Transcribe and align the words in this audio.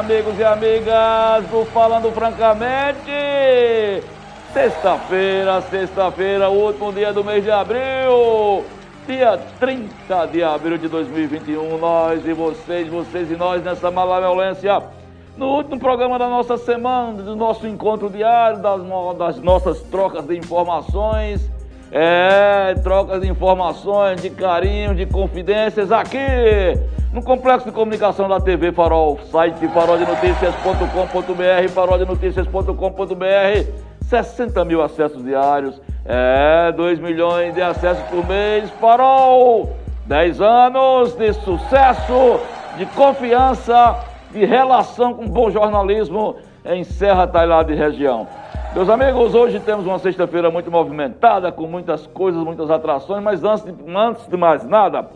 Amigos 0.00 0.38
e 0.38 0.44
amigas 0.44 1.46
do 1.50 1.62
Falando 1.66 2.10
Francamente! 2.10 3.12
Sexta-feira, 4.50 5.60
sexta-feira, 5.60 6.48
último 6.48 6.90
dia 6.90 7.12
do 7.12 7.22
mês 7.22 7.44
de 7.44 7.50
abril, 7.50 8.64
dia 9.06 9.38
30 9.58 10.26
de 10.28 10.42
abril 10.42 10.78
de 10.78 10.88
2021, 10.88 11.76
nós 11.76 12.26
e 12.26 12.32
vocês, 12.32 12.88
vocês 12.88 13.30
e 13.30 13.36
nós 13.36 13.62
nessa 13.62 13.90
malevolência, 13.90 14.82
no 15.36 15.48
último 15.48 15.78
programa 15.78 16.18
da 16.18 16.30
nossa 16.30 16.56
semana, 16.56 17.22
do 17.22 17.36
nosso 17.36 17.66
encontro 17.66 18.08
diário, 18.08 18.58
das, 18.62 18.80
das 19.18 19.38
nossas 19.40 19.82
trocas 19.82 20.24
de 20.24 20.34
informações, 20.34 21.46
é, 21.92 22.74
trocas 22.82 23.22
de 23.22 23.28
informações, 23.28 24.22
de 24.22 24.30
carinho, 24.30 24.94
de 24.94 25.06
confidências 25.06 25.90
aqui 25.90 26.18
no 27.12 27.20
Complexo 27.22 27.66
de 27.66 27.72
Comunicação 27.72 28.28
da 28.28 28.40
TV 28.40 28.70
Farol, 28.70 29.18
site 29.30 29.66
faroldenoticias.com.br, 29.68 31.68
faroldenoticias.com.br, 31.74 33.66
60 34.02 34.64
mil 34.64 34.80
acessos 34.80 35.24
diários, 35.24 35.80
é, 36.04 36.70
2 36.72 37.00
milhões 37.00 37.52
de 37.54 37.60
acessos 37.60 38.04
por 38.04 38.24
mês, 38.26 38.70
Farol, 38.80 39.76
10 40.06 40.40
anos 40.40 41.14
de 41.14 41.32
sucesso, 41.32 42.40
de 42.76 42.86
confiança, 42.86 43.96
de 44.30 44.44
relação 44.44 45.14
com 45.14 45.28
bom 45.28 45.50
jornalismo 45.50 46.36
em 46.64 46.84
Serra 46.84 47.26
Talhada 47.26 47.72
e 47.72 47.76
região. 47.76 48.28
Meus 48.72 48.88
amigos, 48.88 49.34
hoje 49.34 49.58
temos 49.58 49.84
uma 49.84 49.98
sexta-feira 49.98 50.48
muito 50.48 50.70
movimentada, 50.70 51.50
com 51.50 51.66
muitas 51.66 52.06
coisas, 52.06 52.40
muitas 52.44 52.70
atrações, 52.70 53.20
mas 53.20 53.42
antes 53.42 53.64
de, 53.64 53.74
antes 53.92 54.28
de 54.28 54.36
mais 54.36 54.64
nada, 54.64 55.10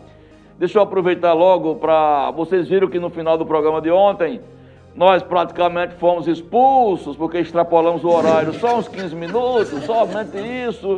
deixa 0.59 0.77
eu 0.77 0.83
aproveitar 0.83 1.31
logo 1.31 1.75
para 1.75 2.31
vocês 2.31 2.67
viram 2.67 2.89
que 2.89 2.99
no 2.99 3.09
final 3.09 3.37
do 3.37 3.45
programa 3.45 3.79
de 3.79 3.89
ontem 3.89 4.41
nós 4.93 5.23
praticamente 5.23 5.93
fomos 5.95 6.27
expulsos 6.27 7.15
porque 7.15 7.39
extrapolamos 7.39 8.03
o 8.03 8.09
horário 8.09 8.53
só 8.55 8.77
uns 8.77 8.89
15 8.89 9.15
minutos, 9.15 9.69
somente 9.85 10.37
isso. 10.37 10.97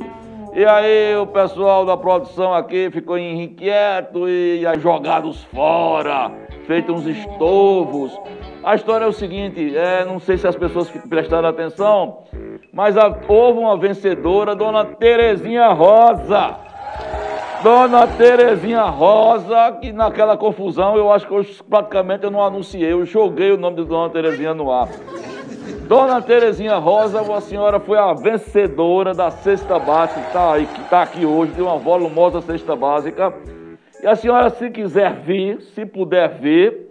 E 0.56 0.66
aí 0.66 1.16
o 1.16 1.28
pessoal 1.28 1.86
da 1.86 1.96
produção 1.96 2.56
aqui 2.56 2.90
ficou 2.90 3.20
inquieto 3.20 4.28
e 4.28 4.64
jogados 4.80 5.44
fora, 5.54 6.32
feito 6.66 6.92
uns 6.92 7.06
estovos. 7.06 8.20
A 8.68 8.76
história 8.76 9.06
é 9.06 9.08
o 9.08 9.14
seguinte, 9.14 9.78
é, 9.78 10.04
não 10.04 10.20
sei 10.20 10.38
se 10.38 10.46
as 10.46 10.54
pessoas 10.54 10.90
prestaram 11.08 11.48
atenção, 11.48 12.24
mas 12.74 12.98
a, 12.98 13.18
houve 13.26 13.60
uma 13.60 13.78
vencedora, 13.78 14.54
Dona 14.58 14.84
Terezinha 14.84 15.70
Rosa. 15.70 16.58
Dona 17.64 18.06
Terezinha 18.08 18.84
Rosa, 18.84 19.72
que 19.80 19.94
naquela 19.94 20.36
confusão 20.36 20.98
eu 20.98 21.10
acho 21.14 21.26
que 21.26 21.34
eu, 21.34 21.46
praticamente 21.70 22.26
eu 22.26 22.30
não 22.30 22.44
anunciei, 22.44 22.92
eu 22.92 23.06
joguei 23.06 23.54
o 23.54 23.58
nome 23.58 23.78
de 23.78 23.86
Dona 23.86 24.10
Terezinha 24.10 24.54
no 24.54 24.70
ar. 24.70 24.90
Dona 25.88 26.22
Terezinha 26.22 26.76
Rosa, 26.76 27.22
a 27.22 27.40
senhora 27.40 27.80
foi 27.80 27.98
a 27.98 28.12
vencedora 28.12 29.14
da 29.14 29.32
cesta 29.32 29.80
básica, 29.80 30.20
que 30.20 30.28
está 30.28 30.88
tá 30.90 31.02
aqui 31.04 31.26
hoje, 31.26 31.54
de 31.54 31.62
uma 31.62 31.78
volumosa 31.78 32.42
cesta 32.42 32.76
básica. 32.76 33.34
E 34.04 34.06
a 34.06 34.14
senhora, 34.14 34.50
se 34.50 34.70
quiser 34.70 35.22
vir, 35.22 35.62
se 35.62 35.86
puder 35.86 36.38
vir, 36.38 36.87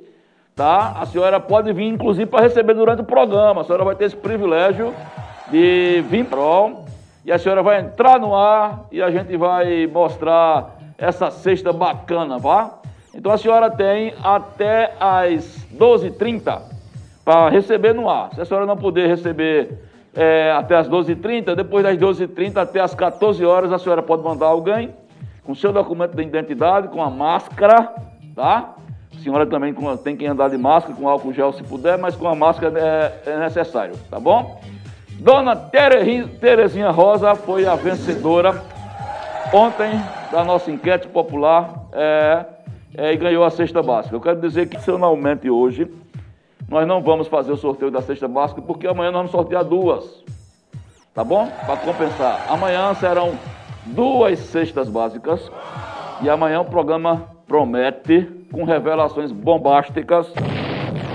tá? 0.57 0.97
A 0.99 1.05
senhora 1.05 1.39
pode 1.39 1.71
vir, 1.75 1.87
inclusive, 1.87 2.25
para 2.25 2.41
receber 2.41 2.73
durante 2.73 3.03
o 3.03 3.05
programa. 3.05 3.61
A 3.61 3.65
senhora 3.65 3.85
vai 3.85 3.95
ter 3.95 4.07
esse 4.07 4.17
privilégio 4.17 4.95
de 5.51 6.03
vir 6.09 6.25
para 6.25 6.39
e 7.27 7.31
a 7.31 7.39
senhora 7.39 7.63
vai 7.63 7.79
entrar 7.79 8.19
no 8.19 8.35
ar 8.35 8.87
e 8.91 9.03
a 9.03 9.11
gente 9.11 9.37
vai 9.37 9.87
mostrar 9.87 10.79
essa 10.97 11.31
cesta 11.31 11.75
bacana, 11.75 12.39
vá? 12.39 12.79
Então 13.15 13.31
a 13.31 13.37
senhora 13.37 13.71
tem 13.71 14.15
até 14.25 14.95
as 14.99 15.67
12h30 15.77 16.63
para 17.23 17.51
receber 17.51 17.93
no 17.93 18.09
ar. 18.09 18.33
Se 18.35 18.41
a 18.41 18.45
senhora 18.47 18.65
não 18.65 18.79
puder 18.79 19.07
receber 19.09 19.79
é, 20.15 20.53
até 20.53 20.75
as 20.75 20.89
12h30, 20.89 21.55
depois 21.55 21.85
das 21.85 21.99
12h30 21.99 22.57
até 22.57 22.81
as 22.81 22.95
14 22.95 23.45
horas, 23.45 23.73
a 23.73 23.79
senhora 23.79 24.03
pode 24.03 24.23
mandar 24.23 24.47
alguém 24.47 24.95
com 25.45 25.55
seu 25.55 25.71
documento 25.71 26.17
de 26.17 26.23
identidade, 26.23 26.89
com 26.89 27.03
a 27.03 27.11
máscara, 27.11 27.93
tá? 28.35 28.75
A 29.17 29.23
senhora 29.23 29.47
também 29.47 29.75
tem 30.05 30.17
que 30.17 30.27
andar 30.27 30.51
de 30.51 30.59
máscara, 30.59 30.95
com 30.95 31.09
álcool 31.09 31.33
gel 31.33 31.53
se 31.53 31.63
puder, 31.63 31.99
mas 31.99 32.15
com 32.15 32.29
a 32.29 32.35
máscara 32.35 32.79
é, 32.79 33.31
é 33.31 33.39
necessário, 33.39 33.95
tá 34.11 34.21
bom? 34.21 34.61
Dona 35.19 35.57
Terezinha 35.57 36.91
Rosa 36.91 37.35
foi 37.35 37.67
a 37.67 37.75
vencedora 37.75 38.63
ontem 39.53 39.91
da 40.31 40.45
nossa 40.45 40.71
enquete 40.71 41.09
popular 41.09 41.87
é, 41.93 42.45
é, 42.97 43.13
e 43.13 43.17
ganhou 43.17 43.45
a 43.45 43.51
cesta 43.51 43.83
básica. 43.83 44.15
Eu 44.15 44.21
quero 44.21 44.41
dizer 44.41 44.69
que 44.69 44.77
adicionalmente 44.77 45.49
hoje 45.49 45.91
nós 46.69 46.87
não 46.87 47.01
vamos 47.01 47.29
fazer 47.29 47.53
o 47.53 47.57
sorteio 47.57 47.91
da 47.91 48.03
cesta 48.03 48.29
básica 48.29 48.61
porque 48.61 48.87
amanhã 48.87 49.11
nós 49.11 49.21
vamos 49.21 49.33
sortear 49.33 49.65
duas. 49.65 50.23
Tá 51.15 51.25
bom? 51.25 51.49
Para 51.65 51.79
compensar. 51.79 52.47
Amanhã 52.51 52.93
serão 52.95 53.39
duas 53.87 54.39
cestas 54.39 54.89
básicas 54.89 55.51
e 56.21 56.29
amanhã 56.29 56.61
o 56.61 56.65
programa 56.67 57.25
promete 57.47 58.36
com 58.51 58.65
revelações 58.65 59.33
bombásticas. 59.33 60.33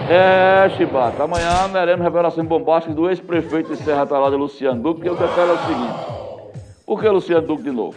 É, 0.09 0.69
Chibata, 0.71 1.23
amanhã 1.23 1.69
teremos 1.71 2.03
revelações 2.03 2.45
bombásticas 2.47 2.95
do 2.95 3.09
ex-prefeito 3.09 3.69
de 3.69 3.77
Serra 3.77 4.05
Talada, 4.05 4.35
Luciano 4.35 4.81
Duque, 4.81 5.01
que 5.01 5.09
eu 5.09 5.15
quero 5.15 5.29
é 5.29 5.53
o 5.53 5.57
seguinte. 5.57 5.93
Por 6.85 6.99
que 6.99 7.07
Luciano 7.07 7.47
Duque 7.47 7.63
de 7.63 7.71
novo? 7.71 7.95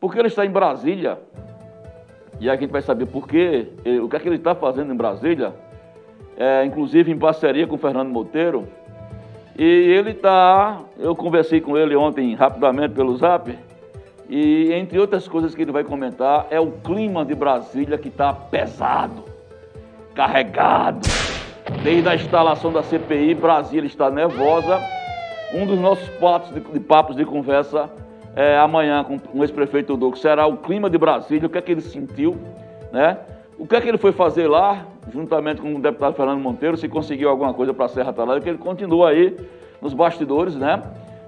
Porque 0.00 0.18
ele 0.18 0.28
está 0.28 0.44
em 0.44 0.50
Brasília, 0.50 1.18
e 2.40 2.50
aqui 2.50 2.64
a 2.64 2.66
gente 2.66 2.72
vai 2.72 2.82
saber 2.82 3.06
por 3.06 3.28
quê, 3.28 3.68
o 4.02 4.08
que 4.08 4.16
é 4.16 4.18
que 4.18 4.28
ele 4.28 4.36
está 4.36 4.54
fazendo 4.54 4.92
em 4.92 4.96
Brasília, 4.96 5.52
é, 6.36 6.64
inclusive 6.64 7.12
em 7.12 7.18
parceria 7.18 7.66
com 7.66 7.76
o 7.76 7.78
Fernando 7.78 8.08
Monteiro, 8.08 8.66
e 9.56 9.62
ele 9.62 10.10
está, 10.10 10.80
eu 10.98 11.14
conversei 11.14 11.60
com 11.60 11.78
ele 11.78 11.94
ontem 11.94 12.34
rapidamente 12.34 12.94
pelo 12.94 13.16
zap, 13.16 13.56
e 14.36 14.72
entre 14.72 14.98
outras 14.98 15.28
coisas 15.28 15.54
que 15.54 15.62
ele 15.62 15.70
vai 15.70 15.84
comentar, 15.84 16.48
é 16.50 16.58
o 16.58 16.72
clima 16.72 17.24
de 17.24 17.36
Brasília 17.36 17.96
que 17.96 18.08
está 18.08 18.32
pesado, 18.32 19.22
carregado. 20.12 21.06
Desde 21.84 22.08
a 22.08 22.16
instalação 22.16 22.72
da 22.72 22.82
CPI, 22.82 23.32
Brasília 23.36 23.86
está 23.86 24.10
nervosa. 24.10 24.80
Um 25.54 25.64
dos 25.64 25.78
nossos 25.78 26.08
papos 26.18 26.52
de, 26.52 26.58
de 26.58 26.80
papos 26.80 27.14
de 27.14 27.24
conversa 27.24 27.88
é, 28.34 28.58
amanhã 28.58 29.04
com 29.04 29.20
o 29.32 29.44
ex-prefeito 29.44 29.96
Duque 29.96 30.18
será 30.18 30.48
o 30.48 30.56
clima 30.56 30.90
de 30.90 30.98
Brasília, 30.98 31.46
o 31.46 31.48
que 31.48 31.58
é 31.58 31.62
que 31.62 31.70
ele 31.70 31.80
sentiu, 31.80 32.36
né? 32.92 33.18
O 33.56 33.68
que 33.68 33.76
é 33.76 33.80
que 33.80 33.88
ele 33.88 33.98
foi 33.98 34.10
fazer 34.10 34.48
lá, 34.48 34.84
juntamente 35.12 35.60
com 35.60 35.76
o 35.76 35.80
deputado 35.80 36.16
Fernando 36.16 36.40
Monteiro, 36.40 36.76
se 36.76 36.88
conseguiu 36.88 37.28
alguma 37.28 37.54
coisa 37.54 37.72
para 37.72 37.84
a 37.84 37.88
Serra 37.88 38.12
Talada, 38.12 38.40
que 38.40 38.48
ele 38.48 38.58
continua 38.58 39.10
aí 39.10 39.36
nos 39.80 39.94
bastidores, 39.94 40.56
né? 40.56 40.82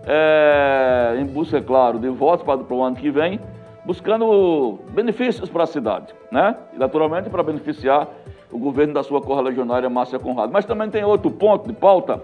É, 0.07 1.17
em 1.19 1.27
busca, 1.27 1.59
é 1.59 1.61
claro, 1.61 1.99
de 1.99 2.09
votos 2.09 2.47
para, 2.47 2.59
para 2.59 2.77
o 2.77 2.83
ano 2.83 2.95
que 2.95 3.11
vem, 3.11 3.41
buscando 3.85 4.79
benefícios 4.91 5.51
para 5.51 5.65
a 5.65 5.67
cidade, 5.67 6.15
né? 6.31 6.57
E 6.73 6.79
naturalmente 6.79 7.29
para 7.29 7.43
beneficiar 7.43 8.09
o 8.51 8.59
governo 8.59 8.95
da 8.95 9.03
sua 9.03 9.21
correligionária 9.21 9.91
Márcia 9.91 10.19
Conrado. 10.19 10.53
Mas 10.53 10.65
também 10.65 10.89
tem 10.89 11.05
outro 11.05 11.31
ponto 11.31 11.67
de 11.67 11.73
pauta, 11.73 12.23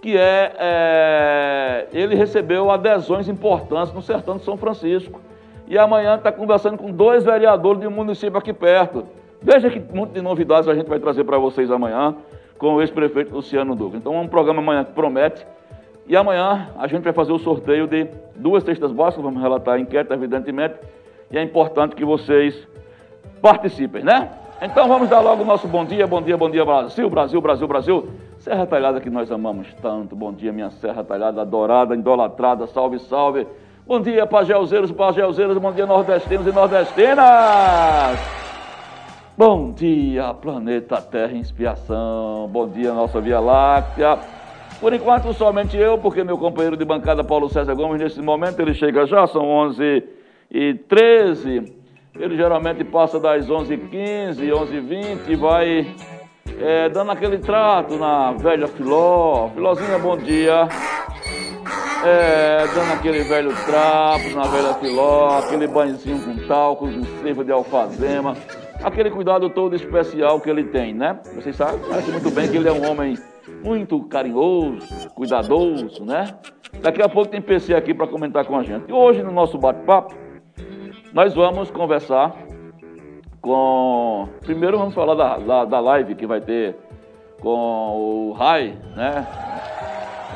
que 0.00 0.16
é, 0.16 0.52
é 0.58 1.86
ele 1.92 2.14
recebeu 2.14 2.70
adesões 2.70 3.28
importantes 3.28 3.92
no 3.92 4.00
sertão 4.00 4.36
de 4.36 4.44
São 4.44 4.56
Francisco. 4.56 5.20
E 5.66 5.76
amanhã 5.76 6.14
está 6.14 6.32
conversando 6.32 6.78
com 6.78 6.90
dois 6.90 7.24
vereadores 7.24 7.80
de 7.80 7.86
um 7.86 7.90
município 7.90 8.38
aqui 8.38 8.52
perto. 8.52 9.04
Veja 9.42 9.68
que 9.68 9.78
monte 9.94 10.12
de 10.12 10.22
novidades 10.22 10.68
a 10.68 10.74
gente 10.74 10.88
vai 10.88 10.98
trazer 10.98 11.24
para 11.24 11.38
vocês 11.38 11.70
amanhã 11.70 12.14
com 12.58 12.74
o 12.74 12.80
ex-prefeito 12.80 13.34
Luciano 13.34 13.76
Duque. 13.76 13.96
Então 13.96 14.14
é 14.14 14.20
um 14.20 14.28
programa 14.28 14.60
amanhã 14.60 14.84
que 14.84 14.92
promete. 14.92 15.46
E 16.08 16.16
amanhã 16.16 16.70
a 16.78 16.86
gente 16.86 17.04
vai 17.04 17.12
fazer 17.12 17.32
o 17.32 17.38
sorteio 17.38 17.86
de 17.86 18.08
duas 18.34 18.64
textas 18.64 18.90
básicas, 18.90 19.22
vamos 19.22 19.42
relatar 19.42 19.74
a 19.74 19.78
enquete, 19.78 20.10
evidentemente. 20.10 20.76
E 21.30 21.36
é 21.36 21.42
importante 21.42 21.94
que 21.94 22.02
vocês 22.02 22.66
participem, 23.42 24.02
né? 24.02 24.30
Então 24.62 24.88
vamos 24.88 25.10
dar 25.10 25.20
logo 25.20 25.42
o 25.42 25.46
nosso 25.46 25.68
bom 25.68 25.84
dia, 25.84 26.06
bom 26.06 26.22
dia, 26.22 26.36
bom 26.36 26.50
dia 26.50 26.64
Brasil, 26.64 27.10
Brasil, 27.10 27.40
Brasil, 27.42 27.68
Brasil. 27.68 28.08
Serra 28.38 28.66
Talhada 28.66 29.00
que 29.00 29.10
nós 29.10 29.30
amamos 29.30 29.72
tanto. 29.82 30.16
Bom 30.16 30.32
dia, 30.32 30.50
minha 30.50 30.70
Serra 30.70 31.04
Talhada 31.04 31.42
adorada, 31.42 31.94
idolatrada, 31.94 32.66
salve, 32.66 32.98
salve. 33.00 33.46
Bom 33.86 34.00
dia, 34.00 34.26
pagelzeiros, 34.26 34.90
pagelzeiras, 34.90 35.58
bom 35.58 35.72
dia, 35.72 35.84
nordestinos 35.84 36.46
e 36.46 36.52
nordestinas. 36.52 38.18
Bom 39.36 39.72
dia, 39.72 40.32
planeta 40.32 41.02
Terra 41.02 41.34
Inspiração. 41.34 42.48
Bom 42.50 42.66
dia, 42.66 42.94
nossa 42.94 43.20
Via 43.20 43.38
Láctea. 43.38 44.37
Por 44.80 44.94
enquanto, 44.94 45.32
somente 45.32 45.76
eu, 45.76 45.98
porque 45.98 46.22
meu 46.22 46.38
companheiro 46.38 46.76
de 46.76 46.84
bancada, 46.84 47.24
Paulo 47.24 47.48
César 47.48 47.74
Gomes, 47.74 48.00
nesse 48.00 48.22
momento, 48.22 48.60
ele 48.60 48.74
chega 48.74 49.06
já, 49.06 49.26
são 49.26 49.44
11 49.44 50.04
e 50.50 50.74
13. 50.88 51.64
Ele 52.14 52.36
geralmente 52.36 52.84
passa 52.84 53.18
das 53.18 53.48
11h15, 53.48 54.38
11h20 54.38 55.28
e 55.28 55.36
vai 55.36 55.86
é, 56.60 56.88
dando 56.88 57.10
aquele 57.10 57.38
trato 57.38 57.96
na 57.96 58.32
velha 58.32 58.68
Filó. 58.68 59.48
Filózinha, 59.50 59.98
bom 59.98 60.16
dia. 60.16 60.68
É, 62.04 62.64
dando 62.72 62.92
aquele 62.92 63.24
velho 63.24 63.52
trapo 63.66 64.30
na 64.30 64.42
velha 64.44 64.74
Filó, 64.74 65.38
aquele 65.38 65.66
banhozinho 65.66 66.20
com 66.20 66.46
talco, 66.46 66.86
com 66.86 67.04
cerva 67.22 67.44
de 67.44 67.50
alfazema. 67.50 68.36
Aquele 68.82 69.10
cuidado 69.10 69.50
todo 69.50 69.74
especial 69.74 70.40
que 70.40 70.48
ele 70.48 70.62
tem, 70.64 70.94
né? 70.94 71.18
Vocês 71.34 71.56
sabem, 71.56 71.80
conhecem 71.80 72.12
muito 72.12 72.30
bem 72.30 72.48
que 72.48 72.56
ele 72.56 72.68
é 72.68 72.72
um 72.72 72.88
homem 72.88 73.16
muito 73.62 74.00
carinhoso, 74.04 75.10
cuidadoso, 75.14 76.04
né? 76.04 76.34
Daqui 76.80 77.02
a 77.02 77.08
pouco 77.08 77.30
tem 77.30 77.40
PC 77.40 77.74
aqui 77.74 77.92
para 77.92 78.06
comentar 78.06 78.44
com 78.44 78.56
a 78.56 78.62
gente. 78.62 78.88
E 78.88 78.92
hoje, 78.92 79.22
no 79.22 79.32
nosso 79.32 79.58
bate-papo, 79.58 80.14
nós 81.12 81.34
vamos 81.34 81.70
conversar 81.70 82.34
com. 83.40 84.28
Primeiro 84.40 84.78
vamos 84.78 84.94
falar 84.94 85.14
da, 85.14 85.38
da, 85.38 85.64
da, 85.64 85.80
live 85.80 86.14
que 86.14 86.26
vai 86.26 86.40
ter 86.40 86.76
com 87.40 87.50
o 87.50 88.32
Rai, 88.32 88.76
né? 88.94 89.26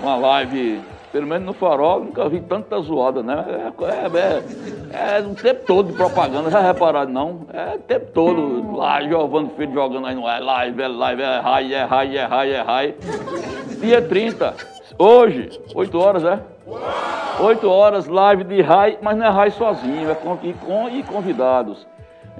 Uma 0.00 0.16
live, 0.16 0.80
pelo 1.12 1.26
menos 1.26 1.44
no 1.44 1.52
farol, 1.52 2.00
nunca 2.00 2.26
vi 2.26 2.40
tanta 2.40 2.80
zoada, 2.80 3.22
né? 3.22 3.44
É, 3.46 3.84
é, 3.84 5.18
é, 5.18 5.18
é 5.18 5.20
o 5.20 5.34
tempo 5.34 5.66
todo 5.66 5.90
de 5.90 5.92
propaganda, 5.92 6.50
já 6.50 6.60
reparado 6.60 7.12
não? 7.12 7.46
É 7.52 7.74
o 7.76 7.78
tempo 7.80 8.06
todo, 8.14 8.74
lá 8.74 9.02
Giovanni 9.02 9.50
Filho 9.50 9.74
jogando 9.74 10.06
aí 10.06 10.14
no 10.14 10.26
é 10.26 10.40
live, 10.40 10.82
é 10.82 10.88
live, 10.88 11.22
é 11.22 11.38
Rai, 11.38 11.74
é 11.74 11.84
Rai, 11.84 12.16
é 12.16 12.24
Rai, 12.24 12.50
é 12.50 12.62
Rai. 12.62 12.94
Dia 13.78 14.00
30, 14.00 14.54
hoje, 14.98 15.60
8 15.74 15.98
horas, 15.98 16.24
é? 16.24 16.40
8 17.40 17.70
horas, 17.70 18.06
live 18.06 18.44
de 18.44 18.62
Rai, 18.62 18.98
mas 19.02 19.18
não 19.18 19.26
é 19.26 19.28
Rai 19.28 19.50
sozinho, 19.50 20.10
é 20.10 20.14
com, 20.14 20.38
e, 20.42 20.54
com, 20.54 20.88
e 20.88 21.02
convidados. 21.02 21.86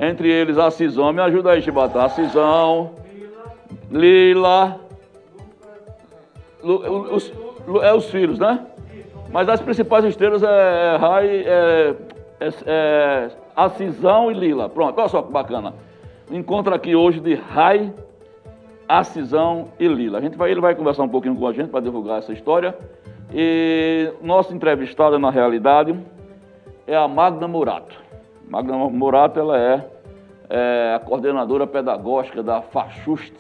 Entre 0.01 0.31
eles 0.31 0.57
a 0.57 0.71
Cisão, 0.71 1.13
me 1.13 1.21
ajuda 1.21 1.51
aí, 1.51 1.61
Chibata. 1.61 2.03
A 2.03 2.09
Cisão, 2.09 2.93
Lila, 3.91 4.81
os, 6.63 7.33
é 7.83 7.95
os 7.95 8.11
filhos, 8.11 8.39
né? 8.39 8.67
Mas 9.31 9.49
as 9.49 9.61
principais 9.61 10.05
estrelas 10.05 10.43
é, 10.43 10.47
é 10.47 10.97
Rai, 10.97 11.29
é, 11.29 11.95
é, 12.41 12.49
é, 12.67 13.31
a 13.57 13.69
Cisão 13.71 14.31
e 14.31 14.35
Lila. 14.35 14.69
Pronto, 14.69 14.99
olha 14.99 15.09
só 15.09 15.23
que 15.23 15.33
bacana. 15.33 15.75
Encontro 16.31 16.75
aqui 16.75 16.95
hoje 16.95 17.21
de 17.21 17.35
Rai, 17.35 17.93
a 18.89 19.03
Cisão 19.05 19.69
e 19.79 19.89
Lila. 19.89 20.19
A 20.19 20.21
gente 20.21 20.37
vai, 20.37 20.51
ele 20.51 20.61
vai 20.61 20.75
conversar 20.75 21.03
um 21.03 21.09
pouquinho 21.09 21.35
com 21.35 21.47
a 21.47 21.53
gente 21.53 21.71
para 21.71 21.81
divulgar 21.81 22.19
essa 22.19 22.33
história. 22.33 22.77
E 23.33 24.13
nossa 24.21 24.55
entrevistada, 24.55 25.19
na 25.19 25.31
realidade, 25.31 25.99
é 26.87 26.95
a 26.95 27.09
Magna 27.09 27.49
Murato. 27.49 27.97
Magna 28.49 28.77
Murato, 28.77 29.41
ela 29.41 29.59
é, 29.59 29.87
é 30.51 30.95
a 30.95 30.99
coordenadora 30.99 31.67
pedagógica 31.67 32.43
da 32.43 32.61
FACHUST, 32.61 33.33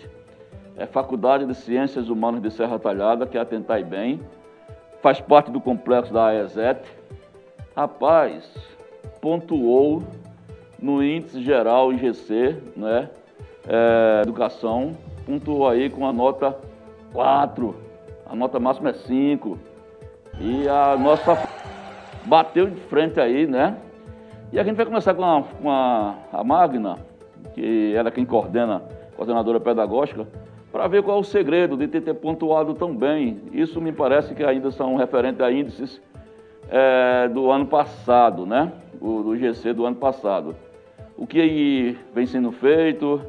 é 0.77 0.87
Faculdade 0.87 1.47
de 1.47 1.55
Ciências 1.55 2.09
Humanas 2.09 2.43
de 2.43 2.51
Serra 2.51 2.79
Talhada, 2.79 3.27
que 3.27 3.37
é 3.37 3.41
a 3.41 3.45
Tentai 3.45 3.83
Bem, 3.83 4.21
faz 5.01 5.21
parte 5.21 5.51
do 5.51 5.61
complexo 5.61 6.13
da 6.13 6.27
AESET. 6.27 6.83
Rapaz, 7.77 8.45
pontuou 9.21 10.03
no 10.81 11.03
índice 11.03 11.43
geral 11.43 11.93
IGC, 11.93 12.57
né, 12.77 13.09
é, 13.69 14.23
educação, 14.23 14.97
pontuou 15.25 15.69
aí 15.69 15.89
com 15.89 16.07
a 16.07 16.13
nota 16.13 16.57
4, 17.13 17.75
a 18.27 18.35
nota 18.35 18.59
máxima 18.59 18.91
é 18.91 18.95
5. 18.95 19.59
E 20.41 20.69
a 20.69 20.97
nossa 20.97 21.39
bateu 22.25 22.67
de 22.67 22.81
frente 22.83 23.21
aí, 23.21 23.47
né? 23.47 23.77
E 24.53 24.59
a 24.59 24.65
gente 24.65 24.77
vai 24.77 24.87
começar 24.87 25.15
com 25.15 25.25
a, 25.25 25.43
com 25.43 25.71
a, 25.71 26.15
a 26.33 26.45
Magna, 26.45 26.99
que 27.55 27.95
ela 27.95 28.09
é 28.09 28.13
quem 28.13 28.25
coordena, 28.25 28.83
coordenadora 29.17 29.61
pedagógica, 29.61 30.27
para 30.73 30.89
ver 30.89 31.03
qual 31.03 31.19
é 31.19 31.21
o 31.21 31.25
segredo 31.25 31.77
de 31.77 31.87
ter, 31.87 32.15
pontuado 32.15 32.73
tão 32.73 32.97
bem. 32.97 33.43
Isso 33.53 33.81
me 33.81 33.93
parece 33.93 34.35
que 34.35 34.43
ainda 34.43 34.71
são 34.71 34.97
referentes 34.97 35.41
a 35.43 35.53
índices 35.53 36.01
é, 36.71 37.29
do 37.29 37.51
ano 37.51 37.67
passado, 37.67 38.47
né? 38.47 38.73
O, 38.99 39.23
do 39.23 39.37
GC 39.37 39.75
do 39.75 39.85
ano 39.85 39.97
passado. 39.97 40.57
O 41.17 41.27
que 41.27 41.99
vem 42.15 42.25
sendo 42.25 42.51
feito, 42.53 43.21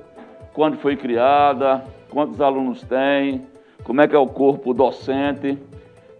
quando 0.53 0.77
foi 0.77 0.95
criada, 0.95 1.83
quantos 2.09 2.39
alunos 2.39 2.81
tem, 2.83 3.45
como 3.83 3.99
é 3.99 4.07
que 4.07 4.15
é 4.15 4.19
o 4.19 4.27
corpo 4.27 4.73
docente. 4.73 5.57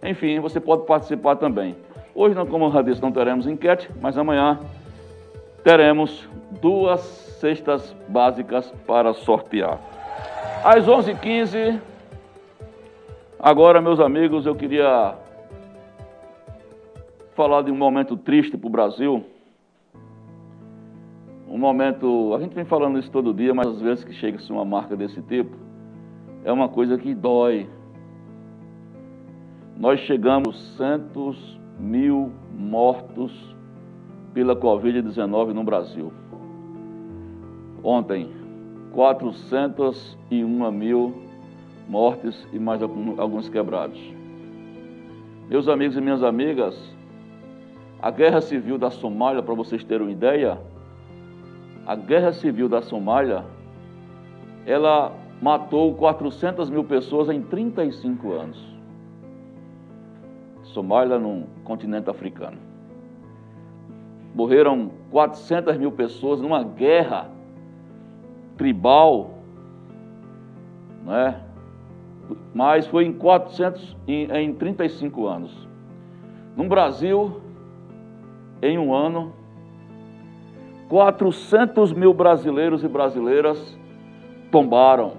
Enfim, 0.02 0.38
você 0.40 0.60
pode 0.60 0.84
participar 0.84 1.36
também. 1.36 1.74
Hoje, 2.14 2.36
como 2.46 2.66
eu 2.66 2.82
disse, 2.82 3.00
não 3.00 3.10
teremos 3.10 3.46
enquete, 3.46 3.90
mas 4.00 4.18
amanhã 4.18 4.60
teremos 5.64 6.28
duas 6.60 7.00
cestas 7.40 7.96
básicas 8.08 8.70
para 8.86 9.14
sortear. 9.14 9.80
Às 10.64 10.86
11h15, 10.86 11.80
agora, 13.38 13.80
meus 13.82 14.00
amigos, 14.00 14.46
eu 14.46 14.54
queria 14.54 15.14
falar 17.34 17.62
de 17.62 17.70
um 17.70 17.76
momento 17.76 18.16
triste 18.16 18.56
para 18.56 18.66
o 18.66 18.70
Brasil. 18.70 19.24
Um 21.48 21.58
momento, 21.58 22.34
a 22.34 22.40
gente 22.40 22.54
vem 22.54 22.64
falando 22.64 22.98
isso 22.98 23.10
todo 23.10 23.34
dia, 23.34 23.52
mas 23.52 23.66
às 23.66 23.80
vezes 23.80 24.04
que 24.04 24.12
chega-se 24.12 24.50
uma 24.50 24.64
marca 24.64 24.96
desse 24.96 25.20
tipo, 25.22 25.56
é 26.44 26.50
uma 26.50 26.68
coisa 26.68 26.96
que 26.96 27.14
dói, 27.14 27.68
nós 29.76 30.00
chegamos 30.00 30.76
centos 30.76 31.60
mil 31.78 32.32
mortos 32.52 33.54
pela 34.32 34.56
Covid-19 34.56 35.52
no 35.52 35.62
Brasil. 35.62 36.12
Ontem, 37.82 38.30
401 38.94 40.70
mil 40.70 41.12
mortes 41.88 42.46
e 42.52 42.58
mais 42.58 42.80
alguns 42.80 43.48
quebrados. 43.48 44.00
Meus 45.48 45.68
amigos 45.68 45.96
e 45.96 46.00
minhas 46.00 46.22
amigas, 46.22 46.78
a 48.00 48.10
guerra 48.10 48.40
civil 48.40 48.78
da 48.78 48.90
Somália, 48.90 49.42
para 49.42 49.54
vocês 49.54 49.82
terem 49.82 50.06
uma 50.06 50.12
ideia, 50.12 50.58
a 51.84 51.96
guerra 51.96 52.32
civil 52.32 52.68
da 52.68 52.80
Somália, 52.80 53.44
ela 54.64 55.12
matou 55.42 55.92
400 55.94 56.70
mil 56.70 56.84
pessoas 56.84 57.28
em 57.28 57.42
35 57.42 58.32
anos. 58.32 58.74
Somália, 60.62 61.18
no 61.18 61.46
continente 61.64 62.08
africano. 62.08 62.58
Morreram 64.34 64.90
400 65.10 65.76
mil 65.76 65.92
pessoas 65.92 66.40
numa 66.40 66.62
guerra 66.62 67.34
tribal, 68.56 69.38
né? 71.04 71.40
mas 72.54 72.86
foi 72.86 73.04
em 73.04 73.12
400, 73.12 73.96
em, 74.06 74.30
em 74.30 74.54
35 74.54 75.26
anos. 75.26 75.68
No 76.56 76.68
Brasil, 76.68 77.40
em 78.62 78.78
um 78.78 78.94
ano, 78.94 79.32
400 80.88 81.92
mil 81.92 82.14
brasileiros 82.14 82.84
e 82.84 82.88
brasileiras 82.88 83.78
tombaram, 84.50 85.14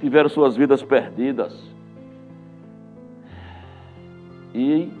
tiveram 0.00 0.28
suas 0.28 0.56
vidas 0.56 0.82
perdidas. 0.82 1.72
E 4.52 4.92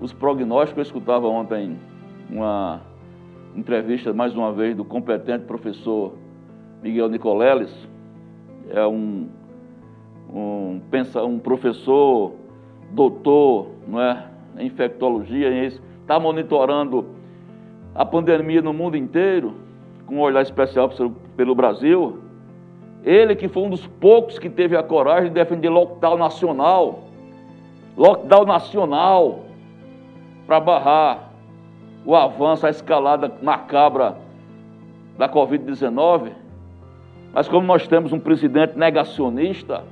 os 0.00 0.12
prognósticos, 0.12 0.78
eu 0.78 0.82
escutava 0.82 1.26
ontem 1.26 1.78
uma 2.30 2.80
entrevista, 3.56 4.12
mais 4.12 4.34
uma 4.34 4.52
vez, 4.52 4.76
do 4.76 4.84
competente 4.84 5.44
professor 5.44 6.12
Miguel 6.82 7.08
Nicoleles, 7.08 7.72
é 8.70 8.86
um, 8.86 9.28
um, 10.32 10.80
pensa, 10.90 11.24
um 11.24 11.38
professor, 11.38 12.32
doutor 12.90 13.68
não 13.88 14.00
é, 14.00 14.26
em 14.58 14.66
infectologia, 14.66 15.50
está 15.66 16.20
monitorando 16.20 17.06
a 17.94 18.04
pandemia 18.04 18.60
no 18.60 18.72
mundo 18.72 18.96
inteiro, 18.96 19.54
com 20.06 20.16
um 20.16 20.20
olhar 20.20 20.42
especial 20.42 20.90
pelo 21.36 21.54
Brasil. 21.54 22.18
Ele 23.02 23.34
que 23.34 23.48
foi 23.48 23.62
um 23.62 23.70
dos 23.70 23.86
poucos 23.86 24.38
que 24.38 24.50
teve 24.50 24.76
a 24.76 24.82
coragem 24.82 25.28
de 25.28 25.34
defender 25.34 25.68
lockdown 25.68 26.16
nacional 26.16 27.06
lockdown 27.96 28.44
nacional 28.44 29.40
para 30.46 30.60
barrar 30.60 31.25
o 32.06 32.14
avanço, 32.14 32.66
a 32.66 32.70
escalada 32.70 33.30
macabra 33.42 34.16
da 35.18 35.28
Covid-19. 35.28 36.30
Mas 37.32 37.48
como 37.48 37.66
nós 37.66 37.88
temos 37.88 38.12
um 38.12 38.20
presidente 38.20 38.78
negacionista, 38.78 39.82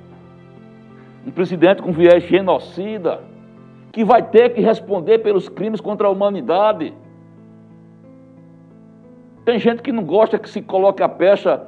um 1.27 1.33
presidente 1.33 1.83
com 1.83 1.91
viés 1.91 2.23
genocida, 2.23 3.21
que 3.93 4.05
vai 4.05 4.23
ter 4.23 4.51
que 4.55 4.61
responder 4.61 5.19
pelos 5.19 5.49
crimes 5.49 5.81
contra 5.81 6.07
a 6.07 6.11
humanidade. 6.11 6.95
Tem 9.45 9.59
gente 9.59 9.83
que 9.83 9.93
não 9.93 10.05
gosta 10.05 10.39
que 10.39 10.49
se 10.49 10.63
coloque 10.63 11.03
a 11.03 11.09
pecha 11.09 11.67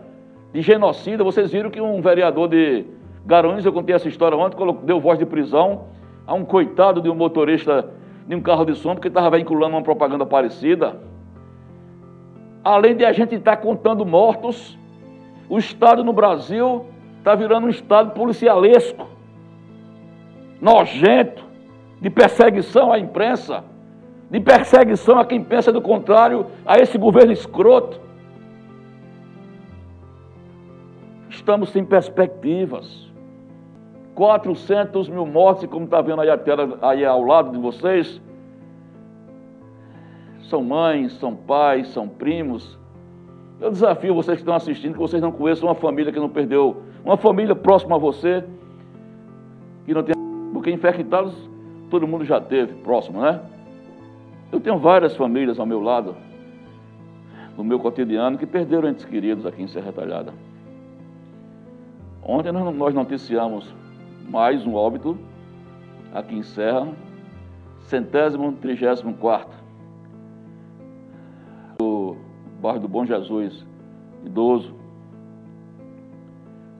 de 0.53 0.63
genocida. 0.63 1.25
Vocês 1.25 1.51
viram 1.51 1.71
que 1.71 1.81
um 1.81 2.01
vereador 2.01 2.49
de 2.49 2.85
Garanhuns, 3.25 3.67
eu 3.67 3.73
contei 3.73 3.95
essa 3.95 4.09
história 4.09 4.39
ontem, 4.39 4.57
deu 4.85 5.01
voz 5.01 5.19
de 5.19 5.27
prisão 5.27 5.85
a 6.27 6.35
um 6.35 6.45
coitado 6.45 7.01
de 7.01 7.11
um 7.11 7.15
motorista 7.15 7.91
de 8.27 8.35
um 8.35 8.41
carro 8.41 8.65
de 8.65 8.75
som, 8.75 8.95
porque 8.95 9.09
estava 9.09 9.37
vinculando 9.37 9.77
uma 9.77 9.83
propaganda 9.83 10.27
parecida. 10.27 11.01
Além 12.65 12.97
de 12.97 13.05
a 13.05 13.13
gente 13.13 13.35
estar 13.35 13.57
tá 13.57 13.63
contando 13.63 14.05
mortos, 14.05 14.77
o 15.49 15.59
Estado 15.59 16.03
no 16.03 16.13
Brasil 16.13 16.87
está 17.19 17.35
virando 17.35 17.67
um 17.67 17.71
Estado 17.71 18.11
policialesco, 18.11 19.07
nojento, 20.61 21.45
de 22.01 22.11
perseguição 22.11 22.93
à 22.93 22.99
imprensa, 22.99 23.65
de 24.31 24.41
perseguição 24.41 25.19
a 25.19 25.25
quem 25.25 25.43
pensa 25.43 25.73
do 25.73 25.81
contrário 25.81 26.47
a 26.65 26.79
esse 26.79 26.99
governo 26.99 27.33
escroto. 27.33 28.01
Estamos 31.31 31.71
sem 31.71 31.85
perspectivas. 31.85 33.06
400 34.17 35.11
mil 35.11 35.27
mortes, 35.27 35.69
como 35.69 35.85
está 35.85 36.01
vendo 36.01 36.23
aí 36.23 36.31
a 36.31 36.39
tela 36.39 36.79
aí 36.81 37.05
ao 37.05 37.23
lado 37.23 37.53
de 37.53 37.59
vocês. 37.59 38.21
São 40.49 40.65
mães, 40.65 41.13
são 41.13 41.37
pais, 41.37 41.89
são 41.89 42.09
primos. 42.09 42.79
Eu 43.61 43.71
desafio 43.71 44.15
vocês 44.15 44.39
que 44.39 44.43
estão 44.43 44.55
assistindo, 44.55 44.95
que 44.95 44.99
vocês 44.99 45.21
não 45.21 45.31
conheçam 45.31 45.69
uma 45.69 45.75
família 45.75 46.11
que 46.11 46.19
não 46.19 46.31
perdeu, 46.31 46.83
uma 47.05 47.19
família 47.19 47.55
próxima 47.55 47.97
a 47.97 47.99
você, 47.99 48.43
que 49.85 49.93
não 49.93 50.03
tem. 50.03 50.15
Porque 50.51 50.71
infectados 50.71 51.35
todo 51.91 52.09
mundo 52.09 52.25
já 52.25 52.41
teve, 52.41 52.73
próximo, 52.77 53.21
né? 53.21 53.39
Eu 54.51 54.61
tenho 54.61 54.79
várias 54.79 55.15
famílias 55.15 55.61
ao 55.61 55.67
meu 55.67 55.81
lado, 55.81 56.17
no 57.55 57.63
meu 57.63 57.79
cotidiano, 57.79 58.39
que 58.39 58.47
perderam 58.47 58.89
entes 58.89 59.05
queridos 59.05 59.45
aqui 59.45 59.63
em 59.63 59.69
Serra 59.69 59.93
Talhada. 59.93 60.33
Ontem 62.23 62.51
nós 62.51 62.95
noticiamos 62.95 63.75
mais 64.29 64.67
um 64.67 64.75
óbito 64.75 65.17
aqui 66.13 66.35
em 66.35 66.43
Serra, 66.43 66.89
centésimo 67.81 68.53
trigésimo 68.55 69.15
quarto, 69.15 69.55
do 71.79 72.17
bairro 72.61 72.81
do 72.81 72.89
Bom 72.89 73.07
Jesus, 73.07 73.65
idoso. 74.25 74.75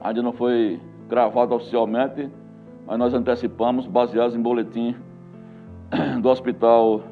Ainda 0.01 0.21
não 0.21 0.33
foi 0.33 0.79
gravado 1.07 1.55
oficialmente, 1.55 2.29
mas 2.85 2.99
nós 2.99 3.13
antecipamos, 3.13 3.87
baseados 3.87 4.35
em 4.35 4.41
boletim 4.41 4.95
do 6.21 6.29
Hospital 6.29 7.03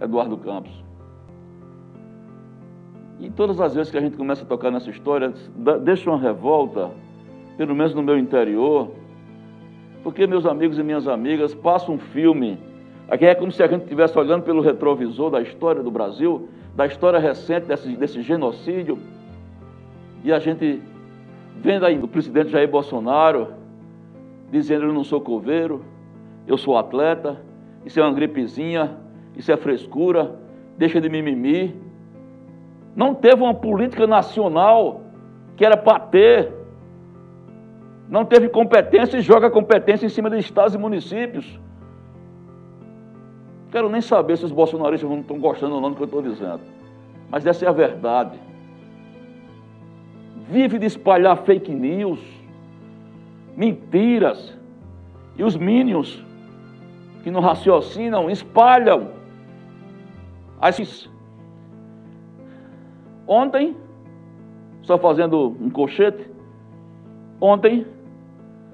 Eduardo 0.00 0.36
Campos. 0.36 0.84
E 3.18 3.30
todas 3.30 3.60
as 3.60 3.74
vezes 3.74 3.90
que 3.90 3.98
a 3.98 4.00
gente 4.00 4.16
começa 4.16 4.44
a 4.44 4.46
tocar 4.46 4.70
nessa 4.70 4.90
história, 4.90 5.32
deixa 5.82 6.08
uma 6.10 6.18
revolta, 6.18 6.90
pelo 7.56 7.74
menos 7.74 7.94
no 7.94 8.02
meu 8.02 8.18
interior, 8.18 8.99
porque 10.02 10.26
meus 10.26 10.46
amigos 10.46 10.78
e 10.78 10.82
minhas 10.82 11.06
amigas 11.06 11.54
passam 11.54 11.94
um 11.94 11.98
filme, 11.98 12.58
aqui 13.08 13.26
é 13.26 13.34
como 13.34 13.52
se 13.52 13.62
a 13.62 13.66
gente 13.66 13.82
estivesse 13.82 14.18
olhando 14.18 14.42
pelo 14.42 14.60
retrovisor 14.60 15.30
da 15.30 15.40
história 15.40 15.82
do 15.82 15.90
Brasil, 15.90 16.48
da 16.74 16.86
história 16.86 17.18
recente 17.18 17.66
desse, 17.66 17.96
desse 17.96 18.22
genocídio, 18.22 18.98
e 20.24 20.32
a 20.32 20.38
gente 20.38 20.82
vendo 21.56 21.84
aí 21.84 21.98
o 21.98 22.08
presidente 22.08 22.50
Jair 22.50 22.68
Bolsonaro 22.68 23.48
dizendo 24.50 24.86
eu 24.86 24.92
não 24.92 25.04
sou 25.04 25.20
coveiro, 25.20 25.84
eu 26.46 26.56
sou 26.56 26.76
atleta, 26.76 27.40
isso 27.84 28.00
é 28.00 28.02
uma 28.02 28.12
gripezinha, 28.12 28.96
isso 29.36 29.52
é 29.52 29.56
frescura, 29.56 30.36
deixa 30.76 31.00
de 31.00 31.08
mimimi. 31.08 31.74
Não 32.96 33.14
teve 33.14 33.42
uma 33.42 33.54
política 33.54 34.06
nacional 34.06 35.02
que 35.56 35.64
era 35.64 35.76
para 35.76 36.00
ter 36.00 36.52
não 38.10 38.24
teve 38.24 38.48
competência 38.48 39.18
e 39.18 39.20
joga 39.20 39.48
competência 39.48 40.04
em 40.04 40.08
cima 40.08 40.28
de 40.28 40.36
estados 40.38 40.74
e 40.74 40.78
municípios. 40.78 41.60
Quero 43.70 43.88
nem 43.88 44.00
saber 44.00 44.36
se 44.36 44.44
os 44.44 44.50
bolsonaristas 44.50 45.08
não 45.08 45.20
estão 45.20 45.38
gostando 45.38 45.76
ou 45.76 45.80
não 45.80 45.90
do 45.90 45.96
que 45.96 46.02
eu 46.02 46.06
estou 46.06 46.20
dizendo. 46.20 46.60
Mas 47.30 47.46
essa 47.46 47.64
é 47.64 47.68
a 47.68 47.72
verdade. 47.72 48.36
Vive 50.50 50.80
de 50.80 50.86
espalhar 50.86 51.36
fake 51.44 51.72
news, 51.72 52.18
mentiras. 53.56 54.58
E 55.36 55.44
os 55.44 55.56
minions 55.56 56.26
que 57.22 57.30
não 57.30 57.40
raciocinam 57.40 58.28
espalham. 58.28 59.12
As... 60.60 61.08
Ontem, 63.24 63.76
só 64.82 64.98
fazendo 64.98 65.56
um 65.60 65.70
cochete, 65.70 66.28
ontem 67.40 67.86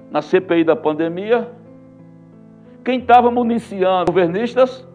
na 0.09 0.21
CPI 0.21 0.63
da 0.63 0.75
pandemia, 0.75 1.49
quem 2.83 2.99
estava 2.99 3.29
municiando 3.29 4.11
governistas 4.11 4.87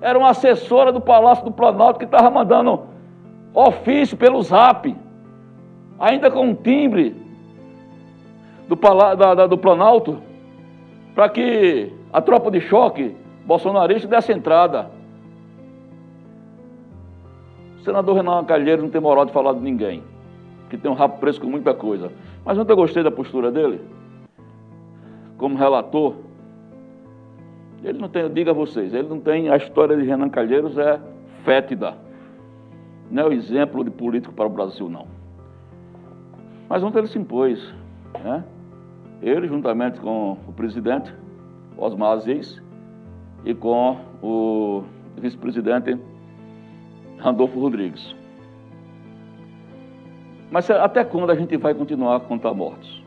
era 0.00 0.18
uma 0.18 0.30
assessora 0.30 0.92
do 0.92 1.00
Palácio 1.00 1.44
do 1.44 1.52
Planalto 1.52 1.98
que 1.98 2.04
estava 2.04 2.30
mandando 2.30 2.84
ofício 3.52 4.16
pelo 4.16 4.42
zap, 4.42 4.94
ainda 5.98 6.30
com 6.30 6.48
um 6.48 6.54
timbre 6.54 7.14
do, 8.68 8.76
da, 8.76 9.34
da, 9.34 9.46
do 9.46 9.58
Planalto, 9.58 10.18
para 11.14 11.28
que 11.28 11.92
a 12.12 12.20
tropa 12.20 12.50
de 12.50 12.60
choque 12.60 13.14
bolsonarista 13.44 14.08
desse 14.08 14.32
entrada. 14.32 14.90
O 17.78 17.80
senador 17.84 18.16
Renan 18.16 18.44
Calheiros 18.44 18.82
não 18.82 18.90
tem 18.90 19.00
moral 19.00 19.26
de 19.26 19.32
falar 19.32 19.52
de 19.52 19.60
ninguém, 19.60 20.02
que 20.70 20.78
tem 20.78 20.90
um 20.90 20.94
rabo 20.94 21.18
preso 21.18 21.40
com 21.40 21.46
muita 21.46 21.74
coisa. 21.74 22.10
Mas 22.44 22.58
ontem 22.58 22.72
eu 22.72 22.76
gostei 22.76 23.02
da 23.02 23.10
postura 23.10 23.52
dele 23.52 23.80
como 25.38 25.56
relator, 25.56 26.14
ele 27.82 27.98
não 27.98 28.08
tem, 28.08 28.22
eu 28.22 28.28
digo 28.28 28.50
a 28.50 28.52
vocês, 28.54 28.94
ele 28.94 29.08
não 29.08 29.20
tem, 29.20 29.50
a 29.50 29.56
história 29.56 29.96
de 29.96 30.04
Renan 30.04 30.30
Calheiros 30.30 30.78
é 30.78 30.98
fétida. 31.44 31.94
Não 33.10 33.24
é 33.24 33.26
o 33.26 33.32
exemplo 33.32 33.84
de 33.84 33.90
político 33.90 34.32
para 34.32 34.46
o 34.46 34.50
Brasil, 34.50 34.88
não. 34.88 35.06
Mas 36.68 36.82
ontem 36.82 36.98
ele 36.98 37.08
se 37.08 37.18
impôs, 37.18 37.74
né? 38.22 38.42
Ele, 39.20 39.46
juntamente 39.46 40.00
com 40.00 40.38
o 40.48 40.52
presidente 40.52 41.14
Osmar 41.76 42.12
Aziz 42.12 42.62
e 43.44 43.54
com 43.54 43.98
o 44.22 44.84
vice-presidente 45.18 45.98
Randolfo 47.18 47.60
Rodrigues. 47.60 48.16
Mas 50.50 50.70
até 50.70 51.04
quando 51.04 51.30
a 51.30 51.34
gente 51.34 51.56
vai 51.58 51.74
continuar 51.74 52.16
a 52.16 52.20
contar 52.20 52.54
mortos? 52.54 53.03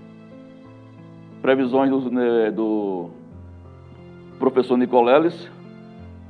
Previsões 1.41 1.89
do, 1.89 2.11
né, 2.11 2.51
do 2.51 3.09
professor 4.39 4.77
Nicoleles 4.77 5.49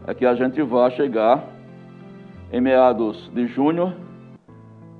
é 0.05 0.13
que 0.13 0.25
a 0.25 0.33
gente 0.35 0.61
vai 0.61 0.91
chegar 0.91 1.43
em 2.51 2.61
meados 2.61 3.29
de 3.33 3.47
junho 3.47 3.93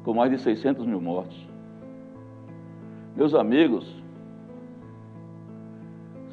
com 0.04 0.14
mais 0.14 0.32
de 0.32 0.38
600 0.38 0.86
mil 0.86 1.02
mortos. 1.02 1.38
Meus 3.16 3.34
amigos, 3.34 3.86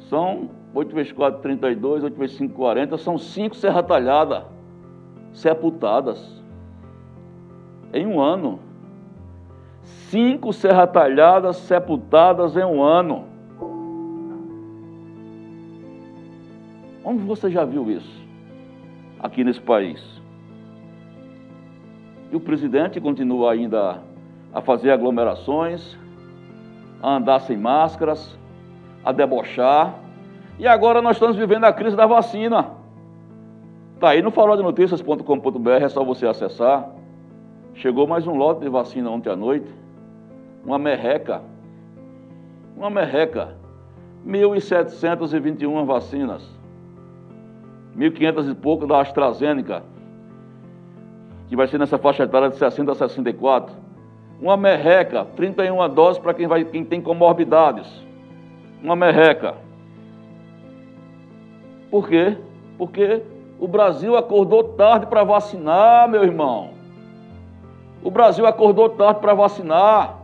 são 0.09 0.49
8 0.73 0.93
vezes 0.93 1.11
4, 1.11 1.41
32, 1.41 2.03
8 2.03 2.17
vezes 2.17 2.37
5, 2.37 2.53
40, 2.53 2.97
são 2.97 3.17
5 3.17 3.55
serra 3.55 3.81
talhada, 3.81 4.45
sepultadas 5.33 6.43
em 7.95 8.05
um 8.05 8.19
ano. 8.19 8.59
Cinco 9.81 10.51
serra 10.51 10.85
talhadas 10.85 11.55
sepultadas 11.57 12.57
em 12.57 12.63
um 12.63 12.83
ano. 12.83 13.25
Onde 17.15 17.23
você 17.23 17.49
já 17.49 17.63
viu 17.63 17.89
isso? 17.89 18.21
Aqui 19.21 19.41
nesse 19.41 19.61
país. 19.61 20.03
E 22.29 22.35
o 22.35 22.41
presidente 22.41 22.99
continua 22.99 23.53
ainda 23.53 24.01
a 24.53 24.59
fazer 24.59 24.91
aglomerações, 24.91 25.97
a 27.01 27.15
andar 27.15 27.39
sem 27.39 27.55
máscaras, 27.55 28.37
a 29.01 29.13
debochar. 29.13 29.95
E 30.59 30.67
agora 30.67 31.01
nós 31.01 31.15
estamos 31.15 31.37
vivendo 31.37 31.63
a 31.63 31.71
crise 31.71 31.95
da 31.95 32.05
vacina. 32.05 32.71
Está 33.93 34.09
aí 34.09 34.21
no 34.21 34.29
faroldenoticias.com.br, 34.29 35.69
é 35.69 35.87
só 35.87 36.03
você 36.03 36.27
acessar. 36.27 36.89
Chegou 37.75 38.05
mais 38.05 38.27
um 38.27 38.35
lote 38.35 38.59
de 38.59 38.69
vacina 38.69 39.09
ontem 39.09 39.29
à 39.29 39.37
noite. 39.37 39.73
Uma 40.65 40.77
merreca. 40.77 41.41
Uma 42.75 42.89
merreca. 42.89 43.55
1.721 44.27 45.85
vacinas. 45.85 46.64
1.500 47.97 48.51
e 48.51 48.55
pouco 48.55 48.85
da 48.85 49.01
AstraZeneca, 49.01 49.83
que 51.47 51.55
vai 51.55 51.67
ser 51.67 51.77
nessa 51.77 51.97
faixa 51.97 52.23
etária 52.23 52.49
de 52.49 52.57
60 52.57 52.91
a 52.91 52.95
64. 52.95 53.75
Uma 54.41 54.57
merreca, 54.57 55.25
31 55.35 55.87
doses 55.93 56.21
para 56.21 56.33
quem, 56.33 56.47
vai, 56.47 56.65
quem 56.65 56.83
tem 56.83 57.01
comorbidades. 57.01 57.87
Uma 58.83 58.95
merreca. 58.95 59.55
Por 61.89 62.09
quê? 62.09 62.37
Porque 62.77 63.21
o 63.57 63.67
Brasil 63.67 64.17
acordou 64.17 64.63
tarde 64.63 65.05
para 65.05 65.23
vacinar, 65.23 66.09
meu 66.09 66.23
irmão. 66.23 66.71
O 68.03 68.11
Brasil 68.11 68.45
acordou 68.45 68.89
tarde 68.89 69.21
para 69.21 69.33
vacinar. 69.33 70.17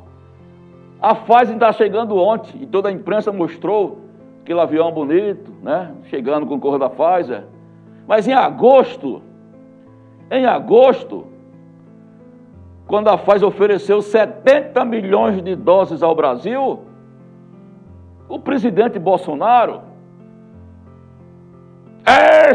A 1.02 1.16
Pfizer 1.16 1.56
está 1.56 1.72
chegando 1.72 2.18
ontem 2.18 2.62
e 2.62 2.66
toda 2.66 2.90
a 2.90 2.92
imprensa 2.92 3.32
mostrou 3.32 4.00
aquele 4.42 4.60
avião 4.60 4.92
bonito, 4.92 5.52
né? 5.64 5.96
Chegando 6.10 6.46
com 6.46 6.56
o 6.56 6.60
cor 6.60 6.78
da 6.78 6.90
Pfizer. 6.90 7.46
Mas 8.08 8.28
em 8.28 8.34
agosto, 8.34 9.22
em 10.30 10.46
agosto, 10.46 11.28
quando 12.88 13.10
a 13.10 13.18
Pfizer 13.18 13.48
ofereceu 13.48 14.02
70 14.02 14.84
milhões 14.86 15.42
de 15.42 15.56
doses 15.56 16.04
ao 16.04 16.16
Brasil, 16.16 16.82
o 18.28 18.40
presidente 18.40 19.00
Bolsonaro, 19.00 19.82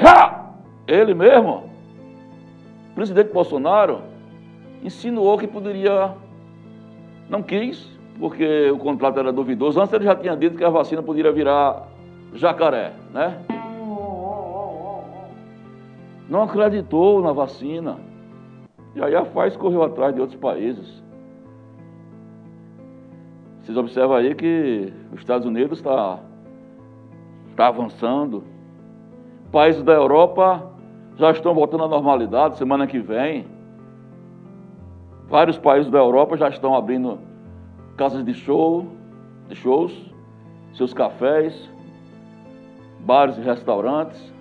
já, 0.01 0.51
ele 0.87 1.15
mesmo, 1.15 1.65
o 2.91 2.95
presidente 2.95 3.33
Bolsonaro, 3.33 4.03
insinuou 4.83 5.39
que 5.39 5.47
poderia, 5.47 6.13
não 7.29 7.43
quis, 7.43 7.91
porque 8.19 8.71
o 8.71 8.79
contrato 8.79 9.19
era 9.19 9.33
duvidoso. 9.33 9.81
Antes 9.81 9.93
ele 9.93 10.05
já 10.05 10.15
tinha 10.15 10.37
dito 10.37 10.57
que 10.57 10.65
a 10.65 10.71
vacina 10.71 11.03
poderia 11.03 11.33
virar 11.33 11.89
jacaré, 12.35 12.93
né? 13.13 13.39
Não 16.29 16.43
acreditou 16.43 17.23
na 17.23 17.33
vacina. 17.33 17.99
E 18.95 19.03
aí 19.03 19.15
a 19.15 19.23
Pfizer 19.23 19.59
correu 19.59 19.83
atrás 19.83 20.15
de 20.15 20.21
outros 20.21 20.39
países. 20.39 21.03
Vocês 23.61 23.77
observam 23.77 24.17
aí 24.17 24.35
que 24.35 24.93
os 25.13 25.21
Estados 25.21 25.47
Unidos 25.47 25.79
está 25.79 26.21
tá 27.57 27.69
avançando. 27.69 28.45
Países 29.51 29.83
da 29.83 29.93
Europa 29.93 30.71
já 31.17 31.31
estão 31.31 31.55
voltando 31.55 31.85
à 31.85 31.89
normalidade 31.89 32.59
semana 32.59 32.87
que 32.87 32.99
vem. 32.99 33.47
Vários 35.29 35.59
países 35.59 35.91
da 35.91 35.99
Europa 35.99 36.37
já 36.37 36.49
estão 36.49 36.75
abrindo 36.75 37.19
casas 37.97 38.25
de 38.25 38.35
show, 38.35 38.87
de 39.49 39.57
shows, 39.57 39.93
seus 40.75 40.93
cafés, 40.93 41.71
bares 43.01 43.37
e 43.37 43.41
restaurantes. 43.41 44.36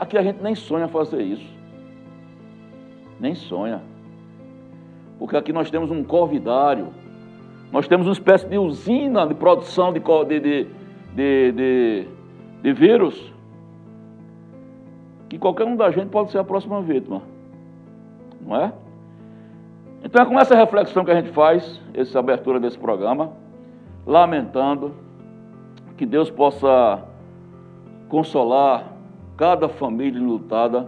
Aqui 0.00 0.16
a 0.16 0.22
gente 0.22 0.42
nem 0.42 0.54
sonha 0.54 0.88
fazer 0.88 1.20
isso. 1.20 1.46
Nem 3.20 3.34
sonha. 3.34 3.82
Porque 5.18 5.36
aqui 5.36 5.52
nós 5.52 5.70
temos 5.70 5.90
um 5.90 6.02
corvidário, 6.02 6.88
nós 7.70 7.86
temos 7.86 8.06
uma 8.06 8.14
espécie 8.14 8.48
de 8.48 8.56
usina 8.56 9.26
de 9.26 9.34
produção 9.34 9.92
de, 9.92 10.00
de, 10.00 10.66
de, 11.14 11.52
de, 11.52 12.08
de 12.62 12.72
vírus, 12.72 13.30
que 15.28 15.38
qualquer 15.38 15.66
um 15.66 15.76
da 15.76 15.90
gente 15.90 16.08
pode 16.08 16.30
ser 16.30 16.38
a 16.38 16.44
próxima 16.44 16.80
vítima. 16.80 17.20
Não 18.40 18.56
é? 18.56 18.72
Então 20.02 20.22
é 20.22 20.26
com 20.26 20.40
essa 20.40 20.56
reflexão 20.56 21.04
que 21.04 21.10
a 21.10 21.14
gente 21.14 21.28
faz, 21.28 21.78
essa 21.92 22.18
abertura 22.18 22.58
desse 22.58 22.78
programa, 22.78 23.32
lamentando 24.06 24.94
que 25.98 26.06
Deus 26.06 26.30
possa 26.30 27.04
consolar 28.08 28.89
cada 29.40 29.70
família 29.70 30.20
lutada. 30.20 30.86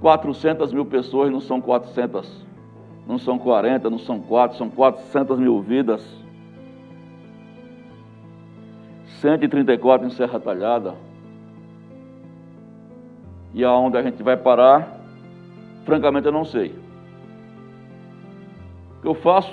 400 0.00 0.72
mil 0.72 0.86
pessoas 0.86 1.30
não 1.30 1.40
são 1.40 1.60
400, 1.60 2.46
não 3.06 3.18
são 3.18 3.38
40, 3.38 3.88
não 3.88 3.98
são 3.98 4.18
4, 4.18 4.56
são 4.56 4.70
400 4.70 5.38
mil 5.38 5.60
vidas. 5.60 6.02
134 9.20 10.06
em 10.06 10.10
Serra 10.10 10.40
Talhada. 10.40 10.94
E 13.52 13.62
aonde 13.62 13.98
a 13.98 14.02
gente 14.02 14.22
vai 14.22 14.36
parar, 14.36 15.00
francamente 15.84 16.26
eu 16.26 16.32
não 16.32 16.44
sei 16.44 16.74
que 19.00 19.08
eu 19.08 19.14
faço 19.14 19.52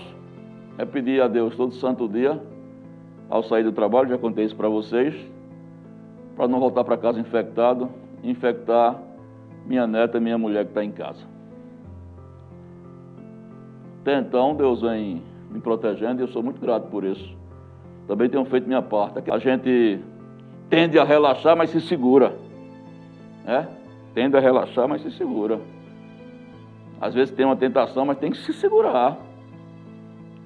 é 0.77 0.85
pedir 0.85 1.21
a 1.21 1.27
Deus 1.27 1.57
todo 1.57 1.73
santo 1.73 2.07
dia, 2.07 2.41
ao 3.29 3.43
sair 3.43 3.63
do 3.63 3.73
trabalho, 3.73 4.07
já 4.07 4.17
contei 4.17 4.45
isso 4.45 4.55
para 4.55 4.69
vocês, 4.69 5.13
para 6.35 6.47
não 6.47 6.59
voltar 6.59 6.83
para 6.83 6.97
casa 6.97 7.19
infectado, 7.19 7.89
infectar 8.23 8.99
minha 9.65 9.85
neta 9.85 10.17
e 10.17 10.21
minha 10.21 10.37
mulher 10.37 10.65
que 10.65 10.71
está 10.71 10.83
em 10.83 10.91
casa. 10.91 11.23
Até 14.01 14.17
então, 14.17 14.55
Deus 14.55 14.81
vem 14.81 15.21
me 15.51 15.59
protegendo 15.59 16.21
e 16.21 16.23
eu 16.23 16.27
sou 16.29 16.41
muito 16.41 16.59
grato 16.59 16.87
por 16.87 17.03
isso. 17.03 17.35
Também 18.07 18.29
tenho 18.29 18.43
feito 18.45 18.67
minha 18.67 18.81
parte. 18.81 19.29
A 19.29 19.37
gente 19.37 19.99
tende 20.69 20.97
a 20.97 21.03
relaxar, 21.03 21.55
mas 21.55 21.69
se 21.69 21.79
segura. 21.81 22.35
Né? 23.45 23.67
Tende 24.13 24.35
a 24.35 24.39
relaxar, 24.39 24.87
mas 24.87 25.01
se 25.01 25.11
segura. 25.11 25.59
Às 26.99 27.13
vezes 27.13 27.33
tem 27.33 27.45
uma 27.45 27.55
tentação, 27.55 28.05
mas 28.05 28.17
tem 28.17 28.31
que 28.31 28.37
se 28.37 28.53
segurar. 28.53 29.17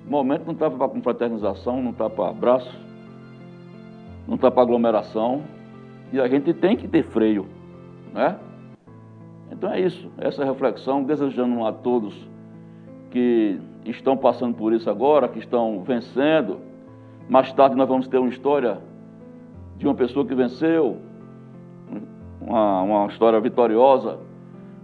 O 0.05 0.09
momento 0.09 0.45
não 0.45 0.53
está 0.53 0.69
para 0.69 0.87
confraternização, 0.87 1.81
não 1.81 1.91
está 1.91 2.09
para 2.09 2.29
abraço, 2.29 2.79
não 4.27 4.35
está 4.35 4.51
para 4.51 4.61
aglomeração. 4.61 5.41
E 6.11 6.19
a 6.19 6.27
gente 6.27 6.53
tem 6.53 6.77
que 6.77 6.87
ter 6.87 7.03
freio, 7.03 7.47
né? 8.13 8.37
Então 9.51 9.71
é 9.71 9.79
isso, 9.79 10.09
essa 10.17 10.43
reflexão, 10.43 11.03
desejando 11.03 11.65
a 11.65 11.71
todos 11.71 12.13
que 13.11 13.59
estão 13.85 14.17
passando 14.17 14.55
por 14.55 14.73
isso 14.73 14.89
agora, 14.89 15.27
que 15.27 15.39
estão 15.39 15.81
vencendo. 15.83 16.59
Mais 17.29 17.51
tarde 17.53 17.75
nós 17.75 17.87
vamos 17.87 18.07
ter 18.07 18.17
uma 18.17 18.29
história 18.29 18.79
de 19.77 19.85
uma 19.85 19.95
pessoa 19.95 20.25
que 20.25 20.35
venceu, 20.35 20.97
uma, 22.41 22.81
uma 22.81 23.07
história 23.07 23.39
vitoriosa 23.39 24.19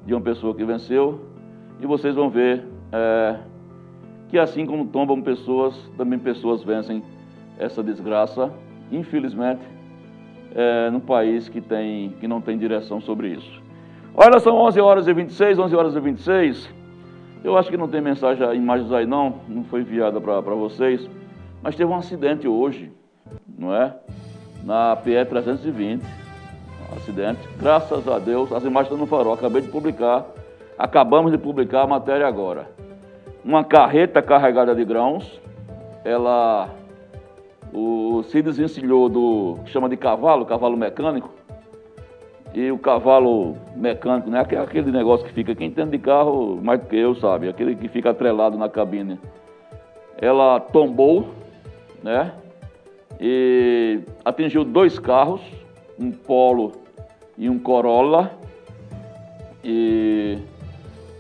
de 0.06 0.14
uma 0.14 0.22
pessoa 0.22 0.56
que 0.56 0.64
venceu, 0.64 1.20
e 1.80 1.86
vocês 1.86 2.16
vão 2.16 2.30
ver 2.30 2.66
é, 2.92 3.40
que 4.30 4.38
assim 4.38 4.66
como 4.66 4.88
tombam 4.88 5.22
pessoas, 5.22 5.76
também 5.98 6.18
pessoas 6.18 6.64
vencem 6.64 7.04
essa 7.60 7.84
desgraça, 7.84 8.52
infelizmente, 8.92 9.62
é, 10.54 10.90
num 10.90 11.00
país 11.00 11.50
que, 11.50 11.62
tem, 11.62 12.10
que 12.20 12.28
não 12.28 12.42
tem 12.42 12.58
direção 12.58 13.02
sobre 13.02 13.30
isso. 13.30 13.62
Olha, 14.14 14.40
são 14.40 14.56
11 14.58 14.80
horas 14.82 15.08
e 15.08 15.14
26, 15.14 15.60
11 15.60 15.76
horas 15.76 15.96
e 15.96 16.00
26. 16.00 16.70
Eu 17.44 17.58
acho 17.58 17.70
que 17.70 17.78
não 17.78 17.88
tem 17.88 18.02
mensagem, 18.02 18.46
imagens 18.56 18.92
aí 18.92 19.06
não, 19.06 19.36
não 19.48 19.64
foi 19.64 19.82
enviada 19.82 20.20
para 20.22 20.42
vocês, 20.42 21.10
mas 21.62 21.76
teve 21.76 21.90
um 21.90 21.96
acidente 21.96 22.48
hoje, 22.48 22.92
não 23.58 23.74
é? 23.74 23.96
Na 24.64 24.96
PE 24.96 25.26
320, 25.26 26.04
um 26.04 26.96
acidente, 26.98 27.40
graças 27.60 28.08
a 28.08 28.20
Deus, 28.20 28.52
as 28.52 28.64
imagens 28.64 28.92
estão 28.92 28.98
no 28.98 29.08
farol, 29.08 29.34
acabei 29.34 29.62
de 29.62 29.70
publicar, 29.70 30.26
acabamos 30.78 31.32
de 31.32 31.38
publicar 31.38 31.82
a 31.82 31.88
matéria 31.88 32.28
agora 32.28 32.68
uma 33.44 33.64
carreta 33.64 34.22
carregada 34.22 34.74
de 34.76 34.86
grãos. 34.86 35.40
Ela 36.04 36.70
o, 37.74 38.24
se 38.24 38.42
desencilhou 38.42 39.08
do 39.08 39.58
que 39.64 39.72
chama 39.72 39.90
de 39.90 39.98
cavalo, 39.98 40.46
cavalo 40.46 40.78
mecânico. 40.78 41.30
E 42.54 42.70
o 42.70 42.78
cavalo 42.78 43.56
mecânico, 43.76 44.30
né? 44.30 44.42
Aquele 44.42 44.92
negócio 44.92 45.26
que 45.26 45.32
fica, 45.32 45.56
quem 45.56 45.68
entende 45.68 45.92
de 45.92 46.00
carro 46.00 46.60
mais 46.62 46.82
do 46.82 46.88
que 46.88 46.98
eu, 46.98 47.16
sabe? 47.16 47.48
Aquele 47.48 47.76
que 47.76 47.88
fica 47.88 48.10
atrelado 48.10 48.58
na 48.58 48.68
cabine. 48.68 49.18
Ela 50.18 50.60
tombou, 50.60 51.30
né? 52.04 52.34
E 53.20 54.02
atingiu 54.26 54.66
dois 54.66 55.00
carros, 55.00 55.42
um 55.98 56.12
Polo 56.12 56.74
e 57.38 57.50
um 57.50 57.58
Corolla. 57.58 58.32
E 59.64 60.40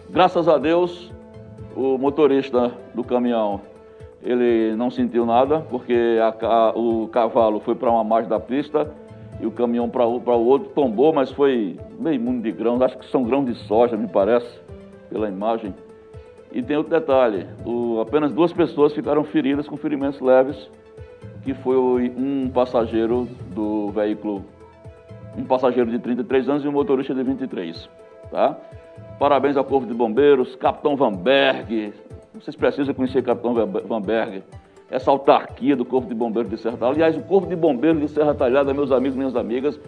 graças 0.09 0.49
a 0.49 0.57
Deus 0.57 1.11
o 1.75 1.97
motorista 1.97 2.73
do 2.93 3.03
caminhão, 3.03 3.61
ele 4.23 4.75
não 4.75 4.91
sentiu 4.91 5.25
nada, 5.25 5.59
porque 5.61 6.19
a, 6.21 6.45
a, 6.45 6.69
o 6.77 7.07
cavalo 7.07 7.59
foi 7.59 7.75
para 7.75 7.89
uma 7.89 8.03
margem 8.03 8.29
da 8.29 8.39
pista 8.39 8.91
e 9.39 9.45
o 9.45 9.51
caminhão 9.51 9.89
para 9.89 10.05
o 10.05 10.45
outro 10.45 10.69
tombou, 10.69 11.11
mas 11.11 11.31
foi 11.31 11.79
meio 11.99 12.21
mundo 12.21 12.43
de 12.43 12.51
grãos, 12.51 12.81
acho 12.81 12.97
que 12.97 13.05
são 13.07 13.23
grãos 13.23 13.45
de 13.45 13.55
soja, 13.55 13.97
me 13.97 14.07
parece, 14.07 14.59
pela 15.09 15.27
imagem. 15.27 15.73
E 16.51 16.61
tem 16.61 16.77
outro 16.77 16.91
detalhe, 16.91 17.47
o, 17.65 17.99
apenas 18.01 18.31
duas 18.31 18.53
pessoas 18.53 18.93
ficaram 18.93 19.23
feridas 19.23 19.67
com 19.67 19.77
ferimentos 19.77 20.19
leves, 20.19 20.69
que 21.43 21.53
foi 21.55 21.77
um 22.15 22.49
passageiro 22.53 23.27
do 23.55 23.89
veículo, 23.89 24.45
um 25.35 25.43
passageiro 25.43 25.89
de 25.89 25.97
33 25.97 26.49
anos 26.49 26.65
e 26.65 26.67
um 26.67 26.71
motorista 26.71 27.15
de 27.15 27.23
23, 27.23 27.89
tá? 28.29 28.57
Parabéns 29.17 29.57
ao 29.57 29.63
Corpo 29.63 29.87
de 29.87 29.93
Bombeiros, 29.93 30.55
Capitão 30.55 30.95
Van 30.95 31.13
Berg. 31.13 31.93
Vocês 32.33 32.55
precisam 32.55 32.93
conhecer 32.93 33.21
Capitão 33.23 33.53
Van 33.53 34.01
Berg. 34.01 34.41
Essa 34.89 35.11
autarquia 35.11 35.75
do 35.75 35.83
Corpo 35.83 36.07
de 36.07 36.15
Bombeiros 36.15 36.49
de 36.49 36.57
Serra 36.57 36.77
Talhada. 36.77 36.95
Aliás, 36.95 37.17
o 37.17 37.21
Corpo 37.21 37.47
de 37.47 37.55
Bombeiros 37.55 38.01
de 38.01 38.07
Serra 38.07 38.33
Talhada, 38.33 38.73
meus 38.73 38.91
amigos 38.91 39.15
e 39.15 39.19
minhas 39.19 39.35
amigas, 39.35 39.79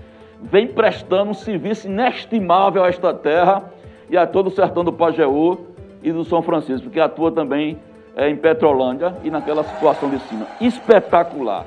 vem 0.41 0.67
prestando 0.67 1.31
um 1.31 1.33
serviço 1.33 1.87
inestimável 1.87 2.83
a 2.83 2.89
esta 2.89 3.13
terra 3.13 3.63
e 4.09 4.17
a 4.17 4.27
todo 4.27 4.47
o 4.47 4.51
sertão 4.51 4.83
do 4.83 4.91
Pajeú 4.91 5.57
e 6.01 6.11
do 6.11 6.25
São 6.25 6.41
Francisco, 6.41 6.89
que 6.89 6.99
atua 6.99 7.31
também 7.31 7.79
é, 8.15 8.29
em 8.29 8.35
Petrolândia 8.35 9.15
e 9.23 9.31
naquela 9.31 9.63
situação 9.63 10.09
de 10.09 10.19
cima. 10.19 10.45
Espetacular. 10.59 11.65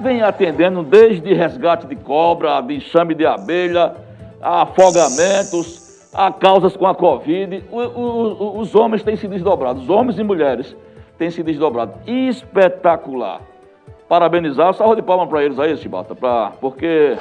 Vem 0.00 0.22
atendendo 0.22 0.82
desde 0.82 1.34
resgate 1.34 1.86
de 1.86 1.96
cobra, 1.96 2.60
de 2.62 2.76
enxame 2.76 3.14
de 3.14 3.26
abelha, 3.26 3.94
afogamentos, 4.40 5.81
há 6.12 6.30
causas 6.30 6.76
com 6.76 6.86
a 6.86 6.94
Covid, 6.94 7.64
o, 7.70 7.78
o, 7.78 8.58
os 8.58 8.74
homens 8.74 9.02
têm 9.02 9.16
se 9.16 9.26
desdobrado, 9.26 9.80
os 9.80 9.88
homens 9.88 10.18
e 10.18 10.22
mulheres 10.22 10.76
tem 11.18 11.30
se 11.30 11.42
desdobrado. 11.42 11.94
Espetacular. 12.06 13.40
Parabenizar, 14.08 14.74
salva 14.74 14.94
de 14.94 15.02
palmas 15.02 15.28
para 15.28 15.42
eles 15.42 15.58
aí, 15.58 15.76
Chibata, 15.76 16.14
pra, 16.14 16.52
porque 16.60 17.16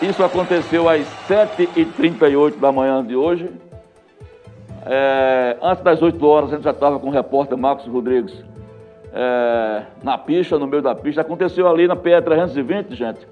isso 0.00 0.22
aconteceu 0.22 0.88
às 0.88 1.06
7h38 1.28 2.58
da 2.58 2.70
manhã 2.70 3.04
de 3.04 3.16
hoje. 3.16 3.50
É, 4.84 5.56
antes 5.60 5.82
das 5.82 6.00
8 6.00 6.24
horas, 6.24 6.52
a 6.52 6.56
gente 6.56 6.64
já 6.64 6.70
estava 6.70 7.00
com 7.00 7.08
o 7.08 7.10
repórter 7.10 7.58
Marcos 7.58 7.86
Rodrigues 7.86 8.44
é, 9.12 9.82
na 10.02 10.16
pista, 10.16 10.58
no 10.58 10.66
meio 10.66 10.82
da 10.82 10.94
pista. 10.94 11.22
Aconteceu 11.22 11.66
ali 11.66 11.88
na 11.88 11.96
PE 11.96 12.22
320, 12.22 12.94
gente, 12.94 13.26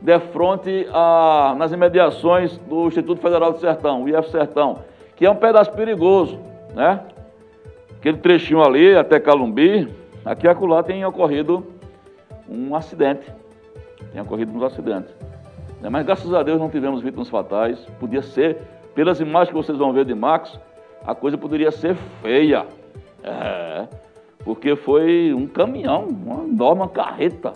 de 0.00 0.18
frente 0.18 0.88
a, 0.92 1.54
nas 1.58 1.72
imediações 1.72 2.56
do 2.58 2.86
Instituto 2.86 3.20
Federal 3.20 3.52
do 3.52 3.58
Sertão, 3.58 4.02
o 4.02 4.08
IF 4.08 4.30
Sertão, 4.30 4.78
que 5.16 5.26
é 5.26 5.30
um 5.30 5.36
pedaço 5.36 5.72
perigoso, 5.72 6.38
né? 6.74 7.00
Aquele 7.98 8.16
trechinho 8.16 8.62
ali 8.62 8.96
até 8.96 9.20
Calumbi, 9.20 9.86
aqui 10.24 10.46
e 10.46 10.48
acolá 10.48 10.82
tem 10.82 11.04
ocorrido 11.04 11.66
um 12.48 12.74
acidente. 12.74 13.30
Tem 14.12 14.22
ocorrido 14.22 14.52
uns 14.56 14.62
acidentes. 14.62 15.14
Né? 15.80 15.88
Mas 15.88 16.06
graças 16.06 16.32
a 16.32 16.42
Deus 16.42 16.58
não 16.58 16.70
tivemos 16.70 17.02
vítimas 17.02 17.28
fatais. 17.28 17.78
Podia 17.98 18.22
ser, 18.22 18.56
pelas 18.94 19.20
imagens 19.20 19.50
que 19.50 19.54
vocês 19.54 19.76
vão 19.76 19.92
ver 19.92 20.06
de 20.06 20.14
Max, 20.14 20.58
a 21.06 21.14
coisa 21.14 21.36
poderia 21.36 21.70
ser 21.70 21.94
feia. 22.22 22.66
É, 23.22 23.86
porque 24.44 24.74
foi 24.74 25.34
um 25.34 25.46
caminhão, 25.46 26.08
uma 26.08 26.44
enorme 26.44 26.88
carreta. 26.88 27.52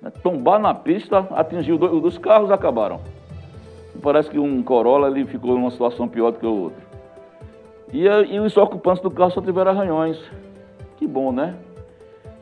Né? 0.00 0.12
Tombar 0.22 0.58
na 0.58 0.74
pista, 0.74 1.26
atingiu 1.30 1.78
dois, 1.78 1.92
os 1.92 2.18
carros 2.18 2.50
acabaram. 2.50 3.00
Parece 4.02 4.30
que 4.30 4.38
um 4.38 4.62
Corolla 4.62 5.08
ele 5.08 5.26
ficou 5.26 5.56
em 5.56 5.58
uma 5.58 5.70
situação 5.70 6.06
pior 6.06 6.30
do 6.30 6.38
que 6.38 6.46
o 6.46 6.62
outro. 6.64 6.80
E, 7.92 8.04
e 8.04 8.38
os 8.38 8.56
ocupantes 8.56 9.02
do 9.02 9.10
carro 9.10 9.30
só 9.30 9.40
tiveram 9.40 9.72
arranhões. 9.72 10.18
Que 10.96 11.06
bom, 11.06 11.32
né? 11.32 11.56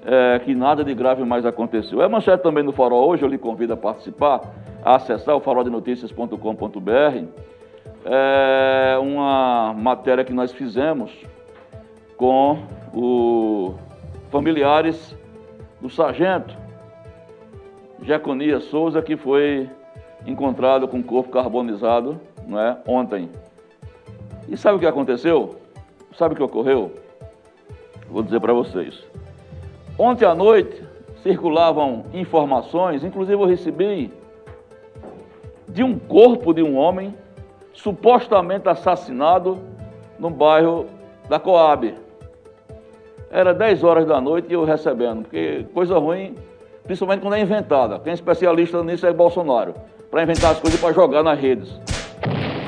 É, 0.04 0.38
que 0.40 0.54
nada 0.54 0.84
de 0.84 0.94
grave 0.94 1.24
mais 1.24 1.46
aconteceu. 1.46 2.02
É 2.02 2.08
manchete 2.08 2.42
também 2.42 2.62
no 2.62 2.72
Farol 2.72 3.08
hoje, 3.08 3.22
eu 3.22 3.28
lhe 3.28 3.38
convido 3.38 3.72
a 3.72 3.76
participar, 3.76 4.40
a 4.84 4.96
acessar 4.96 5.34
o 5.34 5.40
faroldenoticias.com.br. 5.40 7.24
É 8.04 8.98
uma 9.00 9.74
matéria 9.74 10.24
que 10.24 10.32
nós 10.32 10.52
fizemos 10.52 11.10
com 12.16 12.58
os 12.92 13.74
familiares 14.30 15.16
do 15.80 15.90
sargento 15.90 16.65
Jeconias 18.06 18.62
Souza, 18.64 19.02
que 19.02 19.16
foi 19.16 19.68
encontrado 20.24 20.86
com 20.86 21.00
o 21.00 21.02
corpo 21.02 21.30
carbonizado 21.30 22.20
não 22.46 22.60
é, 22.60 22.78
ontem. 22.86 23.28
E 24.48 24.56
sabe 24.56 24.76
o 24.76 24.78
que 24.78 24.86
aconteceu? 24.86 25.56
Sabe 26.16 26.34
o 26.34 26.36
que 26.36 26.42
ocorreu? 26.42 26.92
Vou 28.08 28.22
dizer 28.22 28.38
para 28.38 28.52
vocês. 28.52 29.04
Ontem 29.98 30.24
à 30.24 30.36
noite 30.36 30.80
circulavam 31.24 32.04
informações, 32.14 33.02
inclusive 33.02 33.42
eu 33.42 33.46
recebi, 33.46 34.12
de 35.68 35.82
um 35.82 35.98
corpo 35.98 36.54
de 36.54 36.62
um 36.62 36.76
homem 36.76 37.12
supostamente 37.72 38.68
assassinado 38.68 39.58
no 40.16 40.30
bairro 40.30 40.86
da 41.28 41.40
Coab. 41.40 41.92
Era 43.32 43.52
10 43.52 43.82
horas 43.82 44.06
da 44.06 44.20
noite 44.20 44.46
e 44.48 44.52
eu 44.52 44.64
recebendo, 44.64 45.22
porque 45.22 45.66
coisa 45.74 45.98
ruim, 45.98 46.36
principalmente 46.86 47.20
quando 47.20 47.34
é 47.34 47.40
inventada. 47.40 47.98
Quem 47.98 48.12
é 48.12 48.14
especialista 48.14 48.82
nisso 48.82 49.06
é 49.06 49.12
Bolsonaro, 49.12 49.74
para 50.10 50.22
inventar 50.22 50.52
as 50.52 50.60
coisas 50.60 50.80
para 50.80 50.92
jogar 50.92 51.22
nas 51.22 51.38
redes. 51.38 51.78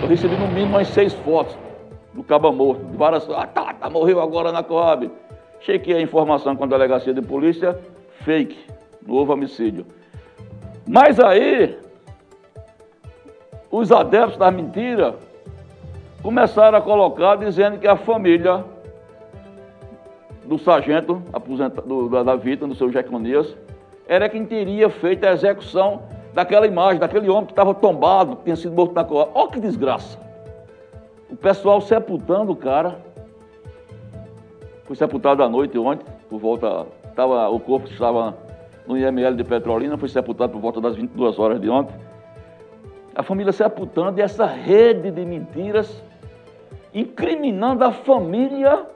Eu 0.02 0.08
recebi 0.08 0.36
no 0.36 0.48
mínimo 0.48 0.76
umas 0.76 0.88
seis 0.88 1.12
fotos 1.12 1.56
do 2.12 2.22
caba 2.22 2.52
morto, 2.52 2.84
de 2.84 2.96
várias. 2.96 3.28
Ah, 3.30 3.46
tá, 3.46 3.72
tá, 3.72 3.88
morreu 3.88 4.20
agora 4.20 4.52
na 4.52 4.62
Coab. 4.62 5.10
Chequei 5.60 5.94
a 5.94 6.00
informação 6.00 6.54
com 6.56 6.64
a 6.64 6.66
delegacia 6.66 7.12
de 7.14 7.22
polícia, 7.22 7.78
fake, 8.24 8.58
novo 9.06 9.32
homicídio. 9.32 9.86
Mas 10.86 11.18
aí, 11.20 11.76
os 13.70 13.92
adeptos 13.92 14.36
da 14.36 14.50
mentira 14.50 15.16
começaram 16.22 16.78
a 16.78 16.80
colocar 16.80 17.36
dizendo 17.36 17.78
que 17.78 17.86
a 17.86 17.96
família 17.96 18.64
do 20.44 20.58
sargento 20.58 21.22
aposentado, 21.32 22.08
da, 22.24 22.34
vítima, 22.34 22.68
do 22.68 22.74
seu 22.74 22.90
Jeconias, 22.90 23.54
era 24.08 24.28
quem 24.28 24.46
teria 24.46 24.88
feito 24.88 25.24
a 25.24 25.32
execução 25.32 26.02
daquela 26.32 26.66
imagem, 26.66 26.98
daquele 26.98 27.28
homem 27.28 27.44
que 27.44 27.52
estava 27.52 27.74
tombado, 27.74 28.36
que 28.36 28.44
tinha 28.44 28.56
sido 28.56 28.74
morto 28.74 28.94
na 28.94 29.04
Coab. 29.04 29.30
Olha 29.34 29.50
que 29.50 29.60
desgraça! 29.60 30.18
O 31.30 31.36
pessoal 31.36 31.80
sepultando 31.82 32.52
o 32.52 32.56
cara. 32.56 32.98
Foi 34.84 34.96
sepultado 34.96 35.42
à 35.42 35.48
noite 35.48 35.78
ontem, 35.78 36.06
por 36.30 36.40
volta. 36.40 36.86
Tava, 37.14 37.48
o 37.50 37.60
corpo 37.60 37.86
estava 37.86 38.34
no 38.86 38.96
IML 38.96 39.36
de 39.36 39.44
Petrolina, 39.44 39.98
foi 39.98 40.08
sepultado 40.08 40.52
por 40.52 40.60
volta 40.60 40.80
das 40.80 40.96
22 40.96 41.38
horas 41.38 41.60
de 41.60 41.68
ontem. 41.68 41.94
A 43.14 43.22
família 43.22 43.52
sepultando 43.52 44.18
e 44.18 44.22
essa 44.22 44.46
rede 44.46 45.10
de 45.10 45.26
mentiras 45.26 46.02
incriminando 46.94 47.84
a 47.84 47.92
família 47.92 48.86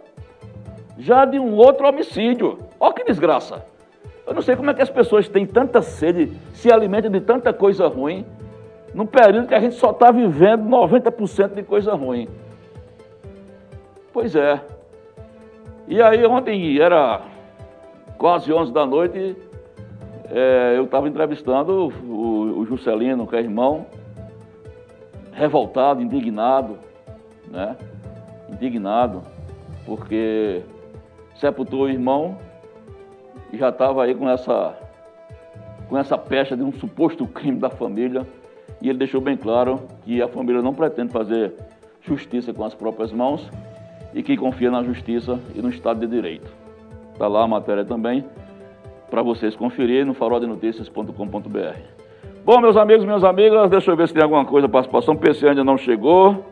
já 0.97 1.27
de 1.27 1.39
um 1.39 1.55
outro 1.57 1.87
homicídio. 1.87 2.59
Olha 2.81 2.95
que 2.95 3.05
desgraça. 3.05 3.72
Eu 4.27 4.35
não 4.35 4.43
sei 4.43 4.55
como 4.55 4.71
é 4.71 4.75
que 4.75 4.83
as 4.83 4.91
pessoas 4.91 5.29
têm 5.29 5.47
tanta 5.47 5.83
sede, 5.83 6.33
se 6.53 6.73
alimentam 6.73 7.11
de 7.11 7.21
tanta 7.21 7.53
coisa 7.53 7.89
ruim 7.89 8.25
num 8.95 9.07
período 9.07 9.49
que 9.49 9.55
a 9.55 9.61
gente 9.61 9.75
só 9.75 9.91
está 9.91 10.11
vivendo 10.11 10.69
90% 10.69 11.55
de 11.55 11.63
coisa 11.63 11.95
ruim. 11.95 12.29
Pois 14.13 14.37
é. 14.37 14.61
E 15.89 16.01
aí 16.01 16.25
ontem 16.27 16.79
era 16.79 17.23
quase 18.19 18.53
11 18.53 18.73
da 18.73 18.87
noite, 18.87 19.37
é, 20.31 20.75
eu 20.77 20.85
estava 20.85 21.09
entrevistando 21.09 21.93
o, 22.05 22.61
o 22.61 22.67
Juscelino, 22.67 23.27
que 23.27 23.35
é 23.35 23.41
irmão, 23.41 23.87
revoltado, 25.33 26.01
indignado, 26.01 26.79
né? 27.49 27.77
Indignado, 28.51 29.23
porque 29.85 30.63
sepultou 31.35 31.83
o 31.83 31.89
irmão 31.89 32.39
e 33.53 33.59
já 33.59 33.69
estava 33.69 34.03
aí 34.03 34.15
com 34.15 34.29
essa, 34.29 34.75
com 35.89 35.99
essa 35.99 36.17
pecha 36.17 36.57
de 36.57 36.63
um 36.63 36.73
suposto 36.73 37.27
crime 37.27 37.59
da 37.59 37.71
família 37.71 38.27
e 38.81 38.89
ele 38.89 38.99
deixou 38.99 39.21
bem 39.21 39.37
claro 39.37 39.81
que 40.05 40.23
a 40.23 40.29
família 40.29 40.63
não 40.63 40.75
pretende 40.75 41.13
fazer 41.13 41.53
justiça 42.01 42.53
com 42.53 42.65
as 42.65 42.75
próprias 42.75 43.13
mãos 43.13 43.49
e 44.15 44.23
que 44.23 44.37
confia 44.37 44.71
na 44.71 44.83
justiça 44.83 45.39
e 45.55 45.63
no 45.63 45.69
Estado 45.69 46.01
de 46.01 46.07
Direito. 46.07 46.51
Está 47.13 47.29
lá 47.29 47.45
a 47.45 47.47
matéria 47.47 47.85
também 47.85 48.25
para 49.11 49.23
vocês 49.23 49.55
conferirem 49.55 50.07
no 50.07 50.15
faroldenoticias.com.br. 50.15 52.03
Bom, 52.45 52.61
meus 52.61 52.77
amigos, 52.77 53.05
minhas 53.05 53.23
amigas, 53.23 53.71
deixa 53.71 53.91
eu 53.91 53.97
ver 53.97 54.09
se 54.09 54.15
tem 54.15 54.23
alguma 54.23 54.45
coisa, 54.45 54.69
participação. 54.69 55.15
PC 55.15 55.49
ainda 55.49 55.63
não 55.63 55.77
chegou. 55.77 56.45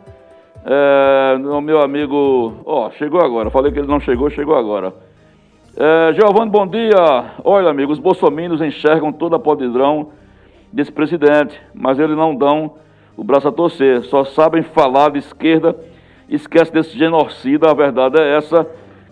É, 0.64 1.36
meu 1.38 1.80
amigo, 1.80 2.62
ó, 2.64 2.90
chegou 2.90 3.20
agora. 3.20 3.50
Falei 3.50 3.72
que 3.72 3.78
ele 3.78 3.88
não 3.88 3.98
chegou, 3.98 4.30
chegou 4.30 4.54
agora. 4.54 4.92
É, 5.76 6.12
Giovanni, 6.14 6.50
bom 6.50 6.66
dia. 6.66 6.96
Olha, 7.44 7.70
amigos, 7.70 7.98
os 7.98 8.02
bolsominions 8.02 8.60
enxergam 8.60 9.12
toda 9.12 9.36
a 9.36 9.38
podridão 9.38 10.08
desse 10.72 10.90
presidente, 10.90 11.60
mas 11.72 11.98
eles 11.98 12.16
não 12.16 12.34
dão 12.34 12.74
o 13.16 13.22
braço 13.22 13.46
a 13.48 13.52
torcer, 13.52 14.02
só 14.02 14.24
sabem 14.24 14.62
falar 14.62 15.10
de 15.10 15.18
esquerda, 15.18 15.76
esquece 16.28 16.72
desse 16.72 16.98
genocida, 16.98 17.70
a 17.70 17.74
verdade 17.74 18.20
é 18.20 18.36
essa. 18.36 18.66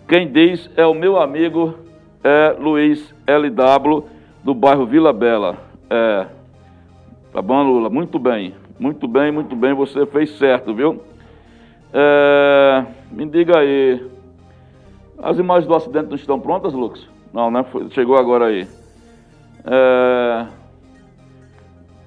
Quem 0.07 0.29
diz 0.29 0.69
é 0.75 0.85
o 0.85 0.93
meu 0.93 1.17
amigo 1.21 1.75
é 2.23 2.55
Luiz 2.59 3.15
LW, 3.25 4.03
do 4.43 4.53
bairro 4.53 4.85
Vila 4.85 5.13
Bela. 5.13 5.57
É, 5.89 6.25
tá 7.31 7.41
bom, 7.41 7.63
Lula? 7.63 7.89
Muito 7.89 8.19
bem, 8.19 8.53
muito 8.77 9.07
bem, 9.07 9.31
muito 9.31 9.55
bem, 9.55 9.73
você 9.73 10.05
fez 10.07 10.31
certo, 10.31 10.73
viu? 10.73 11.01
É, 11.93 12.85
me 13.11 13.25
diga 13.25 13.59
aí, 13.59 14.05
as 15.21 15.37
imagens 15.37 15.67
do 15.67 15.75
acidente 15.75 16.07
não 16.07 16.15
estão 16.15 16.39
prontas, 16.39 16.73
Lucas? 16.73 17.07
Não, 17.33 17.51
né? 17.51 17.65
Chegou 17.91 18.17
agora 18.17 18.45
aí. 18.45 18.67
É, 19.65 20.47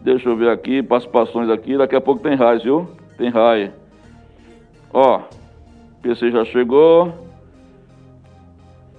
Deixa 0.03 0.29
eu 0.29 0.37
ver 0.37 0.51
aqui, 0.51 0.83
participações 0.83 1.49
aqui. 1.49 1.79
Daqui 1.79 1.95
a 1.95 2.01
pouco 2.01 2.23
tem 2.23 2.35
raio, 2.35 2.61
viu? 2.61 2.89
Tem 3.17 3.31
raio. 3.31 3.73
Ó, 4.93 5.21
PC 6.03 6.33
já 6.33 6.45
chegou. 6.45 7.13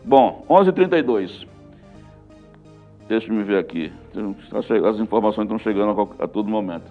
Bom, 0.06 0.45
11h32. 0.49 1.45
Deixa 3.10 3.28
eu 3.28 3.36
me 3.36 3.43
ver 3.43 3.58
aqui. 3.58 3.91
As 4.54 4.99
informações 4.99 5.43
estão 5.43 5.60
chegando 5.60 6.10
a, 6.19 6.28
todo 6.28 6.49
momento. 6.49 6.89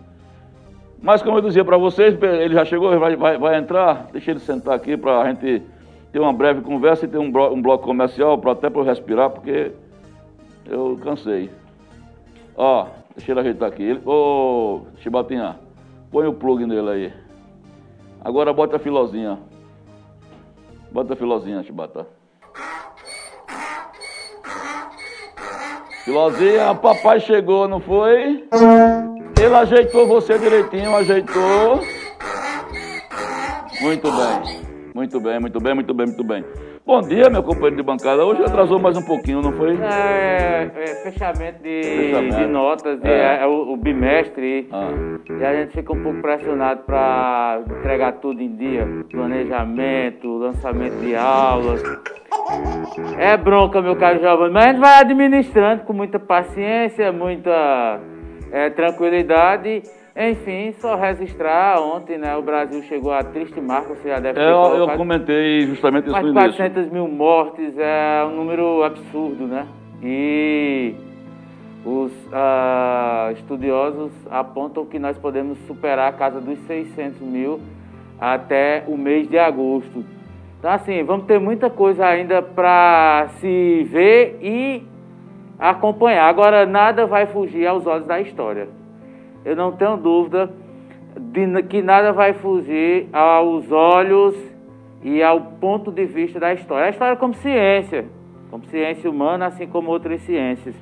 Mas 1.01 1.23
como 1.23 1.39
eu 1.39 1.43
dizia 1.43 1.65
para 1.65 1.79
vocês, 1.79 2.15
ele 2.23 2.55
já 2.55 2.67
chegou, 2.67 2.97
vai, 2.99 3.17
vai, 3.17 3.39
vai 3.39 3.59
entrar. 3.59 4.09
Deixa 4.13 4.31
ele 4.31 4.41
sentar 4.41 4.75
aqui 4.75 4.95
para 4.95 5.23
a 5.23 5.29
gente 5.33 5.63
ter 6.13 6.21
uma 6.21 6.33
breve 6.33 6.61
conversa 6.61 7.07
e 7.07 7.09
ter 7.09 7.19
um, 7.19 7.31
blo 7.31 7.53
um 7.53 7.63
bloco 7.63 7.85
comercial 7.85 8.37
para 8.39 8.53
até 8.53 8.69
para 8.69 8.83
eu 8.83 8.85
respirar, 8.85 9.31
porque 9.31 9.73
eu 10.67 10.99
cansei. 11.03 11.51
Ó, 12.55 12.87
deixa 13.17 13.33
ele 13.33 13.41
ajeitar 13.41 13.69
aqui. 13.69 13.83
Ele, 13.83 14.03
ô, 14.05 14.83
Chibatinha, 14.99 15.59
põe 16.11 16.27
o 16.27 16.35
plug 16.35 16.67
nele 16.67 16.91
aí. 16.91 17.13
Agora 18.21 18.53
bota 18.53 18.77
a 18.77 18.79
filozinha. 18.79 19.39
Bota 20.93 21.15
a 21.15 21.17
filozinha, 21.17 21.63
Chibata. 21.63 22.07
Filozinha, 26.05 26.75
papai 26.75 27.21
chegou, 27.21 27.67
não 27.67 27.81
foi? 27.81 28.45
Ele 29.41 29.55
ajeitou 29.55 30.07
você 30.07 30.39
direitinho, 30.39 30.95
ajeitou. 30.97 31.81
Muito 33.81 34.11
bem. 34.13 34.72
Muito 35.03 35.19
bem, 35.19 35.41
muito 35.41 35.61
bem, 35.61 35.75
muito 35.75 35.93
bem, 35.93 36.07
muito 36.07 36.23
bem. 36.23 36.45
Bom 36.87 37.01
dia, 37.01 37.29
meu 37.29 37.43
companheiro 37.43 37.75
de 37.75 37.83
bancada. 37.83 38.25
Hoje 38.25 38.45
atrasou 38.45 38.79
mais 38.79 38.97
um 38.97 39.03
pouquinho, 39.03 39.43
não 39.43 39.51
foi? 39.51 39.77
É, 39.77 40.71
é 40.77 40.87
fechamento, 41.03 41.61
de, 41.61 41.83
fechamento. 41.83 42.37
de 42.37 42.47
notas, 42.47 43.01
de, 43.01 43.09
é. 43.09 43.43
é 43.43 43.47
o, 43.49 43.73
o, 43.73 43.77
bimestre. 43.77 44.69
Ah. 44.71 44.93
E 45.29 45.45
a 45.45 45.55
gente 45.55 45.73
fica 45.73 45.93
um 45.93 46.01
pouco 46.01 46.23
pressionado 46.23 46.83
para 46.83 47.63
entregar 47.69 48.13
tudo 48.13 48.41
em 48.41 48.55
dia. 48.55 48.87
Planejamento, 49.11 50.39
lançamento 50.39 50.95
de 51.01 51.17
aulas. 51.17 51.83
É 53.19 53.37
bronca, 53.37 53.83
meu 53.83 53.97
caro 53.97 54.21
Giovanni, 54.21 54.53
mas 54.53 54.65
a 54.65 54.69
gente 54.69 54.81
vai 54.81 55.01
administrando 55.01 55.83
com 55.83 55.93
muita 55.93 56.21
paciência, 56.21 57.11
muita 57.11 57.99
é, 58.53 58.71
tranquilidade 58.71 59.83
enfim, 60.15 60.73
só 60.73 60.95
registrar 60.95 61.81
ontem, 61.81 62.19
né? 62.19 62.37
O 62.37 62.43
Brasil 62.43 62.83
chegou 62.83 63.13
a 63.13 63.23
triste 63.23 63.59
marca, 63.61 63.95
você 63.95 64.11
já 64.11 64.21
deve 64.21 64.35
ter 64.35 64.47
Eu, 64.47 64.77
eu 64.77 64.89
comentei 64.91 65.63
justamente 65.67 66.09
isso 66.11 66.21
no 66.21 66.35
400 66.35 66.91
mil 66.91 67.09
mortes 67.09 67.79
é 67.79 68.23
um 68.27 68.37
número 68.37 68.83
absurdo, 68.83 69.47
né? 69.47 69.67
E 70.03 70.95
os 71.83 72.13
uh, 72.27 73.33
estudiosos 73.33 74.13
apontam 74.31 74.85
que 74.85 74.99
nós 74.99 75.17
podemos 75.17 75.59
superar 75.67 76.11
a 76.11 76.13
casa 76.13 76.41
dos 76.41 76.59
600 76.67 77.19
mil 77.23 77.61
até 78.21 78.85
o 78.87 78.99
mês 78.99 79.27
de 79.29 79.39
agosto. 79.39 80.05
Então, 80.59 80.71
assim, 80.71 81.03
vamos 81.05 81.25
ter 81.25 81.41
muita 81.41 81.71
coisa 81.71 82.05
ainda 82.05 82.43
para 82.43 83.29
se 83.41 83.89
ver 83.91 84.39
e 84.43 84.83
acompanhar. 85.59 86.29
Agora, 86.29 86.67
nada 86.67 87.07
vai 87.07 87.25
fugir 87.27 87.67
aos 87.67 87.87
olhos 87.87 88.07
da 88.07 88.21
história 88.21 88.82
eu 89.45 89.57
não 89.57 89.73
tenho 89.73 89.97
dúvida 89.97 90.51
de 91.19 91.63
que 91.65 91.83
nada 91.83 92.13
vai 92.13 92.33
fugir 92.33 93.09
aos 93.13 93.71
olhos 93.71 94.35
e 95.03 95.23
ao 95.23 95.41
ponto 95.41 95.91
de 95.91 96.05
vista 96.05 96.39
da 96.39 96.53
história. 96.55 96.87
A 96.87 96.91
história 96.91 97.13
é 97.13 97.17
como 97.17 97.35
ciência, 97.35 98.05
como 98.51 98.65
ciência 98.67 99.11
humana, 99.11 99.47
assim 99.47 99.67
como 99.67 99.91
outras 99.91 100.21
ciências. 100.23 100.75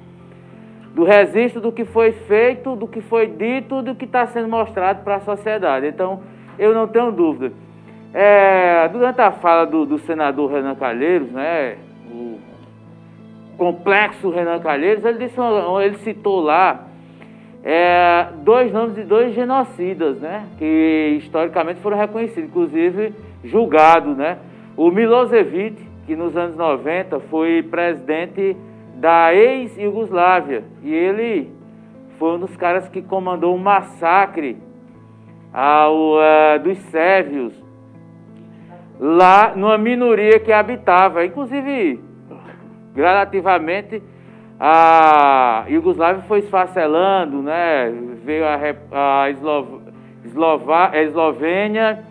Do 0.95 1.05
registro 1.05 1.61
do 1.61 1.73
que 1.73 1.85
foi 1.85 2.13
feito, 2.13 2.77
do 2.77 2.87
que 2.87 3.01
foi 3.01 3.27
dito, 3.29 3.81
do 3.81 3.95
que 3.95 4.05
está 4.05 4.27
sendo 4.27 4.49
mostrado 4.49 5.03
para 5.05 5.17
a 5.17 5.21
sociedade. 5.21 5.87
Então, 5.87 6.21
eu 6.59 6.75
não 6.75 6.87
tenho 6.87 7.11
dúvida. 7.11 7.53
É, 8.13 8.89
durante 8.89 9.21
a 9.21 9.31
fala 9.31 9.65
do, 9.65 9.87
do 9.87 9.99
senador 9.99 10.51
Renan 10.51 10.75
Calheiros, 10.75 11.31
né, 11.31 11.77
o 12.11 12.39
complexo 13.57 14.31
Renan 14.31 14.59
Calheiros, 14.59 15.05
ele, 15.05 15.19
disse, 15.19 15.41
ele 15.83 15.97
citou 15.99 16.41
lá 16.41 16.90
é, 17.63 18.29
dois 18.43 18.73
nomes 18.73 18.95
de 18.95 19.05
dois 19.05 19.35
genocidas, 19.35 20.19
né? 20.19 20.47
Que 20.59 21.19
historicamente 21.19 21.81
foram 21.81 21.97
reconhecidos, 21.97 22.49
inclusive 22.49 23.15
julgados, 23.45 24.17
né? 24.17 24.39
O 24.77 24.91
Milosevic, 24.91 25.77
que 26.07 26.17
nos 26.17 26.37
anos 26.37 26.57
90 26.57 27.21
foi 27.21 27.63
presidente 27.63 28.57
da 28.95 29.35
ex-Yugoslávia, 29.35 30.65
e 30.83 30.93
ele 30.93 31.51
foi 32.19 32.35
um 32.35 32.39
dos 32.39 32.57
caras 32.57 32.89
que 32.89 33.01
comandou 33.01 33.55
um 33.55 33.59
massacre 33.59 34.59
ao, 35.53 36.15
uh, 36.15 36.59
dos 36.63 36.79
sérvios 36.91 37.53
lá 38.99 39.55
numa 39.57 39.79
minoria 39.79 40.39
que 40.39 40.53
habitava, 40.53 41.25
inclusive 41.25 41.99
gradativamente 42.95 44.03
a 44.63 45.65
Iugoslávia 45.69 46.23
foi 46.25 46.41
esfacelando, 46.41 47.41
né? 47.41 47.91
Veio 48.23 48.45
a, 48.45 49.23
a 49.23 49.31
Eslov, 49.31 49.81
Eslova, 50.23 50.91
a 50.91 51.03
Eslovênia, 51.03 52.05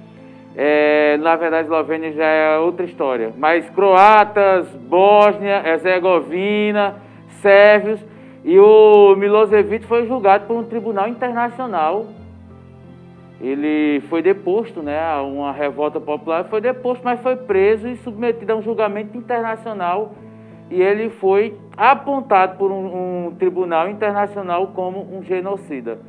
é, 0.56 1.16
na 1.18 1.36
verdade, 1.36 1.66
Eslovênia 1.66 2.12
já 2.12 2.26
é 2.26 2.58
outra 2.58 2.84
história. 2.88 3.32
Mas 3.38 3.70
croatas, 3.70 4.68
Bósnia, 4.76 5.62
Herzegovina, 5.64 6.96
sérvios, 7.40 8.04
e 8.44 8.58
o 8.58 9.16
Milosevic 9.16 9.86
foi 9.86 10.08
julgado 10.08 10.48
por 10.48 10.58
um 10.58 10.64
tribunal 10.64 11.08
internacional. 11.08 12.08
Ele 13.40 14.02
foi 14.10 14.24
deposto, 14.24 14.82
né? 14.82 15.00
Uma 15.18 15.52
revolta 15.52 16.00
popular 16.00 16.46
foi 16.46 16.62
deposto, 16.62 17.04
mas 17.04 17.22
foi 17.22 17.36
preso 17.36 17.88
e 17.88 17.96
submetido 17.98 18.54
a 18.54 18.56
um 18.56 18.62
julgamento 18.64 19.16
internacional 19.16 20.16
e 20.70 20.82
ele 20.82 21.10
foi 21.10 21.58
apontado 21.76 22.58
por 22.58 22.72
um, 22.72 23.28
um, 23.28 23.36
tribunal 23.36 23.90
internacional 23.90 24.68
como 24.68 25.02
um 25.16 25.24
genocida. 25.24 26.00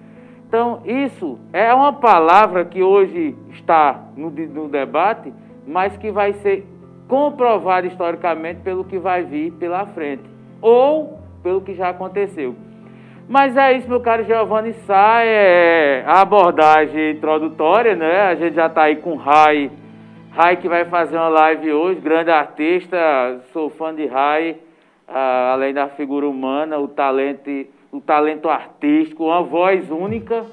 Então, 0.47 0.83
isso 0.85 1.39
é 1.53 1.73
uma 1.73 1.93
palavra 1.93 2.65
que 2.65 2.83
hoje 2.83 3.37
está 3.51 4.01
no, 4.17 4.31
no 4.31 4.69
debate, 4.69 5.33
mas 5.67 5.97
que 5.97 6.11
vai 6.11 6.33
ser 6.35 6.67
comprovada 7.07 7.87
historicamente 7.87 8.61
pelo 8.61 8.85
que 8.85 8.99
vai 8.99 9.23
vir 9.23 9.53
pela 9.53 9.87
frente, 9.87 10.25
ou 10.61 11.21
pelo 11.43 11.61
que 11.61 11.75
já 11.75 11.89
aconteceu. 11.89 12.55
Mas 13.29 13.57
é 13.57 13.73
isso, 13.75 13.89
meu 13.89 14.01
caro 14.01 14.25
Giovanni 14.25 14.73
Sá, 14.73 15.21
é 15.23 16.03
a 16.05 16.21
abordagem 16.21 17.13
introdutória, 17.13 17.95
né? 17.95 18.23
A 18.23 18.35
gente 18.35 18.57
já 18.57 18.67
está 18.67 18.83
aí 18.83 18.97
com 18.97 19.15
Rai 19.15 19.71
Rai 20.33 20.57
que 20.57 20.69
vai 20.69 20.85
fazer 20.85 21.17
uma 21.17 21.29
live 21.29 21.73
hoje, 21.73 22.01
grande 22.01 22.31
artista, 22.31 22.97
sou 23.53 23.69
fã 23.69 23.95
de 23.95 24.07
Rai, 24.07 24.57
ah, 25.09 25.53
além 25.53 25.75
da 25.75 25.89
figura 25.89 26.29
humana, 26.29 26.79
o 26.79 26.87
talento, 26.87 27.51
o 27.91 28.01
talento 28.01 28.49
artístico, 28.49 29.25
uma 29.25 29.43
voz 29.43 29.91
única, 29.91 30.47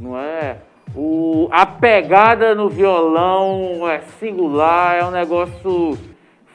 não 0.00 0.16
é? 0.16 0.58
O, 0.94 1.48
a 1.50 1.66
pegada 1.66 2.54
no 2.54 2.68
violão 2.68 3.86
é 3.88 3.98
singular, 3.98 4.96
é 4.96 5.04
um 5.04 5.10
negócio 5.10 5.98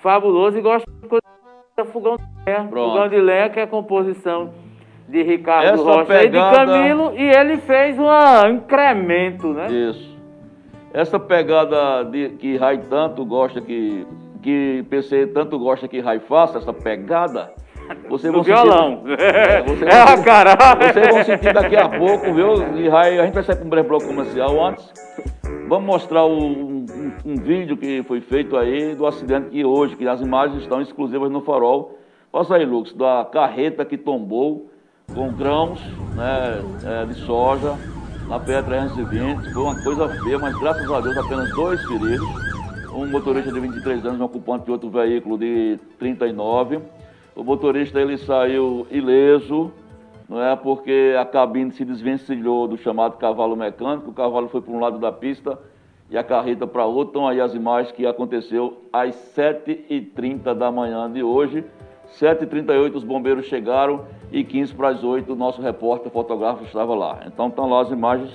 fabuloso 0.01 0.57
e 0.57 0.61
gosto 0.61 0.89
de 0.89 1.07
coisa 1.07 1.21
Fogão 1.91 2.15
de 2.15 2.23
Lenha. 2.45 2.67
Fogão 2.69 3.09
de 3.09 3.17
Lenha, 3.17 3.49
que 3.49 3.59
é 3.59 3.63
a 3.63 3.67
composição 3.67 4.53
de 5.09 5.21
Ricardo 5.23 5.73
Essa 5.73 5.83
Rocha 5.83 6.05
pegada... 6.05 6.25
e 6.25 6.29
de 6.29 6.55
Camilo, 6.55 7.13
e 7.17 7.29
ele 7.29 7.57
fez 7.57 7.99
um 7.99 8.07
incremento, 8.49 9.49
né? 9.49 9.67
Isso. 9.69 10.10
Essa 10.93 11.19
pegada 11.19 12.03
de, 12.03 12.29
que 12.29 12.57
Rai 12.57 12.79
tanto 12.79 13.25
gosta 13.25 13.61
que 13.61 14.05
que 14.41 14.83
PC 14.89 15.27
tanto 15.27 15.57
gosta 15.59 15.87
que 15.87 15.99
Rai 15.99 16.19
faça, 16.19 16.57
essa 16.57 16.73
pegada, 16.73 17.53
você 18.09 18.31
vai 18.31 18.41
violão. 18.41 19.03
Sentir, 19.05 19.21
é, 19.21 19.61
você 19.61 19.85
é 19.85 20.01
a 20.01 20.23
cara. 20.23 20.55
Vocês 20.75 21.07
vão 21.09 21.23
sentir 21.23 21.53
daqui 21.53 21.75
a 21.75 21.87
pouco, 21.87 22.33
viu? 22.33 22.77
E 22.77 22.89
Rai, 22.89 23.19
a 23.19 23.25
gente 23.25 23.33
vai 23.33 23.43
sair 23.43 23.57
com 23.57 23.65
um 23.65 23.69
breve 23.69 23.87
bloco 23.87 24.07
comercial 24.07 24.65
antes. 24.65 24.91
Vamos 25.67 25.85
mostrar 25.85 26.25
um, 26.25 26.85
um, 26.85 27.13
um, 27.25 27.35
vídeo 27.35 27.77
que 27.77 28.03
foi 28.03 28.19
feito 28.19 28.57
aí 28.57 28.93
do 28.95 29.05
acidente 29.05 29.49
que 29.49 29.63
hoje, 29.63 29.95
que 29.95 30.07
as 30.07 30.19
imagens 30.19 30.63
estão 30.63 30.81
exclusivas 30.81 31.31
no 31.31 31.41
farol. 31.41 31.97
Passa 32.31 32.55
aí, 32.55 32.65
Lucas, 32.65 32.93
da 32.93 33.27
carreta 33.31 33.85
que 33.85 33.97
tombou 33.97 34.69
com 35.13 35.31
grãos 35.31 35.81
né, 36.15 36.61
é, 36.85 37.05
de 37.05 37.13
soja 37.13 37.77
na 38.31 38.39
PE320. 38.39 39.51
Foi 39.51 39.61
uma 39.61 39.83
coisa 39.83 40.07
feia, 40.23 40.39
mas 40.39 40.57
graças 40.57 40.89
a 40.89 41.01
Deus 41.01 41.17
apenas 41.17 41.49
dois 41.53 41.83
feridos. 41.83 42.29
Um 42.95 43.05
motorista 43.07 43.51
de 43.51 43.59
23 43.59 44.05
anos, 44.05 44.21
um 44.21 44.23
ocupante 44.23 44.65
de 44.65 44.71
outro 44.71 44.89
veículo 44.89 45.37
de 45.37 45.77
39. 45.99 46.79
O 47.35 47.43
motorista 47.43 47.99
ele 47.99 48.17
saiu 48.17 48.87
ileso, 48.89 49.69
não 50.29 50.41
é 50.41 50.55
porque 50.55 51.13
a 51.19 51.25
cabine 51.25 51.73
se 51.73 51.83
desvencilhou 51.83 52.69
do 52.69 52.77
chamado 52.77 53.17
cavalo 53.17 53.53
mecânico. 53.53 54.11
O 54.11 54.13
cavalo 54.13 54.47
foi 54.47 54.61
para 54.61 54.73
um 54.73 54.79
lado 54.79 54.97
da 54.97 55.11
pista 55.11 55.59
e 56.09 56.17
a 56.17 56.23
carreta 56.23 56.65
para 56.65 56.85
outro. 56.85 57.11
Então 57.11 57.27
aí 57.27 57.41
as 57.41 57.53
imagens 57.53 57.91
que 57.91 58.05
aconteceu 58.05 58.81
às 58.93 59.13
7h30 59.35 60.53
da 60.53 60.71
manhã 60.71 61.11
de 61.11 61.21
hoje. 61.21 61.65
7h38 62.17 62.95
os 62.95 63.03
bombeiros 63.03 63.45
chegaram 63.47 64.05
e 64.31 64.43
15 64.43 64.73
para 64.73 64.89
as 64.89 65.03
8 65.03 65.31
o 65.31 65.35
nosso 65.35 65.61
repórter 65.61 66.11
fotógrafo 66.11 66.63
estava 66.63 66.95
lá. 66.95 67.23
Então 67.25 67.47
estão 67.47 67.69
lá 67.69 67.81
as 67.81 67.91
imagens 67.91 68.31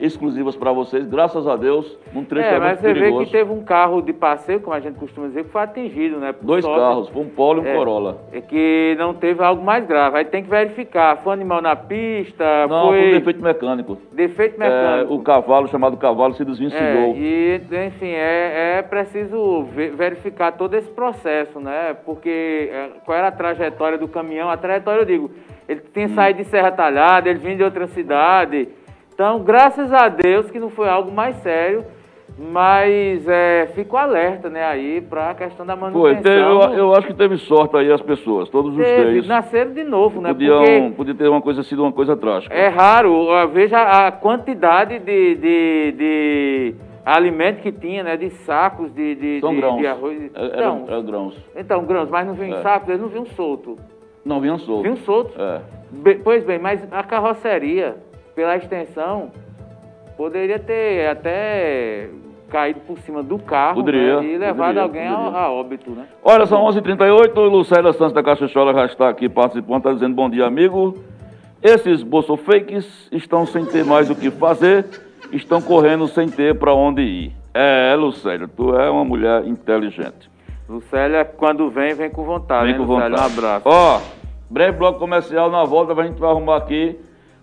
exclusivas 0.00 0.56
para 0.56 0.72
vocês, 0.72 1.06
graças 1.06 1.46
a 1.46 1.56
Deus, 1.56 1.98
um 2.14 2.24
trecho 2.24 2.48
é, 2.48 2.54
é 2.54 2.58
mas 2.58 2.80
você 2.80 2.92
perigoso. 2.92 3.18
vê 3.18 3.24
que 3.24 3.32
teve 3.32 3.52
um 3.52 3.62
carro 3.62 4.00
de 4.00 4.12
passeio, 4.12 4.60
como 4.60 4.74
a 4.74 4.80
gente 4.80 4.98
costuma 4.98 5.26
dizer, 5.26 5.44
que 5.44 5.50
foi 5.50 5.62
atingido, 5.62 6.18
né? 6.18 6.34
Dois 6.40 6.64
carros, 6.64 7.08
foi 7.08 7.22
um 7.22 7.28
Polo 7.28 7.62
e 7.62 7.66
um 7.66 7.68
é, 7.68 7.74
Corolla. 7.74 8.18
É 8.32 8.40
que 8.40 8.94
não 8.98 9.14
teve 9.14 9.42
algo 9.42 9.62
mais 9.62 9.86
grave, 9.86 10.18
aí 10.18 10.24
tem 10.24 10.42
que 10.42 10.50
verificar, 10.50 11.16
foi 11.18 11.32
animal 11.32 11.60
na 11.60 11.76
pista, 11.76 12.66
não, 12.66 12.88
foi... 12.88 13.00
foi 13.00 13.10
defeito 13.12 13.42
mecânico. 13.42 13.98
Defeito 14.12 14.54
é, 14.56 14.58
mecânico. 14.58 15.12
É, 15.12 15.16
o 15.16 15.20
cavalo, 15.20 15.68
chamado 15.68 15.96
cavalo, 15.96 16.34
se 16.34 16.44
desvencilhou. 16.44 17.14
É, 17.14 17.18
e, 17.18 17.60
enfim, 17.86 18.10
é, 18.10 18.78
é 18.78 18.82
preciso 18.82 19.64
verificar 19.94 20.52
todo 20.52 20.74
esse 20.74 20.90
processo, 20.90 21.60
né? 21.60 21.96
Porque 22.04 22.70
é, 22.72 22.90
qual 23.04 23.16
era 23.16 23.28
a 23.28 23.32
trajetória 23.32 23.98
do 23.98 24.08
caminhão, 24.08 24.48
a 24.48 24.56
trajetória, 24.56 25.02
eu 25.02 25.06
digo, 25.06 25.30
ele 25.68 25.82
tinha 25.92 26.06
hum. 26.06 26.14
saído 26.14 26.42
de 26.42 26.48
Serra 26.48 26.70
Talhada, 26.70 27.28
ele 27.28 27.38
vinha 27.38 27.56
de 27.56 27.62
outra 27.62 27.86
cidade... 27.88 28.68
Então, 29.18 29.40
graças 29.40 29.92
a 29.92 30.08
Deus 30.08 30.48
que 30.48 30.60
não 30.60 30.70
foi 30.70 30.88
algo 30.88 31.10
mais 31.10 31.34
sério, 31.38 31.84
Mas 32.38 33.26
é, 33.26 33.68
fico 33.74 33.96
alerta, 33.96 34.48
né, 34.48 34.64
aí, 34.64 35.00
para 35.00 35.30
a 35.30 35.34
questão 35.34 35.66
da 35.66 35.74
manutenção. 35.74 36.22
Foi, 36.22 36.30
eu, 36.30 36.78
eu, 36.78 36.94
acho 36.94 37.08
que 37.08 37.14
teve 37.14 37.36
sorte 37.36 37.76
aí 37.76 37.90
as 37.90 38.00
pessoas, 38.00 38.48
todos 38.48 38.76
os 38.76 38.78
teve, 38.80 39.02
três. 39.02 39.26
Nasceram 39.26 39.72
de 39.72 39.82
novo, 39.82 40.20
né? 40.20 40.28
Podia, 40.28 40.56
Porque 40.56 40.92
podia 40.96 41.14
ter 41.16 41.28
uma 41.28 41.42
coisa 41.42 41.64
sido 41.64 41.82
uma 41.82 41.90
coisa 41.90 42.16
trágica. 42.16 42.54
É 42.54 42.68
raro, 42.68 43.26
veja 43.48 43.82
a 43.82 44.12
quantidade 44.12 45.00
de, 45.00 45.34
de, 45.34 45.92
de 45.98 46.74
alimento 47.04 47.60
que 47.60 47.72
tinha, 47.72 48.04
né? 48.04 48.16
De 48.16 48.30
sacos 48.30 48.94
de, 48.94 49.16
de, 49.16 49.40
São 49.40 49.50
de, 49.52 49.56
grãos. 49.56 49.78
de 49.80 49.86
arroz. 49.88 50.30
Grãos. 50.30 50.88
É, 50.88 51.02
grãos. 51.02 51.36
Então, 51.56 51.84
grãos, 51.84 52.08
mas 52.08 52.24
não 52.24 52.34
vinham 52.34 52.58
É. 52.58 52.62
sacos, 52.62 52.88
eles 52.88 53.00
não 53.00 53.08
vinham 53.08 53.26
solto. 53.26 53.76
Não 54.24 54.40
vinham 54.40 54.58
soltos. 54.60 54.82
Vinham 54.84 54.96
soltos. 54.98 55.34
É. 55.36 55.60
Be- 55.90 56.20
pois 56.22 56.44
bem, 56.44 56.60
mas 56.60 56.86
a 56.92 57.02
carroceria, 57.02 57.96
pela 58.38 58.56
extensão, 58.56 59.32
poderia 60.16 60.60
ter 60.60 61.08
até 61.08 62.08
caído 62.48 62.78
por 62.86 62.96
cima 63.00 63.20
do 63.20 63.36
carro 63.36 63.74
Poderia, 63.74 64.20
né, 64.20 64.26
e 64.28 64.38
levado 64.38 64.58
poderia, 64.76 64.82
alguém 64.82 65.08
a, 65.08 65.16
poderia. 65.16 65.38
a 65.40 65.50
óbito, 65.50 65.90
né? 65.90 66.06
Olha, 66.22 66.46
são 66.46 66.64
11h38, 66.66 67.36
o 67.36 67.48
Lucélia 67.48 67.92
Santos 67.92 68.12
da 68.12 68.22
Caixola 68.22 68.72
já 68.72 68.86
está 68.86 69.08
aqui 69.08 69.28
participando, 69.28 69.78
está 69.78 69.92
dizendo 69.92 70.14
bom 70.14 70.30
dia, 70.30 70.46
amigo. 70.46 70.94
Esses 71.60 72.04
bolsofakes 72.04 73.08
estão 73.10 73.44
sem 73.44 73.66
ter 73.66 73.84
mais 73.84 74.08
o 74.08 74.14
que 74.14 74.30
fazer, 74.30 74.86
estão 75.32 75.60
correndo 75.60 76.06
sem 76.06 76.28
ter 76.28 76.56
para 76.56 76.72
onde 76.72 77.02
ir. 77.02 77.32
É, 77.52 77.92
Lucélia, 77.96 78.46
tu 78.46 78.72
é 78.78 78.88
uma 78.88 79.04
mulher 79.04 79.44
inteligente. 79.48 80.30
Lucélia, 80.68 81.24
quando 81.24 81.68
vem, 81.70 81.92
vem 81.92 82.08
com 82.08 82.22
vontade, 82.22 82.66
Vem 82.66 82.78
né, 82.78 82.86
com 82.86 82.92
Lucélia? 82.94 83.16
vontade. 83.16 83.34
Um 83.34 83.38
abraço. 83.38 83.62
Ó, 83.68 84.00
breve 84.48 84.78
bloco 84.78 85.00
comercial, 85.00 85.50
na 85.50 85.64
volta 85.64 85.92
a 86.00 86.06
gente 86.06 86.20
vai 86.20 86.30
arrumar 86.30 86.58
aqui 86.58 86.96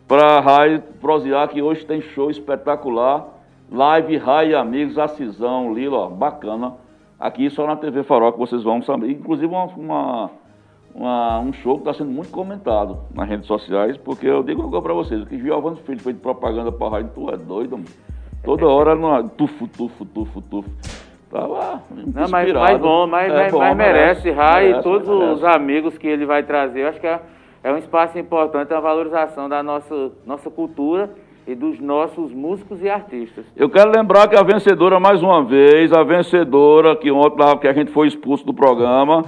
para 0.08 0.40
Rai 0.40 0.82
prosear 1.02 1.48
que 1.50 1.62
hoje 1.62 1.86
tem 1.86 2.02
show 2.02 2.30
espetacular. 2.30 3.28
Live 3.72 4.18
Rai 4.18 4.50
e 4.52 4.56
Amigos, 4.56 4.98
Acisão, 5.00 5.74
Lilo, 5.74 5.98
ó, 5.98 6.08
bacana. 6.08 6.74
Aqui 7.20 7.50
só 7.50 7.66
na 7.66 7.76
TV 7.76 8.04
Farol 8.04 8.32
que 8.34 8.38
vocês 8.40 8.62
vão 8.62 8.82
saber. 8.84 9.10
Inclusive 9.10 9.48
uma, 9.48 9.66
uma- 9.66 10.30
uma- 10.94 11.40
um 11.40 11.52
show 11.54 11.76
que 11.76 11.82
está 11.82 11.94
sendo 11.94 12.12
muito 12.12 12.30
comentado 12.32 13.00
nas 13.14 13.28
redes 13.28 13.48
sociais, 13.48 13.98
porque 13.98 14.28
eu 14.28 14.44
digo 14.44 14.62
coisa 14.70 14.82
para 14.82 14.94
vocês, 14.94 15.22
o 15.22 15.26
que 15.26 15.40
Giovanni 15.40 15.78
Filho 15.78 16.00
fez 16.00 16.16
de 16.16 16.22
propaganda 16.22 16.72
para 16.72 16.90
Rai, 16.90 17.04
tu 17.16 17.30
é 17.32 17.38
doido, 17.38 17.78
mano. 17.78 17.90
Toda 18.44 18.68
hora, 18.68 18.94
no, 18.94 19.28
tufo, 19.30 19.68
tufo, 19.68 20.06
tufo, 20.06 20.42
tufo. 20.44 20.70
Tava 21.32 21.82
Não, 21.90 22.30
mas, 22.30 22.54
mas 22.54 22.80
bom, 22.80 23.08
mas, 23.08 23.32
É 23.32 23.36
mas- 23.36 23.52
bom, 23.52 23.60
mas 23.60 23.76
merece, 23.76 24.30
Rai, 24.32 24.66
e 24.66 24.68
merece, 24.68 24.84
todos 24.84 25.08
merece. 25.08 25.34
os 25.34 25.44
amigos 25.44 25.98
que 25.98 26.08
ele 26.08 26.26
vai 26.28 26.44
trazer. 26.44 26.82
Eu 26.84 26.90
acho 26.90 27.00
que 27.02 27.08
é, 27.08 27.20
é 27.66 27.74
um 27.74 27.80
espaço 27.80 28.20
importante, 28.20 28.72
a 28.76 28.80
valorização 28.80 29.50
da 29.50 29.64
nossa, 29.64 30.12
nossa 30.24 30.52
cultura 30.52 31.10
e 31.48 31.56
dos 31.56 31.80
nossos 31.80 32.32
músicos 32.32 32.80
e 32.84 32.88
artistas. 32.88 33.44
Eu 33.58 33.68
quero 33.72 33.90
lembrar 33.90 34.28
que 34.28 34.36
a 34.36 34.44
vencedora, 34.44 35.00
mais 35.00 35.24
uma 35.24 35.44
vez, 35.44 35.92
a 35.92 36.04
vencedora, 36.04 36.96
que 36.96 37.10
ontem 37.10 37.58
que 37.58 37.68
a 37.68 37.74
gente 37.74 37.90
foi 37.90 38.08
expulso 38.08 38.46
do 38.46 38.54
programa, 38.54 39.26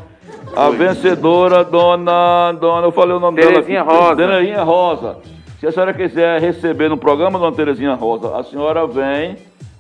a 0.56 0.70
vencedora, 0.70 1.64
dona, 1.64 2.52
dona, 2.52 2.86
eu 2.86 2.92
falei 2.92 3.16
o 3.16 3.20
nome 3.20 3.42
Terezinha 3.42 3.84
dela 3.84 3.92
aqui. 3.92 4.04
Rosa. 4.04 4.16
Terezinha 4.16 4.64
Rosa. 4.64 5.18
Se 5.60 5.66
a 5.66 5.72
senhora 5.72 5.94
quiser 5.96 6.40
receber 6.40 6.90
no 6.90 6.98
programa, 6.98 7.40
dona 7.40 7.56
Terezinha 7.56 7.96
Rosa, 7.96 8.38
a 8.38 8.44
senhora 8.44 8.86
vem 8.86 9.36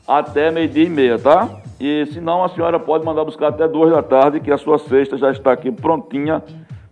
até 0.08 0.50
meio-dia 0.50 0.86
e 0.86 0.89
meia, 0.89 1.20
tá? 1.20 1.48
E 1.80 2.08
se 2.08 2.20
não, 2.20 2.43
a 2.43 2.50
senhora 2.50 2.80
pode 2.80 3.06
mandar 3.06 3.24
buscar 3.24 3.50
até 3.50 3.67
duas 3.67 3.91
da 3.91 4.02
tarde, 4.02 4.39
que 4.39 4.52
a 4.52 4.58
sua 4.58 4.80
cesta 4.80 5.15
já 5.15 5.30
está 5.30 5.52
aqui 5.52 5.72
prontinha 5.72 6.41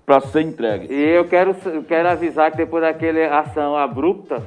para 0.05 0.19
ser 0.21 0.41
entregue. 0.41 0.93
E 0.93 1.09
eu 1.09 1.25
quero, 1.25 1.55
quero 1.87 2.09
avisar 2.09 2.51
que 2.51 2.57
depois 2.57 2.83
daquela 2.83 3.39
ação 3.39 3.75
abrupta, 3.75 4.41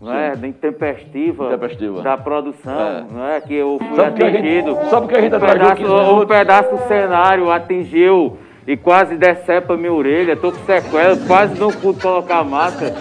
não 0.00 0.14
é, 0.14 0.34
da 0.36 0.46
intempestiva, 0.46 1.46
Intempestiva. 1.46 2.00
da 2.02 2.16
produção, 2.16 2.80
É. 2.80 3.04
não 3.12 3.26
é, 3.28 3.40
que 3.40 3.54
eu 3.54 3.78
fui 3.78 3.96
Sabe 3.96 4.16
que 4.16 4.24
a 4.24 4.30
gente- 4.30 4.38
atingido. 4.38 4.78
sabe 4.88 5.08
que 5.08 5.16
a 5.16 5.20
gente 5.20 5.36
um 5.36 5.40
pedaço, 5.40 5.74
15 5.76 5.92
um 5.92 6.26
pedaço 6.26 6.70
do 6.76 6.88
cenário 6.88 7.50
atingiu 7.50 8.38
e 8.66 8.76
quase 8.76 9.16
decepa 9.16 9.76
minha 9.76 9.92
orelha, 9.92 10.36
tô 10.36 10.52
com 10.52 10.58
sequela, 10.60 11.16
quase 11.26 11.58
não 11.60 11.70
pude 11.70 12.00
colocar 12.00 12.42
máscara. 12.44 12.94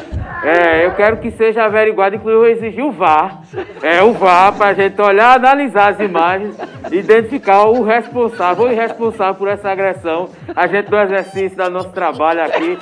É, 0.43 0.86
eu 0.86 0.91
quero 0.93 1.17
que 1.17 1.32
seja 1.32 1.65
averiguado, 1.65 2.15
inclusive 2.15 2.45
eu 2.45 2.49
exigi 2.52 2.82
o 2.82 2.91
VAR. 2.91 3.41
É, 3.84 4.02
o 4.02 4.13
VAR, 4.13 4.54
pra 4.56 4.73
gente 4.73 4.99
olhar, 5.02 5.36
analisar 5.36 5.89
as 5.91 5.99
imagens, 5.99 6.58
identificar 6.91 7.65
o 7.65 7.84
responsável 7.84 8.65
ou 8.65 8.71
irresponsável 8.71 9.36
por 9.36 9.47
essa 9.49 9.69
agressão. 9.69 10.30
A 10.56 10.65
gente, 10.67 10.89
no 10.89 10.97
exercício 10.97 11.58
do 11.58 11.69
nosso 11.69 11.89
trabalho 11.89 12.41
aqui, 12.41 12.78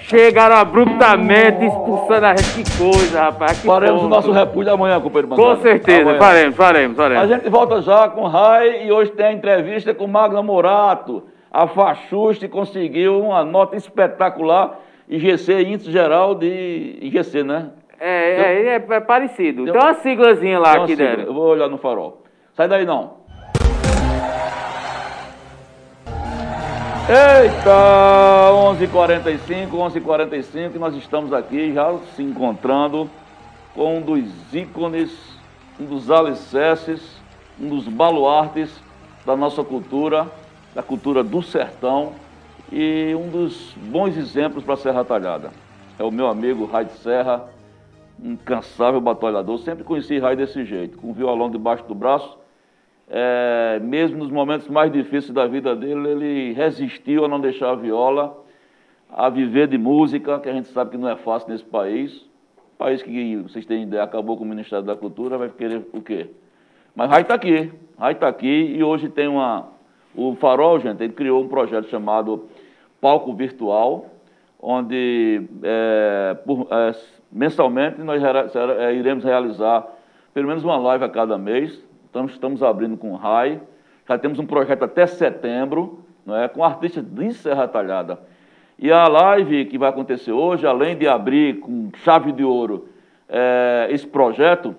chegaram 0.00 0.56
abruptamente 0.56 1.64
expulsando 1.64 2.26
a 2.26 2.36
gente. 2.36 2.62
Que 2.62 2.76
coisa, 2.78 3.22
rapaz. 3.22 3.58
Que 3.60 3.66
Faremos 3.66 4.00
o 4.00 4.04
ponto. 4.04 4.14
nosso 4.14 4.32
repúdio 4.32 4.72
amanhã, 4.74 5.00
companheiro 5.00 5.28
Com 5.34 5.56
certeza, 5.56 6.02
Amanhã. 6.02 6.18
faremos, 6.18 6.56
faremos, 6.56 6.98
A 6.98 7.02
faremos. 7.02 7.28
gente 7.28 7.48
volta 7.48 7.80
já 7.80 8.08
com 8.08 8.22
o 8.22 8.28
Rai 8.28 8.86
e 8.86 8.92
hoje 8.92 9.12
tem 9.12 9.26
a 9.26 9.32
entrevista 9.32 9.94
com 9.94 10.06
Magna 10.06 10.42
Morato. 10.42 11.22
A 11.50 11.66
Fachuste 11.66 12.46
conseguiu 12.48 13.18
uma 13.20 13.42
nota 13.44 13.76
espetacular. 13.76 14.78
IGC, 15.08 15.62
Índice 15.62 15.90
Geral 15.90 16.34
de 16.34 16.98
IGC, 17.00 17.42
né? 17.42 17.70
É, 17.98 18.08
é, 18.08 18.66
é, 18.66 18.74
é 18.74 19.00
parecido. 19.00 19.64
Tem 19.64 19.72
Tem 19.72 19.82
uma 19.82 19.94
siglazinha 19.94 20.58
lá 20.58 20.74
Então, 20.74 20.86
que 20.86 20.92
assim, 20.92 21.02
deram. 21.02 21.24
Eu 21.24 21.34
vou 21.34 21.48
olhar 21.48 21.68
no 21.68 21.78
farol. 21.78 22.22
Sai 22.54 22.68
daí 22.68 22.84
não. 22.84 23.18
Eita, 27.08 27.70
11h45, 28.52 29.70
11h45, 29.70 30.74
nós 30.74 30.94
estamos 30.94 31.32
aqui 31.32 31.72
já 31.72 31.96
se 32.14 32.22
encontrando 32.22 33.08
com 33.74 33.96
um 33.96 34.02
dos 34.02 34.28
ícones, 34.52 35.10
um 35.80 35.86
dos 35.86 36.10
alicerces, 36.10 37.18
um 37.58 37.66
dos 37.70 37.88
baluartes 37.88 38.70
da 39.24 39.34
nossa 39.34 39.64
cultura, 39.64 40.26
da 40.74 40.82
cultura 40.82 41.24
do 41.24 41.42
sertão 41.42 42.12
e 42.70 43.14
um 43.14 43.28
dos 43.28 43.74
bons 43.90 44.16
exemplos 44.16 44.64
para 44.64 44.74
a 44.74 44.76
Serra 44.76 45.04
Talhada. 45.04 45.50
É 45.98 46.04
o 46.04 46.10
meu 46.10 46.28
amigo 46.28 46.64
Raid 46.66 46.92
Serra, 46.92 47.48
um 48.22 48.32
incansável 48.32 49.00
batalhador. 49.00 49.58
Sempre 49.58 49.84
conheci 49.84 50.18
Rai 50.18 50.36
desse 50.36 50.64
jeito, 50.64 50.98
com 50.98 51.10
o 51.10 51.12
violão 51.12 51.50
debaixo 51.50 51.84
do 51.84 51.94
braço. 51.94 52.38
É, 53.10 53.80
mesmo 53.82 54.18
nos 54.18 54.30
momentos 54.30 54.68
mais 54.68 54.92
difíceis 54.92 55.32
da 55.32 55.46
vida 55.46 55.74
dele, 55.74 56.08
ele 56.08 56.52
resistiu 56.52 57.24
a 57.24 57.28
não 57.28 57.40
deixar 57.40 57.70
a 57.70 57.74
viola, 57.74 58.36
a 59.10 59.30
viver 59.30 59.66
de 59.66 59.78
música, 59.78 60.38
que 60.38 60.48
a 60.48 60.52
gente 60.52 60.68
sabe 60.68 60.90
que 60.90 60.98
não 60.98 61.08
é 61.08 61.16
fácil 61.16 61.48
nesse 61.48 61.64
país. 61.64 62.26
País 62.76 63.02
que, 63.02 63.36
vocês 63.38 63.64
têm 63.66 63.82
ideia, 63.82 64.02
acabou 64.02 64.36
com 64.36 64.44
o 64.44 64.46
Ministério 64.46 64.84
da 64.84 64.94
Cultura, 64.94 65.38
vai 65.38 65.48
querer 65.48 65.84
o 65.92 66.00
quê? 66.00 66.28
Mas 66.94 67.10
Rai 67.10 67.22
está 67.22 67.34
aqui, 67.34 67.72
Rai 67.98 68.12
está 68.12 68.28
aqui 68.28 68.74
e 68.76 68.82
hoje 68.84 69.08
tem 69.08 69.26
uma... 69.26 69.68
O 70.14 70.34
Farol, 70.36 70.78
gente, 70.80 71.02
ele 71.02 71.12
criou 71.12 71.42
um 71.42 71.48
projeto 71.48 71.88
chamado 71.88 72.48
Palco 73.00 73.32
Virtual, 73.34 74.06
onde 74.60 75.42
é, 75.62 76.36
por- 76.44 76.66
é, 76.70 76.94
mensalmente 77.30 78.00
nós 78.00 78.22
é, 78.22 78.94
iremos 78.94 79.24
realizar 79.24 79.86
pelo 80.34 80.48
menos 80.48 80.64
uma 80.64 80.76
live 80.76 81.04
a 81.04 81.08
cada 81.08 81.38
mês. 81.38 81.84
Estamos, 82.06 82.32
estamos 82.32 82.62
abrindo 82.62 82.96
com 82.96 83.14
RAI. 83.14 83.60
Já 84.08 84.18
temos 84.18 84.38
um 84.38 84.46
projeto 84.46 84.84
até 84.84 85.06
setembro, 85.06 86.00
não 86.24 86.36
é, 86.36 86.48
com 86.48 86.64
artistas 86.64 87.04
de 87.04 87.32
Serra 87.34 87.68
Talhada. 87.68 88.18
E 88.78 88.90
a 88.92 89.06
live 89.08 89.64
que 89.66 89.76
vai 89.76 89.88
acontecer 89.90 90.32
hoje, 90.32 90.66
além 90.66 90.96
de 90.96 91.06
abrir 91.08 91.60
com 91.60 91.90
chave 92.04 92.32
de 92.32 92.44
ouro 92.44 92.88
é, 93.28 93.88
esse 93.90 94.06
projeto, 94.06 94.74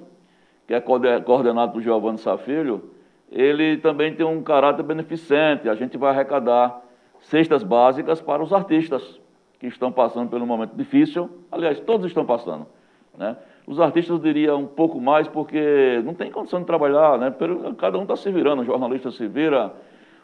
que 0.67 0.73
é 0.73 0.79
coorde- 0.79 1.21
coordenado 1.23 1.73
por 1.73 1.81
Giovanni 1.81 2.17
Safilho, 2.17 2.89
ele 3.31 3.77
também 3.77 4.13
tem 4.15 4.25
um 4.25 4.41
caráter 4.41 4.83
beneficente. 4.83 5.69
A 5.69 5.75
gente 5.75 5.97
vai 5.97 6.11
arrecadar 6.11 6.81
cestas 7.29 7.63
básicas 7.63 8.19
para 8.21 8.41
os 8.41 8.51
artistas 8.51 9.19
que 9.59 9.67
estão 9.67 9.91
passando 9.91 10.29
pelo 10.29 10.45
momento 10.45 10.75
difícil. 10.75 11.29
Aliás, 11.51 11.79
todos 11.79 12.07
estão 12.07 12.25
passando. 12.25 12.65
Né? 13.17 13.35
Os 13.67 13.79
artistas, 13.79 14.17
eu 14.17 14.21
diria, 14.21 14.55
um 14.55 14.65
pouco 14.65 14.99
mais, 14.99 15.27
porque 15.27 16.01
não 16.03 16.13
tem 16.13 16.31
condição 16.31 16.59
de 16.59 16.65
trabalhar, 16.65 17.19
né? 17.19 17.33
Cada 17.77 17.99
um 17.99 18.01
está 18.01 18.15
se 18.15 18.31
virando, 18.31 18.63
o 18.63 18.65
jornalista 18.65 19.11
se 19.11 19.27
vira, 19.27 19.71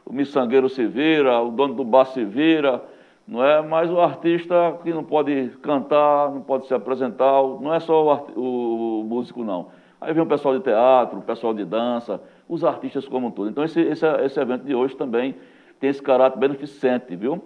o 0.03 0.11
miçangueiro 0.11 0.67
se 0.67 0.87
vira, 0.87 1.39
o 1.41 1.51
dono 1.51 1.75
do 1.75 1.83
bar 1.83 2.05
se 2.05 2.25
vira, 2.25 2.81
não 3.27 3.43
é? 3.43 3.61
Mas 3.61 3.91
o 3.91 3.99
artista 3.99 4.79
que 4.83 4.91
não 4.91 5.03
pode 5.03 5.49
cantar, 5.61 6.31
não 6.31 6.41
pode 6.41 6.65
se 6.65 6.73
apresentar, 6.73 7.43
não 7.61 7.71
é 7.71 7.79
só 7.79 8.03
o, 8.03 8.11
arti- 8.11 8.33
o 8.35 9.05
músico, 9.07 9.43
não. 9.43 9.67
Aí 10.01 10.11
vem 10.13 10.23
o 10.23 10.27
pessoal 10.27 10.57
de 10.57 10.63
teatro, 10.63 11.19
o 11.19 11.21
pessoal 11.21 11.53
de 11.53 11.65
dança, 11.65 12.19
os 12.49 12.63
artistas 12.63 13.07
como 13.07 13.27
um 13.27 13.31
todo. 13.31 13.49
Então, 13.49 13.63
esse, 13.63 13.79
esse, 13.81 14.07
esse 14.23 14.39
evento 14.39 14.63
de 14.63 14.73
hoje 14.73 14.95
também 14.95 15.35
tem 15.79 15.89
esse 15.89 16.01
caráter 16.01 16.39
beneficente, 16.39 17.15
viu? 17.15 17.43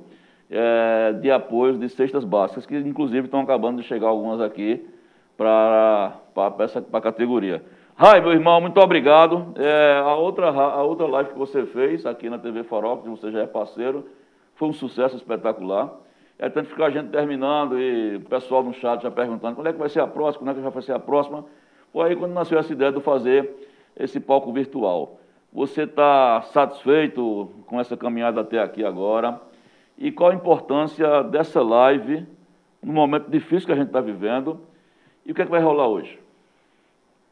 É, 0.50 1.14
de 1.14 1.30
apoio 1.30 1.78
de 1.78 1.88
cestas 1.90 2.24
básicas, 2.24 2.66
que 2.66 2.76
inclusive 2.76 3.26
estão 3.26 3.42
acabando 3.42 3.82
de 3.82 3.88
chegar 3.88 4.08
algumas 4.08 4.42
aqui 4.42 4.88
para 5.38 6.16
pra 6.90 7.02
categoria. 7.02 7.64
Rai, 7.96 8.22
meu 8.22 8.32
irmão, 8.32 8.60
muito 8.62 8.80
obrigado. 8.80 9.54
É, 9.58 10.00
a, 10.04 10.16
outra, 10.16 10.50
ra- 10.52 10.74
a 10.74 10.84
outra 10.84 11.06
live 11.06 11.32
que 11.32 11.38
você 11.38 11.66
fez 11.66 12.06
aqui 12.06 12.30
na 12.30 12.38
TV 12.40 12.64
Farol, 12.64 12.98
que 13.00 13.10
você 13.10 13.32
já 13.32 13.42
é 13.42 13.46
parceiro, 13.46 14.06
foi 14.56 14.70
um 14.70 14.74
sucesso 14.74 15.16
espetacular. 15.18 15.94
É 16.38 16.48
tanto 16.50 16.70
ficar 16.70 16.86
a 16.86 16.90
gente 16.90 17.10
terminando 17.10 17.78
e 17.78 18.16
o 18.16 18.22
pessoal 18.22 18.64
no 18.64 18.74
chat 18.74 19.04
já 19.04 19.12
perguntando 19.12 19.56
quando 19.56 19.68
é 19.68 19.74
que 19.74 19.80
vai 19.80 19.90
ser 19.90 20.00
a 20.00 20.08
próxima, 20.08 20.46
quando 20.46 20.52
é 20.52 20.54
que 20.60 20.64
já 20.64 20.70
vai 20.70 20.82
ser 20.82 20.94
a 20.94 21.00
próxima. 21.00 21.44
Foi 21.92 22.10
aí 22.10 22.16
quando 22.16 22.34
nasceu 22.34 22.58
essa 22.58 22.72
ideia 22.72 22.92
de 22.92 23.02
fazer 23.02 23.54
esse 23.98 24.20
palco 24.20 24.52
virtual. 24.54 25.20
Você 25.52 25.84
está 25.84 26.44
satisfeito 26.54 27.50
com 27.66 27.80
essa 27.80 27.98
caminhada 27.98 28.42
até 28.42 28.60
aqui 28.60 28.86
agora? 28.86 29.42
E 29.98 30.12
qual 30.12 30.30
a 30.30 30.36
importância 30.36 31.24
dessa 31.24 31.62
live 31.62 32.26
no 32.84 32.94
momento 32.94 33.32
difícil 33.32 33.66
que 33.66 33.72
a 33.74 33.76
gente 33.76 33.88
está 33.88 34.00
vivendo? 34.00 34.62
E 35.26 35.32
o 35.32 35.36
que, 35.36 35.42
é 35.42 35.46
que 35.46 35.52
vai 35.52 35.62
rolar 35.62 35.88
hoje? 35.88 36.20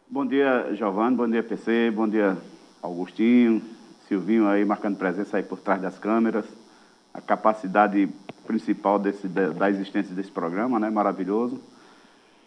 Bom 0.09 0.25
dia, 0.25 0.73
Giovanni. 0.73 1.15
Bom 1.15 1.29
dia, 1.29 1.43
PC. 1.43 1.91
Bom 1.91 2.07
dia, 2.07 2.35
Augustinho, 2.81 3.61
Silvinho 4.07 4.47
aí 4.47 4.65
marcando 4.65 4.97
presença 4.97 5.37
aí 5.37 5.43
por 5.43 5.59
trás 5.59 5.79
das 5.79 5.99
câmeras. 5.99 6.45
A 7.13 7.21
capacidade 7.21 8.09
principal 8.47 8.97
desse, 8.97 9.27
da 9.27 9.69
existência 9.69 10.15
desse 10.15 10.31
programa, 10.31 10.79
né? 10.79 10.89
Maravilhoso. 10.89 11.61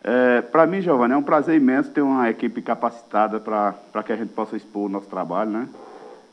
É, 0.02 0.40
para 0.40 0.66
mim, 0.66 0.80
Giovanni, 0.80 1.12
é 1.12 1.16
um 1.16 1.22
prazer 1.22 1.56
imenso 1.56 1.90
ter 1.90 2.00
uma 2.00 2.30
equipe 2.30 2.62
capacitada 2.62 3.38
para 3.38 4.02
que 4.04 4.12
a 4.12 4.16
gente 4.16 4.32
possa 4.32 4.56
expor 4.56 4.86
o 4.86 4.88
nosso 4.88 5.08
trabalho, 5.08 5.50
né? 5.50 5.68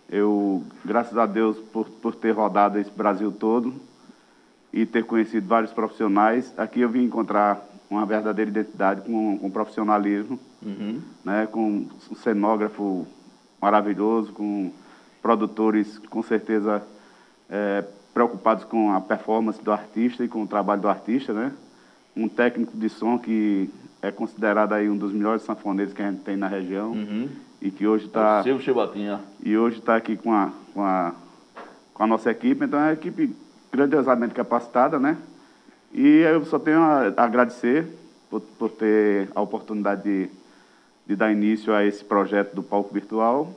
Eu, 0.09 0.63
graças 0.85 1.17
a 1.17 1.25
Deus, 1.25 1.57
por, 1.57 1.85
por 1.85 2.15
ter 2.15 2.31
rodado 2.31 2.79
esse 2.79 2.91
Brasil 2.91 3.29
todo 3.29 3.73
e 4.71 4.85
ter 4.85 5.03
conhecido 5.03 5.47
vários 5.47 5.73
profissionais, 5.73 6.53
aqui 6.57 6.79
eu 6.79 6.89
vim 6.89 7.03
encontrar 7.03 7.61
uma 7.89 8.05
verdadeira 8.05 8.49
identidade 8.49 9.01
com, 9.01 9.37
com 9.37 9.51
profissionalismo, 9.51 10.39
uhum. 10.61 11.01
né? 11.25 11.47
com 11.51 11.87
um 12.09 12.15
cenógrafo 12.15 13.05
maravilhoso, 13.61 14.31
com 14.31 14.71
produtores, 15.21 15.97
com 16.09 16.23
certeza, 16.23 16.81
é, 17.49 17.83
preocupados 18.13 18.63
com 18.63 18.93
a 18.93 19.01
performance 19.01 19.61
do 19.61 19.73
artista 19.73 20.23
e 20.23 20.27
com 20.29 20.43
o 20.43 20.47
trabalho 20.47 20.81
do 20.81 20.87
artista, 20.87 21.33
né? 21.33 21.51
Um 22.17 22.27
técnico 22.27 22.75
de 22.75 22.89
som 22.89 23.17
que 23.17 23.69
é 24.01 24.11
considerado 24.11 24.73
aí 24.73 24.89
um 24.89 24.97
dos 24.97 25.11
melhores 25.11 25.43
sanfoneiros 25.43 25.93
que 25.93 26.01
a 26.01 26.09
gente 26.09 26.21
tem 26.21 26.35
na 26.35 26.47
região. 26.47 26.91
Uhum. 26.91 27.29
e 27.61 27.71
que 27.71 27.87
hoje 27.87 28.05
está 28.05 28.43
Chibatinha 28.59 29.19
e 29.43 29.57
hoje 29.57 29.79
está 29.79 29.95
aqui 29.95 30.15
com 30.15 30.31
a, 30.31 30.51
com 30.73 30.83
a 30.83 31.13
com 31.93 32.03
a 32.03 32.07
nossa 32.07 32.29
equipe. 32.29 32.65
Então 32.65 32.79
é 32.79 32.83
uma 32.83 32.93
equipe 32.93 33.35
grandiosamente 33.71 34.33
capacitada 34.33 34.99
né? 34.99 35.17
E 35.93 36.05
eu 36.19 36.45
só 36.45 36.59
tenho 36.59 36.79
a 36.79 37.13
agradecer 37.17 37.87
por, 38.29 38.41
por 38.41 38.69
ter 38.69 39.29
a 39.33 39.41
oportunidade 39.41 40.03
de, 40.03 40.29
de 41.07 41.15
dar 41.15 41.31
início 41.31 41.73
a 41.73 41.85
esse 41.85 42.03
projeto 42.03 42.53
do 42.53 42.61
palco 42.61 42.93
virtual 42.93 43.53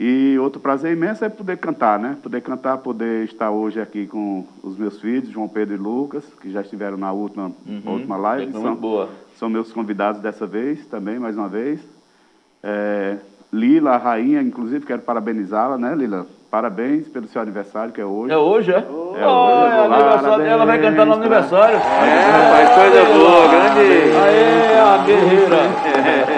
e 0.00 0.38
outro 0.38 0.60
prazer 0.60 0.92
imenso 0.92 1.24
é 1.24 1.28
poder 1.28 1.56
cantar, 1.56 1.98
né? 1.98 2.16
Poder 2.22 2.40
cantar, 2.40 2.78
poder 2.78 3.24
estar 3.24 3.50
hoje 3.50 3.80
aqui 3.80 4.06
com 4.06 4.46
os 4.62 4.78
meus 4.78 5.00
filhos, 5.00 5.28
João 5.28 5.48
Pedro 5.48 5.74
e 5.74 5.78
Lucas, 5.78 6.24
que 6.40 6.52
já 6.52 6.60
estiveram 6.60 6.96
na 6.96 7.10
última, 7.10 7.50
uhum. 7.66 7.82
última 7.84 8.16
live. 8.16 8.52
São, 8.52 8.76
boa. 8.76 9.08
são 9.36 9.50
meus 9.50 9.72
convidados 9.72 10.20
dessa 10.20 10.46
vez 10.46 10.86
também, 10.86 11.18
mais 11.18 11.36
uma 11.36 11.48
vez. 11.48 11.80
É, 12.62 13.16
Lila, 13.52 13.90
a 13.90 13.96
rainha, 13.96 14.40
inclusive, 14.40 14.86
quero 14.86 15.02
parabenizá-la, 15.02 15.76
né, 15.76 15.92
Lila? 15.96 16.28
Parabéns 16.48 17.08
pelo 17.08 17.26
seu 17.26 17.42
aniversário, 17.42 17.92
que 17.92 18.00
é 18.00 18.04
hoje. 18.04 18.32
É 18.32 18.38
hoje, 18.38 18.72
é? 18.72 18.76
É, 18.76 18.86
oh, 18.88 19.14
hoje. 19.14 19.74
É 19.74 19.84
aniversário 19.84 20.44
ela 20.44 20.64
vai 20.64 20.80
cantar 20.80 21.06
no 21.06 21.14
aniversário. 21.14 21.76
É, 21.76 22.30
rapaz, 22.30 22.68
coisa 22.70 23.04
boa, 23.04 23.48
grande. 23.48 24.16
Aê, 24.16 24.78
a 24.78 25.04
guerreira. 25.04 26.37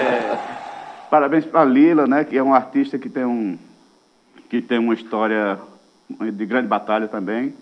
Parabéns 1.11 1.45
para 1.45 1.59
a 1.59 1.65
Lila, 1.65 2.07
né, 2.07 2.23
que 2.23 2.37
é 2.37 2.41
um 2.41 2.53
artista 2.53 2.97
que 2.97 3.09
tem, 3.09 3.25
um, 3.25 3.59
que 4.49 4.61
tem 4.61 4.79
uma 4.79 4.93
história 4.93 5.59
de 6.09 6.45
grande 6.45 6.69
batalha 6.69 7.05
também. 7.05 7.53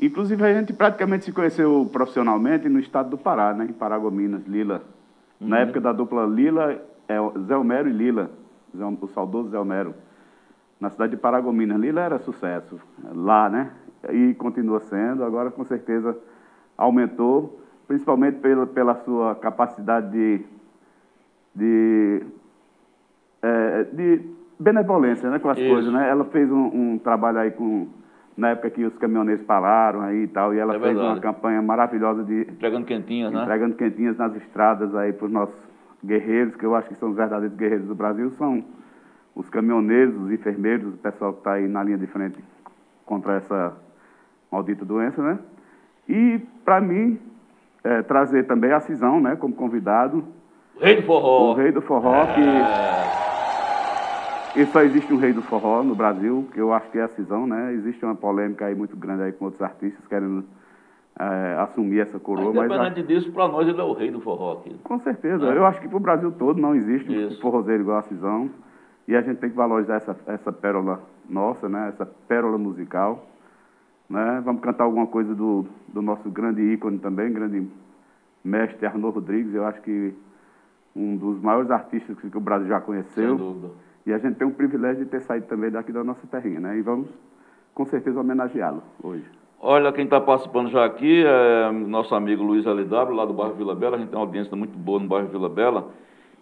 Inclusive, 0.00 0.42
a 0.42 0.54
gente 0.54 0.72
praticamente 0.72 1.26
se 1.26 1.30
conheceu 1.30 1.86
profissionalmente 1.92 2.70
no 2.70 2.80
estado 2.80 3.10
do 3.10 3.18
Pará, 3.18 3.52
né, 3.52 3.66
em 3.66 3.72
Paragominas, 3.74 4.46
Lila. 4.46 4.82
Uhum. 5.38 5.48
Na 5.48 5.58
época 5.58 5.78
da 5.78 5.92
dupla 5.92 6.24
Lila, 6.24 6.82
é 7.06 7.16
Zé 7.46 7.54
Homero 7.54 7.86
e 7.86 7.92
Lila, 7.92 8.30
o 8.74 9.08
saudoso 9.08 9.50
Zé 9.50 9.58
Homero. 9.58 9.94
Na 10.80 10.88
cidade 10.88 11.10
de 11.10 11.18
Paragominas. 11.18 11.78
Lila 11.78 12.00
era 12.00 12.18
sucesso 12.20 12.80
lá, 13.14 13.50
né? 13.50 13.72
E 14.08 14.32
continua 14.32 14.80
sendo. 14.80 15.22
Agora, 15.22 15.50
com 15.50 15.66
certeza, 15.66 16.16
aumentou, 16.78 17.60
principalmente 17.86 18.38
pela, 18.38 18.66
pela 18.66 18.94
sua 19.04 19.34
capacidade 19.34 20.10
de, 20.10 20.40
de 21.54 22.26
é, 23.42 23.84
de 23.84 24.20
benevolência 24.58 25.30
né, 25.30 25.38
com 25.38 25.48
as 25.48 25.58
Isso. 25.58 25.68
coisas. 25.68 25.92
Né? 25.92 26.08
Ela 26.08 26.24
fez 26.26 26.50
um, 26.50 26.66
um, 26.66 26.98
trabalho 26.98 27.38
aí 27.38 27.50
com. 27.50 27.88
Na 28.36 28.50
época 28.50 28.68
que 28.68 28.84
os 28.84 28.94
caminhoneiros 28.98 29.42
pararam 29.46 30.02
aí 30.02 30.24
e 30.24 30.28
tal, 30.28 30.52
e 30.52 30.58
ela 30.58 30.76
é 30.76 30.78
fez 30.78 30.92
verdade. 30.92 31.14
uma 31.14 31.20
campanha 31.20 31.62
maravilhosa 31.62 32.22
de. 32.22 32.42
Entregando 32.42 32.84
quentinhas, 32.84 33.32
né? 33.32 33.42
Entregando 33.42 33.74
quentinhas 33.76 34.18
nas 34.18 34.36
estradas 34.36 34.94
aí 34.94 35.10
para 35.10 35.24
os 35.24 35.32
nossos 35.32 35.58
guerreiros, 36.04 36.54
que 36.54 36.64
eu 36.64 36.74
acho 36.74 36.86
que 36.88 36.96
são 36.96 37.08
os 37.08 37.16
verdadeiros 37.16 37.56
guerreiros 37.56 37.86
do 37.86 37.94
Brasil, 37.94 38.30
são 38.32 38.62
os 39.34 39.48
caminhoneiros, 39.48 40.14
os 40.20 40.30
enfermeiros, 40.30 40.94
o 40.94 40.98
pessoal 40.98 41.32
que 41.32 41.38
está 41.38 41.52
aí 41.54 41.66
na 41.66 41.82
linha 41.82 41.96
de 41.96 42.06
frente 42.06 42.38
contra 43.06 43.36
essa 43.36 43.74
maldita 44.52 44.84
doença, 44.84 45.22
né? 45.22 45.38
E, 46.06 46.38
para 46.62 46.78
mim, 46.80 47.18
é, 47.82 48.02
trazer 48.02 48.44
também 48.44 48.72
a 48.72 48.80
Cisão, 48.80 49.20
né, 49.20 49.36
como 49.36 49.54
convidado. 49.54 50.24
O 50.76 50.84
rei 50.84 50.96
do 50.96 51.02
forró. 51.02 51.52
O 51.52 51.54
rei 51.54 51.72
do 51.72 51.80
forró, 51.80 52.26
que 52.34 52.40
é. 52.40 53.25
E 54.56 54.64
só 54.66 54.80
existe 54.80 55.12
um 55.12 55.18
rei 55.18 55.34
do 55.34 55.42
forró 55.42 55.82
no 55.82 55.94
Brasil, 55.94 56.48
que 56.50 56.58
eu 56.58 56.72
acho 56.72 56.90
que 56.90 56.98
é 56.98 57.02
a 57.02 57.08
Cisão, 57.08 57.46
né? 57.46 57.74
Existe 57.74 58.02
uma 58.02 58.14
polêmica 58.14 58.64
aí 58.64 58.74
muito 58.74 58.96
grande 58.96 59.24
aí 59.24 59.32
com 59.32 59.44
outros 59.44 59.60
artistas 59.60 60.06
querendo 60.06 60.44
é, 61.18 61.56
assumir 61.60 62.00
essa 62.00 62.18
coroa. 62.18 62.54
Mas 62.54 62.64
independente 62.64 63.00
mas, 63.00 63.06
disso, 63.06 63.32
para 63.32 63.48
nós 63.48 63.68
ele 63.68 63.78
é 63.78 63.84
o 63.84 63.92
rei 63.92 64.10
do 64.10 64.18
forró 64.18 64.54
aqui. 64.54 64.74
Com 64.82 64.98
certeza. 65.00 65.46
É. 65.46 65.58
Eu 65.58 65.66
acho 65.66 65.78
que 65.78 65.86
para 65.86 65.96
o 65.98 66.00
Brasil 66.00 66.32
todo 66.32 66.58
não 66.58 66.74
existe 66.74 67.12
Isso. 67.12 67.36
um 67.36 67.40
forrozeiro 67.42 67.82
igual 67.82 67.98
a 67.98 68.02
Cisão. 68.04 68.50
E 69.06 69.14
a 69.14 69.20
gente 69.20 69.36
tem 69.36 69.50
que 69.50 69.56
valorizar 69.56 69.96
essa, 69.96 70.16
essa 70.26 70.50
pérola 70.50 71.02
nossa, 71.28 71.68
né? 71.68 71.90
Essa 71.90 72.06
pérola 72.06 72.56
musical. 72.56 73.26
Né? 74.08 74.40
Vamos 74.42 74.62
cantar 74.62 74.84
alguma 74.84 75.06
coisa 75.06 75.34
do, 75.34 75.66
do 75.88 76.00
nosso 76.00 76.30
grande 76.30 76.62
ícone 76.62 76.98
também, 76.98 77.30
grande 77.30 77.68
mestre 78.42 78.86
Arnaud 78.86 79.14
Rodrigues. 79.14 79.54
Eu 79.54 79.66
acho 79.66 79.82
que 79.82 80.14
um 80.94 81.14
dos 81.14 81.42
maiores 81.42 81.70
artistas 81.70 82.18
que 82.18 82.36
o 82.36 82.40
Brasil 82.40 82.68
já 82.68 82.80
conheceu. 82.80 83.36
Sem 83.36 83.36
dúvida. 83.36 83.85
E 84.06 84.12
a 84.12 84.18
gente 84.18 84.36
tem 84.36 84.46
o 84.46 84.52
privilégio 84.52 85.04
de 85.04 85.10
ter 85.10 85.20
saído 85.22 85.46
também 85.46 85.68
daqui 85.68 85.90
da 85.90 86.04
nossa 86.04 86.24
terrinha, 86.28 86.60
né? 86.60 86.78
E 86.78 86.82
vamos, 86.82 87.08
com 87.74 87.84
certeza, 87.86 88.20
homenageá-lo 88.20 88.82
hoje. 89.02 89.24
Olha, 89.60 89.92
quem 89.92 90.04
está 90.04 90.20
participando 90.20 90.70
já 90.70 90.84
aqui 90.84 91.24
é 91.26 91.72
nosso 91.72 92.14
amigo 92.14 92.44
Luiz 92.44 92.64
LW, 92.64 93.14
lá 93.14 93.24
do 93.24 93.32
bairro 93.32 93.54
Vila 93.54 93.74
Bela. 93.74 93.96
A 93.96 93.98
gente 93.98 94.10
tem 94.10 94.18
uma 94.18 94.24
audiência 94.24 94.56
muito 94.56 94.78
boa 94.78 95.00
no 95.00 95.08
bairro 95.08 95.26
Vila 95.28 95.48
Bela. 95.48 95.88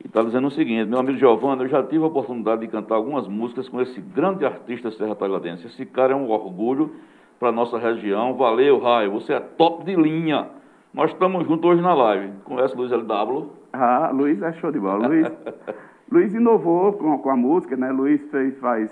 E 0.03 0.07
está 0.07 0.23
dizendo 0.23 0.49
o 0.49 0.51
seguinte: 0.51 0.91
meu 0.91 0.99
amigo 0.99 1.17
Giovanni, 1.17 1.63
eu 1.63 1.69
já 1.69 1.83
tive 1.83 2.05
a 2.05 2.09
oportunidade 2.09 2.61
de 2.61 2.69
cantar 2.69 2.97
algumas 2.97 3.27
músicas 3.27 3.67
com 3.69 3.81
esse 3.81 3.99
grande 3.99 4.45
artista 4.45 4.91
serra 4.91 5.15
talhadense. 5.15 5.67
Esse 5.67 5.87
cara 5.87 6.13
é 6.13 6.17
um 6.17 6.29
orgulho 6.31 6.91
para 7.39 7.49
a 7.49 7.53
nossa 7.53 7.79
região. 7.79 8.35
Valeu, 8.35 8.79
Raio, 8.79 9.13
você 9.13 9.33
é 9.33 9.41
top 9.41 9.85
de 9.85 9.95
linha. 9.97 10.49
Nós 10.93 11.11
estamos 11.11 11.47
juntos 11.47 11.65
hoje 11.65 11.81
na 11.81 11.95
live. 11.95 12.33
Conhece 12.45 12.75
o 12.75 12.79
Luiz 12.79 12.93
LW? 12.93 13.51
Ah, 13.73 14.11
Luiz 14.13 14.43
é 14.43 14.53
show 14.55 14.71
de 14.71 14.79
bola. 14.79 15.07
Luiz. 15.07 15.27
Luiz 16.11 16.35
inovou 16.35 16.93
com, 16.93 17.19
com 17.19 17.31
a 17.31 17.37
música, 17.37 17.77
né? 17.77 17.91
Luiz 17.91 18.21
fez, 18.31 18.57
faz, 18.59 18.91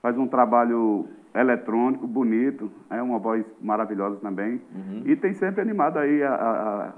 faz 0.00 0.16
um 0.16 0.26
trabalho 0.26 1.06
eletrônico, 1.34 2.06
bonito, 2.06 2.70
é 2.90 3.00
uma 3.00 3.18
voz 3.18 3.44
maravilhosa 3.60 4.16
também. 4.16 4.60
Uhum. 4.74 5.02
E 5.04 5.16
tem 5.16 5.32
sempre 5.34 5.60
animado 5.60 5.98
aí 5.98 6.22
a, 6.22 6.34
a, 6.34 6.92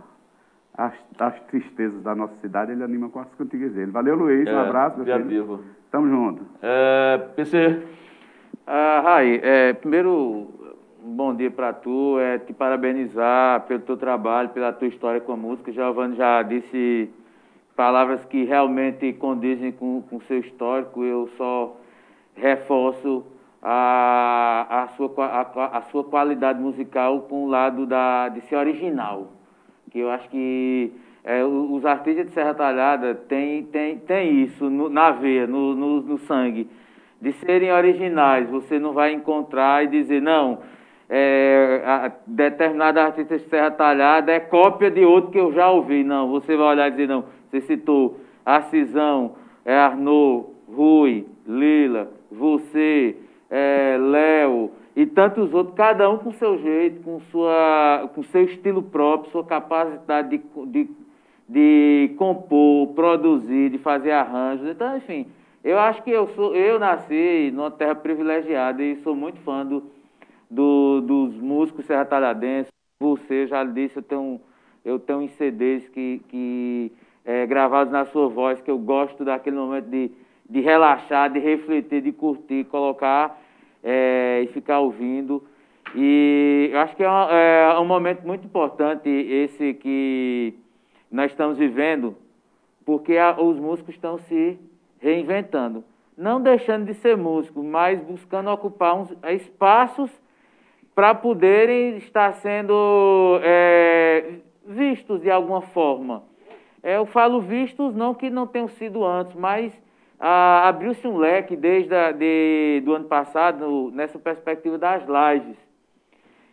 a, 0.76 0.86
as, 0.86 0.94
as, 1.18 1.40
tristezas 1.44 2.02
da 2.02 2.14
nossa 2.14 2.34
cidade, 2.36 2.72
ele 2.72 2.82
anima 2.82 3.08
com 3.08 3.20
as 3.20 3.34
cantigas 3.34 3.72
dele. 3.72 3.90
Valeu, 3.90 4.16
Luiz, 4.16 4.46
é, 4.46 4.54
um 4.54 4.60
abraço, 4.60 4.98
meu 4.98 5.06
filho. 5.06 5.28
Vivo. 5.28 5.60
Tamo 5.90 6.08
junto. 6.08 6.42
É, 6.62 7.18
PC. 7.36 7.82
Ah, 8.66 9.00
Rai, 9.04 9.40
é, 9.42 9.72
primeiro, 9.74 10.48
um 11.04 11.14
bom 11.14 11.34
dia 11.34 11.50
para 11.50 11.72
tu, 11.72 12.18
é 12.18 12.38
te 12.38 12.52
parabenizar 12.52 13.62
pelo 13.62 13.80
teu 13.80 13.96
trabalho, 13.96 14.50
pela 14.50 14.72
tua 14.72 14.88
história 14.88 15.20
com 15.20 15.32
a 15.32 15.36
música. 15.36 15.72
Giovanni 15.72 16.16
já 16.16 16.42
disse 16.42 17.10
palavras 17.76 18.24
que 18.26 18.44
realmente 18.44 19.12
condizem 19.14 19.72
com 19.72 20.02
o 20.10 20.20
seu 20.22 20.38
histórico, 20.38 21.04
eu 21.04 21.28
só 21.36 21.76
reforço 22.34 23.24
a, 23.62 24.82
a, 24.82 24.88
sua, 24.88 25.12
a, 25.18 25.78
a, 25.78 25.82
sua 25.82 26.04
qualidade 26.04 26.60
musical 26.60 27.22
com 27.22 27.44
o 27.44 27.48
lado 27.48 27.86
da, 27.86 28.28
de 28.28 28.40
ser 28.42 28.56
original. 28.56 29.28
Que 29.90 30.00
eu 30.00 30.10
acho 30.10 30.28
que 30.28 30.92
é, 31.22 31.44
os 31.44 31.84
artistas 31.86 32.26
de 32.26 32.32
Serra 32.32 32.54
Talhada 32.54 33.14
têm 33.14 33.62
tem, 33.64 33.98
tem 33.98 34.42
isso 34.42 34.68
no, 34.68 34.88
na 34.88 35.12
veia, 35.12 35.46
no, 35.46 35.74
no, 35.74 36.00
no 36.00 36.18
sangue, 36.18 36.68
de 37.20 37.32
serem 37.32 37.70
originais. 37.70 38.48
Você 38.50 38.78
não 38.78 38.92
vai 38.92 39.12
encontrar 39.12 39.84
e 39.84 39.88
dizer, 39.88 40.20
não, 40.20 40.58
é, 41.08 41.82
a, 41.84 42.10
determinada 42.26 43.04
artista 43.04 43.36
de 43.36 43.44
Serra 43.44 43.70
Talhada 43.70 44.32
é 44.32 44.40
cópia 44.40 44.90
de 44.90 45.04
outro 45.04 45.30
que 45.30 45.38
eu 45.38 45.52
já 45.52 45.70
ouvi. 45.70 46.02
Não, 46.02 46.28
você 46.28 46.56
vai 46.56 46.66
olhar 46.68 46.88
e 46.88 46.90
dizer, 46.90 47.06
não, 47.06 47.24
você 47.52 47.60
citou 47.60 48.18
a 48.46 48.62
Cisão, 48.62 49.36
é 49.62 49.76
Arnaud, 49.76 50.46
Rui, 50.66 51.26
Lila, 51.46 52.10
você, 52.30 53.14
é, 53.50 53.98
Léo 54.00 54.70
e 54.96 55.04
tantos 55.04 55.52
outros, 55.52 55.76
cada 55.76 56.08
um 56.08 56.16
com 56.16 56.32
seu 56.32 56.58
jeito, 56.58 57.02
com, 57.02 57.20
sua, 57.30 58.10
com 58.14 58.22
seu 58.22 58.44
estilo 58.44 58.82
próprio, 58.82 59.30
sua 59.30 59.44
capacidade 59.44 60.38
de, 60.38 60.42
de, 60.66 60.90
de 61.46 62.14
compor, 62.16 62.88
produzir, 62.94 63.68
de 63.68 63.76
fazer 63.76 64.12
arranjos. 64.12 64.66
Então, 64.66 64.96
enfim, 64.96 65.26
Eu 65.62 65.78
acho 65.78 66.02
que 66.02 66.10
eu 66.10 66.26
sou, 66.28 66.56
eu 66.56 66.78
nasci 66.78 67.52
numa 67.54 67.70
terra 67.70 67.94
privilegiada 67.94 68.82
e 68.82 68.96
sou 69.02 69.14
muito 69.14 69.38
fã 69.42 69.64
do, 69.64 69.84
do 70.50 71.00
dos 71.02 71.34
músicos 71.36 71.84
serra 71.84 72.04
talhadenses. 72.04 72.72
Você 72.98 73.46
já 73.46 73.62
disse, 73.62 73.98
eu 73.98 74.02
tenho, 74.02 74.40
eu 74.84 74.98
tenho 74.98 75.22
em 75.22 75.28
CDs 75.28 75.88
que, 75.88 76.20
que 76.28 76.92
é, 77.24 77.46
gravados 77.46 77.92
na 77.92 78.04
sua 78.06 78.28
voz, 78.28 78.60
que 78.60 78.70
eu 78.70 78.78
gosto 78.78 79.24
daquele 79.24 79.56
momento 79.56 79.86
de, 79.86 80.10
de 80.48 80.60
relaxar, 80.60 81.30
de 81.30 81.38
refletir, 81.38 82.00
de 82.02 82.12
curtir, 82.12 82.64
colocar 82.64 83.40
é, 83.82 84.40
e 84.44 84.46
ficar 84.48 84.80
ouvindo. 84.80 85.42
E 85.94 86.70
eu 86.72 86.78
acho 86.80 86.96
que 86.96 87.02
é 87.02 87.10
um, 87.10 87.30
é 87.30 87.80
um 87.80 87.84
momento 87.84 88.26
muito 88.26 88.46
importante 88.46 89.08
esse 89.08 89.74
que 89.74 90.54
nós 91.10 91.30
estamos 91.30 91.58
vivendo, 91.58 92.16
porque 92.84 93.16
a, 93.16 93.38
os 93.40 93.58
músicos 93.58 93.94
estão 93.94 94.18
se 94.18 94.58
reinventando. 94.98 95.84
Não 96.16 96.40
deixando 96.40 96.86
de 96.86 96.94
ser 96.94 97.16
músicos, 97.16 97.64
mas 97.64 98.00
buscando 98.00 98.50
ocupar 98.50 98.94
uns 98.94 99.14
espaços 99.30 100.10
para 100.94 101.14
poderem 101.14 101.96
estar 101.96 102.34
sendo 102.34 103.40
é, 103.42 104.34
vistos 104.66 105.20
de 105.22 105.30
alguma 105.30 105.62
forma. 105.62 106.22
É, 106.82 106.96
eu 106.96 107.06
falo 107.06 107.40
vistos 107.40 107.94
não 107.94 108.14
que 108.14 108.28
não 108.28 108.46
tenham 108.46 108.68
sido 108.68 109.04
antes, 109.04 109.36
mas 109.36 109.72
ah, 110.18 110.68
abriu-se 110.68 111.06
um 111.06 111.16
leque 111.16 111.54
desde 111.56 111.94
a, 111.94 112.10
de, 112.12 112.82
do 112.84 112.94
ano 112.94 113.04
passado 113.06 113.90
nessa 113.92 114.18
perspectiva 114.18 114.76
das 114.76 115.04
lives. 115.04 115.56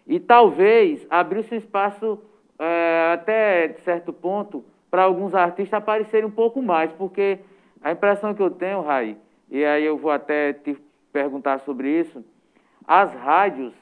E 0.06 0.20
talvez 0.20 1.06
abriu-se 1.10 1.54
um 1.54 1.58
espaço 1.58 2.20
é, 2.58 3.12
até 3.14 3.74
certo 3.84 4.12
ponto 4.12 4.64
para 4.90 5.04
alguns 5.04 5.34
artistas 5.34 5.78
aparecerem 5.78 6.28
um 6.28 6.32
pouco 6.32 6.62
mais, 6.62 6.92
porque 6.94 7.40
a 7.82 7.92
impressão 7.92 8.34
que 8.34 8.42
eu 8.42 8.50
tenho, 8.50 8.82
Rai, 8.82 9.18
e 9.50 9.64
aí 9.64 9.86
eu 9.86 9.98
vou 9.98 10.12
até 10.12 10.54
te 10.54 10.78
perguntar 11.12 11.60
sobre 11.60 11.90
isso, 11.90 12.24
as 12.88 13.14
rádios 13.14 13.74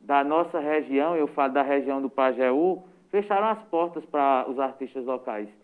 da 0.00 0.22
nossa 0.22 0.58
região, 0.58 1.16
eu 1.16 1.26
falo 1.26 1.52
da 1.52 1.62
região 1.62 2.02
do 2.02 2.10
Pajeú, 2.10 2.82
fecharam 3.10 3.48
as 3.48 3.62
portas 3.64 4.04
para 4.04 4.46
os 4.48 4.58
artistas 4.58 5.04
locais. 5.04 5.61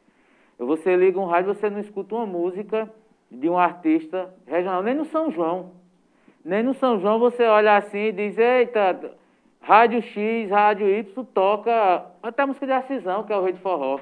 Você 0.59 0.97
liga 0.97 1.21
um 1.21 1.27
rádio, 1.27 1.55
você 1.55 1.71
não 1.71 1.79
escuta 1.79 2.17
uma 2.17 2.27
música 2.27 2.91
de 3.31 3.49
um 3.49 3.57
artista 3.57 4.35
regional, 4.47 4.83
nem 4.83 4.95
no 4.95 5.05
São 5.05 5.31
João. 5.31 5.73
Nem 6.45 6.63
no 6.63 6.75
São 6.75 6.99
João 6.99 7.19
você 7.19 7.45
olha 7.45 7.77
assim 7.77 8.07
e 8.07 8.13
diz, 8.13 8.39
eita, 8.39 9.13
Rádio 9.61 10.03
X, 10.03 10.51
Rádio 10.51 10.89
Y 10.89 11.25
toca 11.33 12.07
até 12.23 12.43
a 12.43 12.47
música 12.47 12.67
de 12.67 12.73
Acisão, 12.73 13.23
que 13.23 13.33
é 13.33 13.37
o 13.37 13.43
Rei 13.43 13.53
de 13.53 13.61
Forró. 13.61 14.01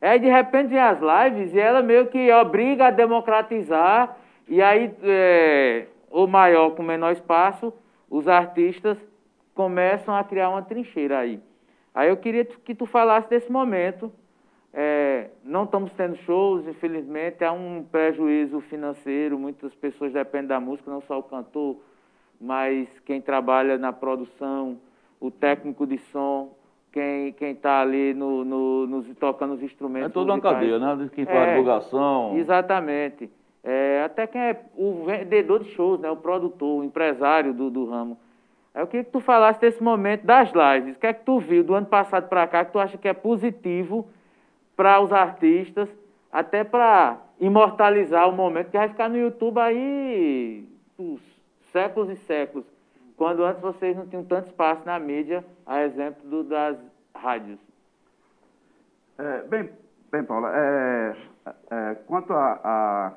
Aí 0.00 0.18
de 0.18 0.28
repente 0.28 0.68
vem 0.68 0.80
as 0.80 0.98
lives 1.00 1.52
e 1.54 1.60
ela 1.60 1.82
meio 1.82 2.06
que 2.06 2.32
obriga 2.32 2.86
a 2.86 2.90
democratizar, 2.90 4.16
e 4.48 4.60
aí 4.60 4.92
é, 5.02 5.86
o 6.10 6.26
maior 6.26 6.70
com 6.70 6.82
menor 6.82 7.12
espaço, 7.12 7.72
os 8.10 8.26
artistas 8.26 8.98
começam 9.54 10.14
a 10.14 10.24
criar 10.24 10.48
uma 10.48 10.62
trincheira 10.62 11.18
aí. 11.18 11.40
Aí 11.94 12.08
eu 12.08 12.16
queria 12.16 12.44
que 12.44 12.74
tu 12.74 12.86
falasse 12.86 13.28
desse 13.28 13.50
momento, 13.50 14.12
é, 14.74 15.28
não 15.44 15.64
estamos 15.64 15.92
tendo 15.92 16.16
shows, 16.16 16.66
infelizmente, 16.66 17.44
há 17.44 17.52
um 17.52 17.84
prejuízo 17.84 18.60
financeiro, 18.62 19.38
muitas 19.38 19.74
pessoas 19.74 20.12
dependem 20.12 20.48
da 20.48 20.60
música, 20.60 20.90
não 20.90 21.02
só 21.02 21.18
o 21.18 21.22
cantor, 21.22 21.76
mas 22.40 22.88
quem 23.00 23.20
trabalha 23.20 23.76
na 23.76 23.92
produção, 23.92 24.78
o 25.20 25.30
técnico 25.30 25.86
de 25.86 25.98
som, 25.98 26.56
quem 26.90 27.34
está 27.40 27.80
ali 27.80 28.14
no, 28.14 28.44
no, 28.44 28.86
nos, 28.86 29.06
tocando 29.16 29.54
os 29.54 29.62
instrumentos. 29.62 30.10
É 30.10 30.12
toda 30.12 30.32
musicais. 30.32 30.54
uma 30.54 30.60
cadeia, 30.60 30.78
né? 30.78 31.10
Quem 31.14 31.24
faz 31.24 31.38
é, 31.38 31.50
divulgação. 31.50 32.36
Exatamente. 32.36 33.30
É, 33.64 34.02
até 34.04 34.26
quem 34.26 34.40
é 34.40 34.60
o 34.76 35.04
vendedor 35.04 35.60
de 35.62 35.70
shows, 35.70 36.00
né? 36.00 36.10
o 36.10 36.16
produtor, 36.16 36.80
o 36.80 36.84
empresário 36.84 37.54
do, 37.54 37.70
do 37.70 37.88
ramo. 37.88 38.18
Eu 38.74 38.86
queria 38.86 39.04
que 39.04 39.10
tu 39.10 39.20
falasse 39.20 39.60
desse 39.60 39.82
momento 39.82 40.24
das 40.24 40.50
lives. 40.52 40.96
O 40.96 40.98
que 40.98 41.06
é 41.06 41.12
que 41.12 41.24
tu 41.24 41.38
viu 41.38 41.62
do 41.62 41.74
ano 41.74 41.86
passado 41.86 42.28
para 42.28 42.46
cá 42.46 42.64
que 42.64 42.72
tu 42.72 42.78
acha 42.78 42.98
que 42.98 43.06
é 43.06 43.12
positivo 43.12 44.08
para 44.76 45.00
os 45.00 45.12
artistas, 45.12 45.88
até 46.30 46.64
para 46.64 47.18
imortalizar 47.40 48.28
o 48.28 48.32
momento 48.32 48.70
que 48.70 48.78
vai 48.78 48.88
ficar 48.88 49.08
no 49.08 49.18
YouTube 49.18 49.58
aí 49.58 50.68
os 50.96 51.20
séculos 51.72 52.10
e 52.10 52.16
séculos, 52.16 52.64
quando 53.16 53.44
antes 53.44 53.60
vocês 53.60 53.96
não 53.96 54.06
tinham 54.06 54.24
tanto 54.24 54.48
espaço 54.48 54.84
na 54.84 54.98
mídia, 54.98 55.44
a 55.66 55.82
exemplo 55.82 56.28
do, 56.28 56.44
das 56.44 56.76
rádios. 57.14 57.58
É, 59.18 59.42
bem, 59.42 59.70
bem, 60.10 60.24
Paula, 60.24 60.50
é, 60.54 61.16
é, 61.70 61.94
quanto 62.06 62.32
a, 62.32 62.60
a, 62.64 63.12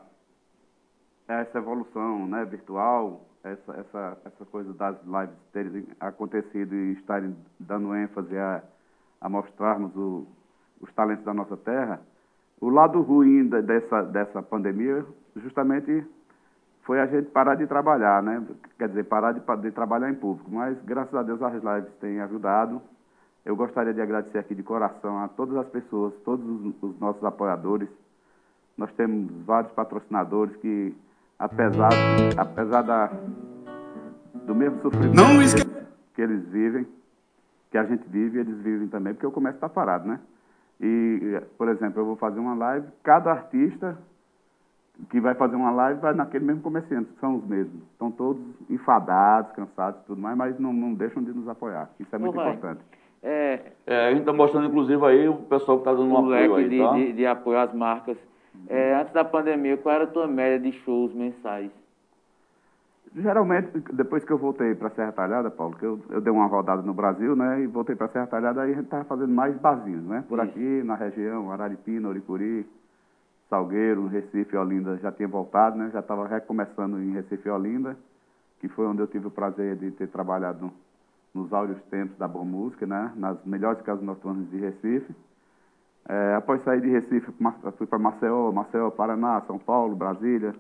essa 1.28 1.58
evolução 1.58 2.28
né, 2.28 2.46
virtual, 2.46 3.22
essa, 3.44 3.74
essa, 3.74 4.18
essa 4.26 4.46
coisa 4.46 4.74
das 4.74 4.96
lives 5.04 5.38
terem 5.54 5.88
acontecido 6.00 6.74
e 6.74 6.94
estarem 6.94 7.36
dando 7.60 7.96
ênfase 7.96 8.38
a, 8.38 8.64
a 9.22 9.30
mostrarmos 9.30 9.96
o, 9.96 10.28
os 10.82 10.92
talentos 10.94 11.26
da 11.26 11.34
nossa 11.34 11.58
terra, 11.58 12.00
o 12.60 12.70
lado 12.70 13.02
ruim 13.02 13.48
dessa, 13.48 14.04
dessa 14.04 14.42
pandemia 14.42 15.06
justamente 15.36 16.06
foi 16.84 17.00
a 17.00 17.06
gente 17.08 17.30
parar 17.32 17.56
de 17.56 17.66
trabalhar, 17.66 18.22
né? 18.22 18.44
Quer 18.78 18.90
dizer, 18.90 19.04
parar 19.06 19.32
de, 19.32 19.42
de 19.62 19.72
trabalhar 19.72 20.10
em 20.10 20.16
público. 20.16 20.50
Mas, 20.52 20.78
graças 20.84 21.14
a 21.14 21.24
Deus, 21.24 21.42
as 21.42 21.54
lives 21.54 21.94
têm 22.00 22.22
ajudado. 22.22 22.82
Eu 23.44 23.56
gostaria 23.56 23.94
de 23.94 24.02
agradecer 24.02 24.38
aqui 24.38 24.56
de 24.56 24.64
coração 24.64 25.20
a 25.20 25.28
todas 25.28 25.56
as 25.58 25.68
pessoas, 25.68 26.14
todos 26.24 26.46
os, 26.46 26.74
os 26.82 27.00
nossos 27.00 27.24
apoiadores. 27.24 27.90
Nós 28.78 28.92
temos 28.94 29.32
vários 29.46 29.72
patrocinadores 29.74 30.56
que, 30.58 30.96
apesar, 31.40 31.90
apesar 32.38 32.82
da, 32.84 33.12
do 34.46 34.54
mesmo 34.54 34.82
sofrimento 34.82 35.16
que 36.14 36.22
eles 36.22 36.48
vivem, 36.50 36.88
que 37.72 37.78
a 37.78 37.84
gente 37.84 38.08
vive, 38.08 38.40
eles 38.40 38.58
vivem 38.60 38.88
também, 38.88 39.14
porque 39.14 39.26
o 39.26 39.32
comércio 39.32 39.58
está 39.58 39.70
parado, 39.70 40.08
né? 40.08 40.20
E, 40.80 41.42
por 41.58 41.70
exemplo, 41.70 42.02
eu 42.02 42.06
vou 42.06 42.16
fazer 42.16 42.40
uma 42.40 42.56
live, 42.56 42.88
cada 43.04 43.32
artista 43.32 43.98
que 45.10 45.20
vai 45.20 45.36
fazer 45.36 45.56
uma 45.56 45.72
live 45.72 46.00
vai 46.00 46.14
naquele 46.14 46.46
mesmo 46.46 46.62
comerciante, 46.62 47.10
são 47.20 47.36
os 47.36 47.46
mesmos. 47.46 47.82
Estão 47.92 48.12
todos 48.12 48.42
enfadados, 48.70 49.52
cansados 49.54 50.02
e 50.02 50.06
tudo 50.06 50.22
mais, 50.22 50.38
mas 50.38 50.60
não, 50.60 50.72
não 50.72 50.94
deixam 50.94 51.24
de 51.24 51.32
nos 51.32 51.48
apoiar. 51.48 51.90
Isso 52.00 52.16
é 52.16 52.20
muito 52.20 52.40
importante. 52.40 52.82
É, 53.22 53.72
é, 53.88 54.08
a 54.08 54.10
gente 54.12 54.20
está 54.20 54.34
mostrando, 54.34 54.68
inclusive, 54.68 55.04
aí 55.06 55.28
o 55.28 55.36
pessoal 55.36 55.80
que 55.80 55.82
está 55.82 55.94
dando 55.94 56.14
um 56.14 56.18
apoio 56.18 56.56
aí, 56.56 56.70
de, 56.70 56.80
tá? 56.80 56.94
de, 56.94 57.14
de 57.14 57.26
apoio 57.26 57.60
às 57.60 57.74
marcas. 57.74 58.18
É, 58.70 58.96
antes 58.96 59.14
da 59.14 59.26
pandemia, 59.26 59.76
qual 59.78 59.96
era 59.96 60.04
a 60.06 60.08
tua 60.08 60.28
média 60.28 60.60
de 60.60 60.72
shows 60.80 61.14
mensais? 61.14 61.72
Geralmente, 63.16 63.80
depois 63.94 64.26
que 64.26 64.32
eu 64.32 64.38
voltei 64.38 64.76
para 64.76 64.90
Serra 64.90 65.14
Talhada, 65.14 65.50
Paulo, 65.50 65.78
que 65.78 65.86
eu, 65.86 65.98
eu 66.10 66.20
dei 66.20 66.34
uma 66.34 66.48
rodada 66.48 66.82
no 66.82 66.94
Brasil, 66.94 67.34
né, 67.34 67.62
e 67.62 67.68
voltei 67.68 67.96
para 67.96 68.10
Serra 68.10 68.28
Talhada, 68.28 68.62
aí 68.62 68.74
a 68.74 68.76
gente 68.76 68.86
estava 68.86 69.06
fazendo 69.06 69.34
mais 69.34 69.56
barzinhos, 69.58 70.04
né, 70.04 70.26
por 70.28 70.38
Isso. 70.40 70.50
aqui, 70.50 70.84
na 70.84 70.96
região, 70.96 71.50
Araripina, 71.50 72.10
Oricuri, 72.10 72.68
Salgueiro, 73.50 74.08
Recife 74.08 74.58
Olinda, 74.58 74.98
já 74.98 75.14
tinha 75.14 75.30
voltado, 75.30 75.78
né, 75.78 75.90
já 75.94 76.02
estava 76.02 76.28
recomeçando 76.28 77.02
em 77.02 77.14
Recife 77.14 77.48
e 77.48 77.52
Olinda, 77.52 77.96
que 78.60 78.68
foi 78.68 78.86
onde 78.86 79.00
eu 79.00 79.08
tive 79.08 79.28
o 79.28 79.32
prazer 79.32 79.78
de 79.78 79.92
ter 79.92 80.08
trabalhado 80.10 80.70
nos 81.34 81.54
áureos 81.54 81.82
tempos 81.84 82.18
da 82.18 82.28
boa 82.28 82.44
música, 82.44 82.86
né, 82.86 83.14
nas 83.16 83.38
melhores 83.46 83.82
casas 83.82 84.04
noturnas 84.04 84.50
de 84.50 84.58
Recife. 84.58 85.16
É, 86.10 86.36
após 86.36 86.62
sair 86.64 86.82
de 86.82 86.90
Recife, 86.90 87.32
fui 87.78 87.88
para 87.88 87.98
Maceió, 87.98 88.52
Maceió, 88.52 88.90
Paraná, 88.92 89.42
São 89.48 89.58
Paulo, 89.58 89.96
Brasília, 89.96 90.54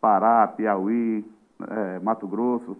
Pará, 0.00 0.48
Piauí, 0.48 1.24
é, 1.68 1.98
Mato 2.00 2.26
Grosso 2.26 2.76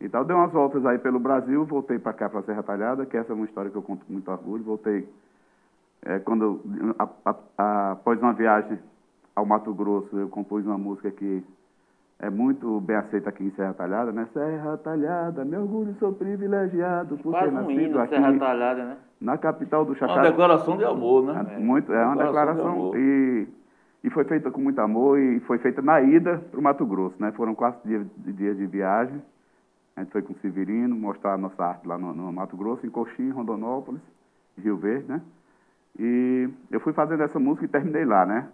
e 0.00 0.08
tal. 0.08 0.24
Dei 0.24 0.34
umas 0.34 0.52
voltas 0.52 0.84
aí 0.86 0.98
pelo 0.98 1.18
Brasil, 1.18 1.64
voltei 1.64 1.98
para 1.98 2.12
cá, 2.12 2.28
para 2.28 2.42
Serra 2.42 2.62
Talhada, 2.62 3.06
que 3.06 3.16
essa 3.16 3.32
é 3.32 3.34
uma 3.34 3.44
história 3.44 3.70
que 3.70 3.76
eu 3.76 3.82
conto 3.82 4.04
com 4.04 4.12
muito 4.12 4.30
orgulho. 4.30 4.64
Voltei 4.64 5.08
é, 6.04 6.18
quando, 6.18 6.60
a, 6.98 7.08
a, 7.24 7.34
a, 7.58 7.92
após 7.92 8.20
uma 8.20 8.32
viagem 8.32 8.78
ao 9.34 9.46
Mato 9.46 9.72
Grosso, 9.72 10.18
eu 10.18 10.28
compus 10.28 10.66
uma 10.66 10.78
música 10.78 11.10
que 11.10 11.42
é 12.18 12.30
muito 12.30 12.80
bem 12.80 12.96
aceita 12.96 13.30
aqui 13.30 13.44
em 13.44 13.50
Serra 13.52 13.74
Talhada, 13.74 14.12
né? 14.12 14.28
Serra 14.32 14.76
Talhada, 14.76 15.44
meu 15.44 15.62
orgulho, 15.62 15.94
sou 15.98 16.12
privilegiado 16.12 17.16
por 17.18 17.34
ter 17.34 17.50
nascido 17.50 17.98
aqui 17.98 18.14
Serra 18.14 18.38
Talhada, 18.38 18.84
né? 18.84 18.96
na 19.22 19.38
capital 19.38 19.84
do 19.84 19.94
Chacarão. 19.94 20.22
Uma 20.22 20.30
declaração 20.30 20.76
de 20.76 20.84
amor, 20.84 21.24
né? 21.24 21.46
É, 21.54 21.58
muito, 21.58 21.92
é 21.92 22.04
uma 22.04 22.16
declaração, 22.16 22.56
declaração 22.56 22.90
de 22.90 22.98
e 22.98 23.48
e 24.04 24.10
foi 24.10 24.24
feita 24.24 24.50
com 24.50 24.60
muito 24.60 24.80
amor 24.80 25.18
e 25.18 25.40
foi 25.40 25.58
feita 25.58 25.80
na 25.80 26.00
ida 26.00 26.38
para 26.50 26.58
o 26.58 26.62
Mato 26.62 26.84
Grosso, 26.84 27.16
né? 27.20 27.30
Foram 27.32 27.54
quatro 27.54 27.86
dias, 27.88 28.06
dias 28.16 28.56
de 28.56 28.66
viagem. 28.66 29.22
A 29.94 30.00
gente 30.00 30.12
foi 30.12 30.22
com 30.22 30.32
o 30.32 30.38
Severino 30.38 30.96
mostrar 30.96 31.34
a 31.34 31.38
nossa 31.38 31.64
arte 31.64 31.86
lá 31.86 31.96
no, 31.96 32.12
no 32.12 32.32
Mato 32.32 32.56
Grosso, 32.56 32.84
em 32.84 32.90
Coxim, 32.90 33.30
Rondonópolis, 33.30 34.00
Rio 34.58 34.76
Verde, 34.76 35.08
né? 35.08 35.22
E 35.98 36.48
eu 36.70 36.80
fui 36.80 36.92
fazendo 36.92 37.22
essa 37.22 37.38
música 37.38 37.66
e 37.66 37.68
terminei 37.68 38.04
lá, 38.04 38.24
né? 38.26 38.48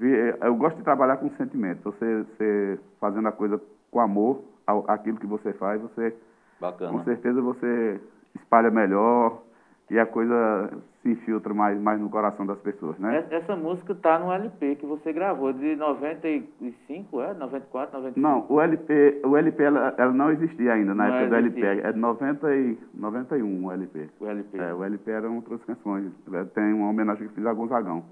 Eh, 0.00 0.36
eu 0.42 0.54
gosto 0.54 0.76
de 0.76 0.82
trabalhar 0.82 1.16
com 1.16 1.30
sentimento. 1.30 1.82
Você, 1.84 2.22
você 2.22 2.78
fazendo 3.00 3.26
a 3.26 3.32
coisa 3.32 3.60
com 3.90 4.00
amor, 4.00 4.44
aquilo 4.86 5.18
que 5.18 5.26
você 5.26 5.52
faz, 5.52 5.80
você 5.80 6.14
Bacana. 6.60 6.92
com 6.92 7.04
certeza 7.04 7.40
você 7.40 8.00
espalha 8.34 8.70
melhor 8.70 9.42
e 9.90 9.98
a 9.98 10.06
coisa 10.06 10.70
se 11.04 11.10
infiltra 11.10 11.52
mais, 11.52 11.78
mais 11.78 12.00
no 12.00 12.08
coração 12.08 12.46
das 12.46 12.58
pessoas, 12.60 12.98
né? 12.98 13.26
Essa 13.30 13.54
música 13.54 13.92
está 13.92 14.18
no 14.18 14.32
LP 14.32 14.76
que 14.76 14.86
você 14.86 15.12
gravou 15.12 15.52
de 15.52 15.76
95, 15.76 17.20
é? 17.20 17.34
94, 17.34 17.98
95? 17.98 18.20
Não, 18.20 18.46
o 18.48 18.58
LP, 18.58 19.20
o 19.22 19.36
LP 19.36 19.62
ela, 19.62 19.94
ela 19.98 20.12
não 20.12 20.30
existia 20.32 20.72
ainda 20.72 20.94
na 20.94 21.06
Não 21.06 21.14
época 21.14 21.28
do 21.28 21.46
existia. 21.46 21.66
LP. 21.72 21.86
É 21.88 21.92
de 21.92 21.98
90 21.98 22.56
e 22.56 22.78
91 22.94 23.64
o 23.66 23.70
LP. 23.70 24.08
O 24.18 24.26
LP. 24.26 24.58
É, 24.58 24.72
o 24.74 24.82
LP 24.82 25.10
eram 25.10 25.36
outras 25.36 25.62
canções. 25.64 26.10
É, 26.32 26.44
Tem 26.44 26.72
uma 26.72 26.88
homenagem 26.88 27.28
que 27.28 27.34
fiz 27.34 27.44
a 27.44 27.52
Gonzagão. 27.52 28.02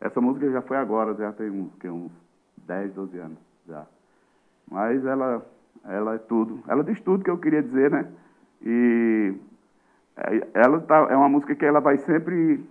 Essa 0.00 0.18
música 0.20 0.50
já 0.50 0.62
foi 0.62 0.78
agora, 0.78 1.14
já 1.14 1.30
tem 1.32 1.50
uns, 1.50 1.74
que, 1.74 1.88
uns 1.88 2.10
10, 2.66 2.94
12 2.94 3.18
anos 3.18 3.38
já. 3.68 3.84
Mas 4.70 5.04
ela, 5.04 5.44
ela 5.86 6.14
é 6.14 6.18
tudo. 6.18 6.60
Ela 6.66 6.82
diz 6.82 6.98
tudo 7.02 7.22
que 7.22 7.30
eu 7.30 7.36
queria 7.38 7.62
dizer, 7.62 7.90
né? 7.90 8.06
E 8.62 9.34
é, 9.34 9.53
ela 10.54 10.80
tá, 10.80 11.06
é 11.10 11.16
uma 11.16 11.28
música 11.28 11.54
que 11.54 11.64
ela 11.64 11.80
vai 11.80 11.98
sempre 11.98 12.64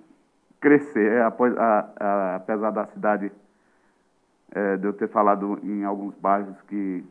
crescer, 0.59 1.11
é, 1.13 1.23
após, 1.23 1.55
a, 1.57 1.89
a- 1.99 2.35
apesar 2.37 2.71
da 2.71 2.85
cidade 2.87 3.31
é, 4.51 4.77
de 4.77 4.85
eu 4.87 4.93
ter 4.93 5.09
falado 5.09 5.59
em 5.63 5.83
alguns 5.83 6.15
bairros 6.15 6.55
que, 6.69 7.03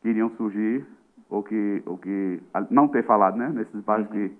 que 0.00 0.08
iriam 0.08 0.30
surgir, 0.30 0.84
ou 1.30 1.42
que, 1.42 1.82
ou 1.86 1.96
que 1.96 2.40
não 2.70 2.88
ter 2.88 3.04
falado, 3.04 3.36
né? 3.36 3.48
Nesses 3.48 3.80
bairros 3.82 4.08
que 4.10 4.32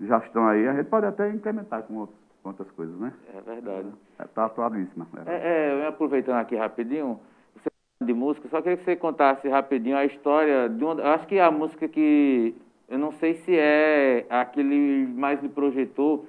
já 0.00 0.18
estão 0.18 0.46
aí, 0.48 0.66
a 0.66 0.74
gente 0.74 0.86
pode 0.88 1.06
até 1.06 1.30
incrementar 1.30 1.82
com, 1.82 1.94
outros, 1.98 2.18
outras 2.42 2.70
coisas, 2.72 2.98
né? 2.98 3.12
É 3.34 3.40
verdade. 3.40 3.88
Está 4.18 4.46
atualíssima. 4.46 5.06
né? 5.12 5.22
É, 5.26 5.80
é, 5.82 5.86
aproveitando 5.86 6.36
aqui 6.38 6.56
rapidinho, 6.56 7.20
você 7.54 7.68
de 8.04 8.12
música, 8.14 8.48
só 8.48 8.60
queria 8.62 8.78
que 8.78 8.84
você 8.84 8.96
contasse 8.96 9.48
rapidinho 9.48 9.96
a 9.96 10.04
história 10.04 10.68
de 10.68 10.82
uma, 10.82 10.94
acho 11.14 11.26
que 11.26 11.38
a 11.38 11.50
música 11.50 11.86
que 11.86 12.54
eu 12.88 12.98
não 12.98 13.12
sei 13.12 13.34
se 13.34 13.56
é 13.56 14.26
a 14.28 14.44
que 14.44 14.60
ele 14.60 15.06
mais 15.06 15.42
lhe 15.42 15.48
projetou, 15.48 16.26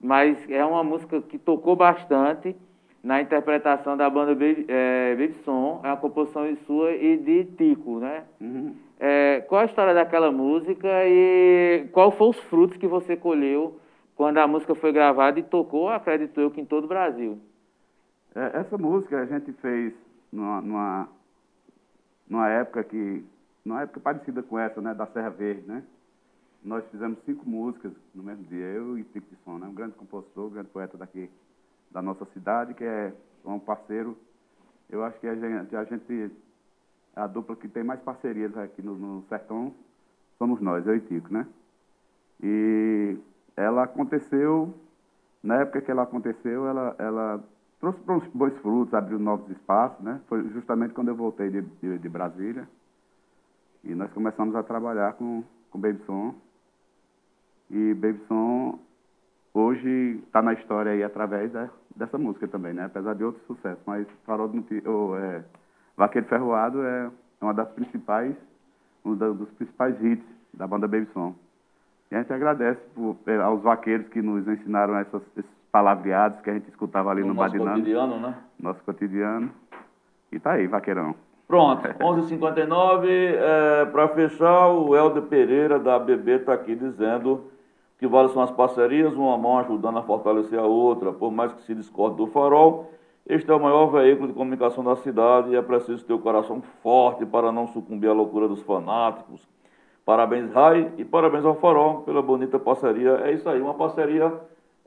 mas 0.00 0.38
é 0.50 0.64
uma 0.64 0.82
música 0.84 1.20
que 1.20 1.38
tocou 1.38 1.76
bastante 1.76 2.54
na 3.02 3.20
interpretação 3.20 3.96
da 3.96 4.08
banda 4.10 4.34
Baby, 4.34 4.66
é, 4.68 5.16
Baby 5.16 5.34
Som, 5.44 5.80
é 5.84 5.88
uma 5.88 5.96
composição 5.96 6.44
sua 6.66 6.92
e 6.92 7.16
de 7.16 7.44
Tico, 7.44 7.98
né? 7.98 8.24
Uhum. 8.40 8.74
É, 9.00 9.44
qual 9.48 9.60
a 9.60 9.64
história 9.64 9.94
daquela 9.94 10.32
música 10.32 10.88
e 11.06 11.86
qual 11.92 12.10
foram 12.10 12.30
os 12.30 12.38
frutos 12.44 12.76
que 12.76 12.86
você 12.86 13.16
colheu 13.16 13.78
quando 14.16 14.38
a 14.38 14.46
música 14.46 14.74
foi 14.74 14.92
gravada 14.92 15.38
e 15.38 15.44
tocou, 15.44 15.88
acredito 15.88 16.40
eu, 16.40 16.50
que 16.50 16.60
em 16.60 16.64
todo 16.64 16.84
o 16.84 16.88
Brasil? 16.88 17.38
É, 18.34 18.58
essa 18.58 18.76
música 18.76 19.20
a 19.20 19.26
gente 19.26 19.52
fez 19.52 19.94
numa, 20.32 20.60
numa, 20.60 21.08
numa 22.28 22.48
época 22.48 22.82
que. 22.84 23.24
Numa 23.68 23.82
época 23.82 24.00
parecida 24.00 24.42
com 24.42 24.58
essa, 24.58 24.80
né? 24.80 24.94
Da 24.94 25.06
Serra 25.06 25.28
Verde, 25.28 25.62
né? 25.68 25.84
Nós 26.64 26.84
fizemos 26.90 27.18
cinco 27.24 27.48
músicas 27.48 27.92
no 28.14 28.22
mesmo 28.22 28.44
dia, 28.44 28.64
eu 28.64 28.98
e 28.98 29.04
Tico 29.04 29.28
de 29.30 29.36
Som, 29.44 29.58
né? 29.58 29.66
Um 29.66 29.74
grande 29.74 29.94
compositor, 29.94 30.46
um 30.46 30.50
grande 30.50 30.70
poeta 30.70 30.96
daqui 30.96 31.30
da 31.90 32.00
nossa 32.00 32.24
cidade, 32.32 32.74
que 32.74 32.82
é 32.82 33.12
um 33.44 33.58
parceiro. 33.58 34.16
Eu 34.90 35.04
acho 35.04 35.20
que 35.20 35.28
a 35.28 35.34
gente, 35.34 35.76
a 35.76 35.84
gente 35.84 36.32
a 37.14 37.26
dupla 37.26 37.54
que 37.54 37.68
tem 37.68 37.84
mais 37.84 38.00
parcerias 38.00 38.56
aqui 38.56 38.80
no, 38.80 38.94
no 38.94 39.22
sertão 39.28 39.74
somos 40.38 40.60
nós, 40.60 40.86
eu 40.86 40.96
e 40.96 41.00
Tico, 41.00 41.32
né? 41.32 41.46
E 42.42 43.16
ela 43.56 43.82
aconteceu, 43.82 44.72
na 45.42 45.56
época 45.62 45.82
que 45.82 45.90
ela 45.90 46.04
aconteceu, 46.04 46.66
ela, 46.66 46.94
ela 46.98 47.44
trouxe 47.80 48.00
bons, 48.32 48.56
frutos, 48.58 48.94
abriu 48.94 49.18
novos 49.18 49.50
espaços, 49.50 50.02
né? 50.02 50.20
Foi 50.28 50.48
justamente 50.50 50.94
quando 50.94 51.08
eu 51.08 51.16
voltei 51.16 51.50
de, 51.50 51.60
de, 51.60 51.98
de 51.98 52.08
Brasília. 52.08 52.68
E 53.84 53.94
nós 53.94 54.10
começamos 54.12 54.54
a 54.54 54.62
trabalhar 54.62 55.14
com, 55.14 55.42
com 55.70 55.78
Baby 55.80 56.00
Som. 56.06 56.34
E 57.70 57.94
Baby 57.94 58.20
Som 58.28 58.78
hoje 59.54 60.20
está 60.26 60.42
na 60.42 60.52
história 60.54 60.92
aí 60.92 61.02
através 61.02 61.50
da- 61.52 61.70
dessa 61.96 62.18
música 62.18 62.46
também, 62.48 62.72
né? 62.72 62.84
Apesar 62.84 63.14
de 63.14 63.24
outros 63.24 63.44
sucessos. 63.46 63.82
Mas 63.86 64.06
Farol 64.24 64.48
do 64.48 64.64
ou, 64.90 65.16
é, 65.18 65.44
Vaqueiro 65.96 66.26
Ferroado 66.28 66.82
é 66.82 67.10
uma 67.40 67.54
das 67.54 67.68
principais, 67.70 68.34
um 69.04 69.14
dos 69.14 69.48
principais 69.50 70.00
hits 70.02 70.24
da 70.54 70.66
banda 70.66 70.86
Baby 70.88 71.08
Som. 71.12 71.34
E 72.10 72.14
a 72.14 72.20
gente 72.22 72.32
agradece 72.32 72.80
por- 72.94 73.16
eh, 73.26 73.36
aos 73.40 73.62
vaqueiros 73.62 74.08
que 74.08 74.22
nos 74.22 74.46
ensinaram 74.48 74.96
essas, 74.96 75.22
esses 75.36 75.50
palavreados 75.70 76.40
que 76.40 76.48
a 76.50 76.54
gente 76.54 76.68
escutava 76.70 77.10
ali 77.10 77.20
no, 77.20 77.28
no 77.28 77.34
nosso 77.34 77.50
cotidiano, 77.74 78.20
né? 78.20 78.34
nosso 78.58 78.82
cotidiano. 78.84 79.50
E 80.32 80.40
tá 80.40 80.52
aí, 80.52 80.66
vaqueirão. 80.66 81.14
Pronto, 81.48 81.82
11h59, 81.82 83.08
é, 83.08 83.86
para 83.86 84.08
fechar, 84.08 84.68
o 84.68 84.94
Helder 84.94 85.22
Pereira 85.22 85.78
da 85.78 85.94
ABB 85.94 86.32
está 86.32 86.52
aqui 86.52 86.76
dizendo 86.76 87.44
que 87.98 88.06
várias 88.06 88.32
são 88.32 88.42
as 88.42 88.50
parcerias, 88.50 89.14
uma 89.14 89.38
mão 89.38 89.58
ajudando 89.58 89.98
a 89.98 90.02
fortalecer 90.02 90.58
a 90.58 90.66
outra, 90.66 91.10
por 91.10 91.32
mais 91.32 91.50
que 91.54 91.62
se 91.62 91.74
discorde 91.74 92.16
do 92.18 92.26
farol, 92.26 92.92
este 93.26 93.50
é 93.50 93.54
o 93.54 93.60
maior 93.60 93.86
veículo 93.86 94.28
de 94.28 94.34
comunicação 94.34 94.84
da 94.84 94.94
cidade 94.96 95.48
e 95.48 95.56
é 95.56 95.62
preciso 95.62 96.04
ter 96.04 96.12
o 96.12 96.18
coração 96.18 96.60
forte 96.82 97.24
para 97.24 97.50
não 97.50 97.66
sucumbir 97.68 98.10
à 98.10 98.12
loucura 98.12 98.46
dos 98.46 98.60
fanáticos. 98.60 99.48
Parabéns, 100.04 100.52
Rai, 100.52 100.92
e 100.98 101.04
parabéns 101.04 101.46
ao 101.46 101.54
Farol 101.54 102.02
pela 102.02 102.20
bonita 102.20 102.58
parceria. 102.58 103.22
É 103.24 103.32
isso 103.32 103.48
aí, 103.48 103.60
uma 103.60 103.74
parceria 103.74 104.32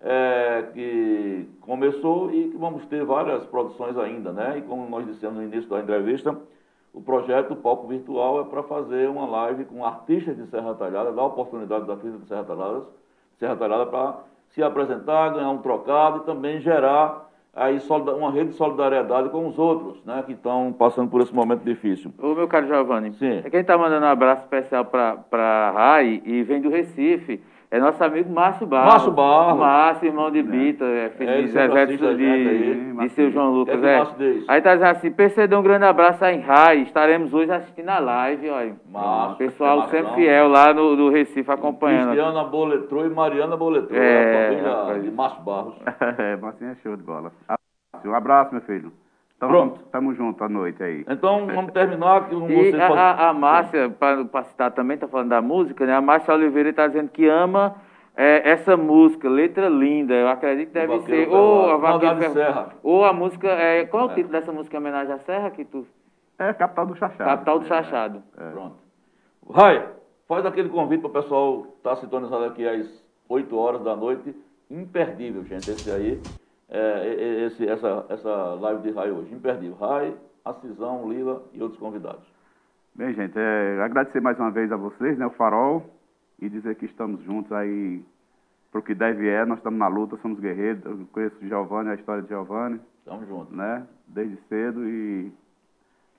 é, 0.03 0.65
que 0.73 1.47
começou 1.61 2.33
e 2.33 2.49
que 2.49 2.57
vamos 2.57 2.85
ter 2.85 3.05
várias 3.05 3.45
produções 3.45 3.97
ainda, 3.97 4.31
né? 4.31 4.57
E 4.57 4.61
como 4.63 4.89
nós 4.89 5.05
dissemos 5.05 5.37
no 5.37 5.43
início 5.43 5.69
da 5.69 5.79
entrevista, 5.79 6.35
o 6.93 7.01
projeto 7.01 7.55
Palco 7.55 7.87
Virtual 7.87 8.41
é 8.41 8.43
para 8.45 8.63
fazer 8.63 9.07
uma 9.09 9.25
live 9.25 9.65
com 9.65 9.85
artistas 9.85 10.35
de 10.35 10.45
Serra 10.47 10.73
Talhada, 10.73 11.11
dar 11.11 11.23
oportunidade 11.23 11.81
aos 11.81 11.89
artistas 11.89 12.21
de 12.21 12.27
Serra 12.27 12.43
Talhada, 12.43 12.81
Serra 13.37 13.55
Talhada 13.55 13.85
para 13.85 14.15
se 14.49 14.61
apresentar, 14.61 15.29
ganhar 15.29 15.49
um 15.49 15.59
trocado 15.59 16.17
e 16.17 16.25
também 16.25 16.59
gerar 16.59 17.29
aí 17.53 17.79
uma 18.17 18.31
rede 18.31 18.51
de 18.51 18.55
solidariedade 18.55 19.29
com 19.29 19.47
os 19.47 19.57
outros, 19.59 20.03
né? 20.05 20.23
Que 20.25 20.33
estão 20.33 20.73
passando 20.73 21.09
por 21.09 21.21
esse 21.21 21.33
momento 21.33 21.63
difícil. 21.63 22.11
Ô, 22.17 22.33
meu 22.33 22.47
caro 22.47 22.67
Giovanni, 22.67 23.13
Sim. 23.13 23.41
é 23.43 23.49
quem 23.49 23.63
tá 23.63 23.77
mandando 23.77 24.05
um 24.05 24.09
abraço 24.09 24.43
especial 24.43 24.85
pra, 24.85 25.15
pra 25.17 25.71
Rai 25.71 26.21
e 26.25 26.43
vem 26.43 26.61
do 26.61 26.69
Recife. 26.69 27.41
É 27.73 27.79
nosso 27.79 28.03
amigo 28.03 28.29
Márcio 28.29 28.67
Barros. 28.67 28.91
Márcio 28.91 29.11
Barros. 29.13 29.59
Márcio, 29.59 30.07
irmão 30.07 30.29
de 30.29 30.43
Bita, 30.43 30.83
é, 30.83 31.09
filho 31.11 31.29
É, 31.29 31.37
ele 31.37 31.47
de 31.47 31.53
Zezé 31.53 31.85
de, 31.85 31.97
de, 31.97 32.93
de 32.93 33.09
seu 33.09 33.31
João 33.31 33.47
É 33.47 33.49
Lucas. 33.49 33.81
É. 33.81 34.05
Diz. 34.17 34.49
Aí 34.49 34.61
tá 34.61 34.73
dizendo 34.73 34.89
assim, 34.89 35.09
PC, 35.09 35.47
dê 35.47 35.55
um 35.55 35.63
grande 35.63 35.85
abraço 35.85 36.25
aí 36.25 36.35
em 36.35 36.41
Rai. 36.41 36.79
Estaremos 36.79 37.33
hoje 37.33 37.49
assistindo 37.49 37.87
a 37.87 37.99
live, 37.99 38.49
olha. 38.49 38.75
Márcio, 38.91 39.37
Pessoal 39.37 39.77
Márcio. 39.77 39.97
sempre 39.97 40.15
fiel 40.15 40.49
lá 40.49 40.73
no, 40.73 40.97
no 40.97 41.09
Recife 41.09 41.49
acompanhando. 41.49 42.07
Cristiana 42.07 42.43
Boletrou 42.43 43.05
e 43.05 43.09
Mariana 43.09 43.55
Boletrou, 43.55 43.97
É, 43.97 44.53
é, 44.53 44.59
a 44.59 44.75
família 44.85 45.03
de 45.03 45.11
Márcio 45.15 45.41
Barros. 45.43 45.75
é, 46.19 46.35
Marcinho 46.35 46.71
é 46.71 46.75
show 46.83 46.97
de 46.97 47.03
bola. 47.03 47.31
Um 48.03 48.13
abraço, 48.13 48.51
meu 48.51 48.61
filho. 48.63 48.91
Tamo, 49.41 49.51
Pronto. 49.53 49.81
Tamo 49.91 50.13
junto 50.13 50.43
à 50.43 50.47
noite 50.47 50.83
aí. 50.83 51.03
Então, 51.09 51.47
vamos 51.47 51.71
terminar 51.73 52.29
com 52.29 52.47
E 52.47 52.75
a, 52.79 52.87
faz- 52.87 53.19
a, 53.19 53.33
Márcia, 53.33 53.89
para 53.89 54.43
citar 54.43 54.69
também, 54.71 54.97
tá 54.99 55.07
falando 55.07 55.29
da 55.29 55.41
música, 55.41 55.83
né? 55.83 55.95
A 55.95 55.99
Márcia 56.01 56.31
Oliveira 56.35 56.69
está 56.69 56.85
dizendo 56.85 57.09
que 57.09 57.27
ama 57.27 57.75
é, 58.15 58.51
essa 58.51 58.77
música, 58.77 59.27
letra 59.27 59.67
linda. 59.67 60.13
Eu 60.13 60.27
acredito 60.29 60.67
que 60.67 60.73
deve 60.75 60.99
ser 61.01 61.27
ou 61.27 61.71
a. 61.71 61.77
Vaqueiro 61.77 62.17
Ferro- 62.17 62.33
Serra. 62.33 62.69
ou 62.83 63.03
a 63.03 63.11
música. 63.11 63.47
É, 63.47 63.83
qual 63.87 64.03
é 64.03 64.11
o 64.11 64.13
título 64.13 64.31
dessa 64.31 64.51
música 64.51 64.77
em 64.77 64.79
homenagem 64.79 65.13
à 65.15 65.17
Serra 65.17 65.49
que 65.49 65.65
tu. 65.65 65.87
É 66.37 66.53
capital 66.53 66.85
do 66.85 66.95
Chachado. 66.95 67.29
Capital 67.29 67.59
do 67.59 67.65
Chachado. 67.65 68.23
Pronto. 68.53 68.75
Rai, 69.51 69.87
faz 70.27 70.45
aquele 70.45 70.69
convite 70.69 71.01
para 71.01 71.09
o 71.09 71.13
pessoal 71.13 71.65
estar 71.77 71.95
sintonizado 71.95 72.45
aqui 72.45 72.67
às 72.67 72.87
8 73.27 73.57
horas 73.57 73.81
da 73.83 73.95
noite. 73.95 74.35
Imperdível, 74.69 75.43
gente, 75.45 75.71
esse 75.71 75.89
aí. 75.89 76.21
É, 76.71 77.45
esse, 77.47 77.67
essa, 77.67 78.05
essa 78.07 78.29
live 78.55 78.81
de 78.81 78.91
Rai 78.91 79.11
hoje. 79.11 79.33
Imperdível. 79.33 79.75
Rai, 79.75 80.15
Acisão, 80.45 81.11
Lila 81.11 81.43
e 81.53 81.61
outros 81.61 81.79
convidados. 81.79 82.23
Bem, 82.95 83.13
gente, 83.13 83.37
é, 83.37 83.81
agradecer 83.83 84.21
mais 84.21 84.39
uma 84.39 84.51
vez 84.51 84.71
a 84.71 84.77
vocês, 84.77 85.17
né, 85.17 85.25
o 85.25 85.31
Farol, 85.31 85.85
e 86.39 86.49
dizer 86.49 86.75
que 86.75 86.85
estamos 86.85 87.21
juntos 87.23 87.51
aí 87.51 88.01
pro 88.71 88.81
que 88.81 88.95
deve 88.95 89.27
é, 89.27 89.45
nós 89.45 89.59
estamos 89.59 89.77
na 89.77 89.87
luta, 89.87 90.17
somos 90.21 90.39
guerreiros. 90.39 90.83
Eu 90.85 91.05
conheço 91.11 91.35
o 91.41 91.47
Giovanni, 91.47 91.89
a 91.89 91.95
história 91.95 92.23
de 92.23 92.29
Giovanni, 92.29 92.79
Tamo 93.05 93.25
junto. 93.25 93.53
né, 93.53 93.85
desde 94.07 94.37
cedo 94.47 94.87
e 94.87 95.31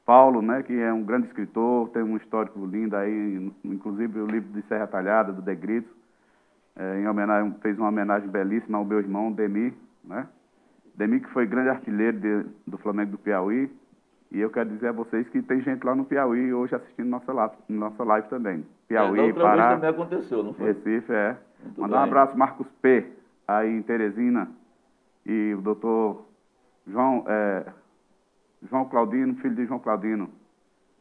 Paulo, 0.05 0.43
né, 0.43 0.63
que 0.63 0.75
é 0.75 0.93
um 0.93 1.03
grande 1.03 1.29
escritor, 1.29 1.89
tem 1.91 2.03
um 2.03 2.17
histórico 2.17 2.65
lindo 2.67 2.95
aí, 2.95 3.53
inclusive 3.65 4.21
o 4.21 4.27
livro 4.27 4.53
de 4.53 4.63
Serra 4.69 4.87
Talhada, 4.87 5.33
do 5.33 5.41
De 5.41 5.55
Grito, 5.55 5.91
é, 6.77 7.01
em 7.01 7.09
homenagem, 7.09 7.55
fez 7.63 7.79
uma 7.79 7.89
homenagem 7.89 8.29
belíssima 8.29 8.79
ao 8.79 8.85
meu 8.85 8.99
irmão 8.99 9.33
Demi, 9.33 9.73
né? 10.05 10.27
Demi 10.95 11.21
que 11.21 11.29
foi 11.31 11.47
grande 11.47 11.71
artilheiro 11.71 12.19
de- 12.19 12.47
do 12.67 12.77
Flamengo 12.79 13.13
do 13.13 13.19
Piauí, 13.19 13.71
e 14.31 14.41
eu 14.41 14.51
quero 14.51 14.69
dizer 14.71 14.89
a 14.89 14.93
vocês 14.93 15.29
que 15.29 15.41
tem 15.43 15.61
gente 15.61 15.85
lá 15.85 15.95
no 15.95 16.05
Piauí 16.05 16.53
hoje 16.53 16.75
assistindo 16.75 17.09
nossa 17.09 17.33
live, 17.33 17.55
nossa 17.69 18.05
live 18.05 18.29
também. 18.29 18.61
É, 18.61 18.89
Piauí, 18.89 19.21
outra 19.21 19.43
Pará, 19.43 19.55
vez 19.69 19.75
também 19.81 19.91
aconteceu, 19.91 20.43
não 20.43 20.53
foi? 20.55 20.67
Recife, 20.67 21.13
é. 21.13 21.37
Muito 21.65 21.81
Mandar 21.81 21.97
um 21.99 22.01
bem. 22.03 22.09
abraço 22.11 22.37
Marcos 22.39 22.67
P, 22.83 23.07
aí 23.49 23.71
em 23.71 23.83
Teresina, 23.83 24.49
e 25.25 25.55
o 25.57 25.61
doutor 25.63 26.25
João, 26.87 27.25
é, 27.27 27.65
João 28.69 28.85
Claudino, 28.85 29.35
filho 29.37 29.55
de 29.55 29.67
João 29.67 29.79
Claudino. 29.81 30.29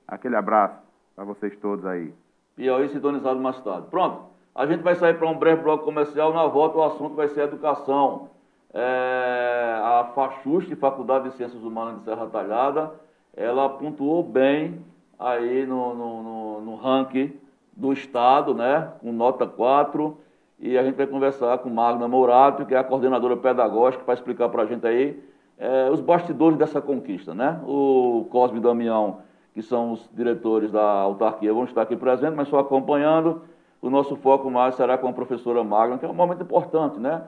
Aquele 0.07 0.35
abraço 0.35 0.75
para 1.15 1.23
vocês 1.25 1.55
todos 1.57 1.85
aí. 1.85 2.13
Piauí 2.55 2.89
sintonizado 2.89 3.39
mais 3.39 3.59
tarde. 3.61 3.87
Pronto. 3.89 4.29
A 4.53 4.65
gente 4.65 4.81
vai 4.83 4.95
sair 4.95 5.17
para 5.17 5.29
um 5.29 5.37
breve 5.39 5.63
bloco 5.63 5.85
comercial. 5.85 6.33
Na 6.33 6.45
volta, 6.47 6.77
o 6.77 6.83
assunto 6.83 7.15
vai 7.15 7.27
ser 7.29 7.41
educação. 7.41 8.29
É, 8.73 9.79
a 9.83 10.11
FACHUST, 10.15 10.75
Faculdade 10.75 11.29
de 11.29 11.35
Ciências 11.35 11.61
Humanas 11.63 11.99
de 11.99 12.05
Serra 12.05 12.27
Talhada, 12.27 12.91
ela 13.35 13.67
pontuou 13.69 14.23
bem 14.23 14.79
aí 15.19 15.65
no, 15.65 15.93
no, 15.93 16.23
no, 16.23 16.61
no 16.61 16.75
ranking 16.75 17.33
do 17.75 17.91
Estado, 17.93 18.53
né, 18.53 18.91
com 19.01 19.11
nota 19.11 19.45
4. 19.45 20.17
E 20.59 20.77
a 20.77 20.83
gente 20.83 20.95
vai 20.95 21.07
conversar 21.07 21.57
com 21.57 21.69
Magna 21.69 22.07
Mourato, 22.07 22.65
que 22.65 22.75
é 22.75 22.77
a 22.77 22.83
coordenadora 22.83 23.35
pedagógica, 23.35 24.03
para 24.03 24.13
explicar 24.13 24.47
para 24.49 24.63
a 24.63 24.65
gente 24.65 24.85
aí 24.85 25.21
é, 25.57 25.89
os 25.89 25.99
bastidores 25.99 26.57
dessa 26.57 26.79
conquista. 26.79 27.33
Né? 27.33 27.59
O 27.65 28.27
Cosme 28.29 28.59
Damião, 28.59 29.19
que 29.55 29.61
são 29.63 29.93
os 29.93 30.07
diretores 30.13 30.71
da 30.71 30.83
autarquia, 30.83 31.51
vão 31.51 31.63
estar 31.63 31.81
aqui 31.81 31.95
presentes, 31.95 32.35
mas 32.35 32.47
só 32.47 32.59
acompanhando. 32.59 33.41
O 33.81 33.89
nosso 33.89 34.15
foco 34.15 34.51
mais 34.51 34.75
será 34.75 34.99
com 34.99 35.07
a 35.07 35.13
professora 35.13 35.63
Magna, 35.63 35.97
que 35.97 36.05
é 36.05 36.09
um 36.09 36.13
momento 36.13 36.43
importante, 36.43 36.99
né? 36.99 37.23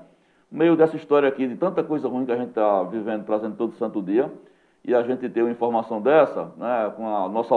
No 0.53 0.59
meio 0.59 0.75
dessa 0.75 0.95
história 0.95 1.27
aqui, 1.27 1.47
de 1.47 1.55
tanta 1.55 1.83
coisa 1.83 2.07
ruim 2.07 2.27
que 2.27 2.31
a 2.31 2.37
gente 2.37 2.49
está 2.49 2.83
vivendo, 2.83 3.25
trazendo 3.25 3.55
todo 3.55 3.73
santo 3.73 4.03
dia, 4.03 4.31
e 4.85 4.93
a 4.93 5.01
gente 5.01 5.27
ter 5.27 5.41
uma 5.41 5.49
informação 5.49 5.99
dessa, 5.99 6.51
né, 6.57 6.93
com 6.95 7.07
a 7.07 7.27
nossa 7.27 7.55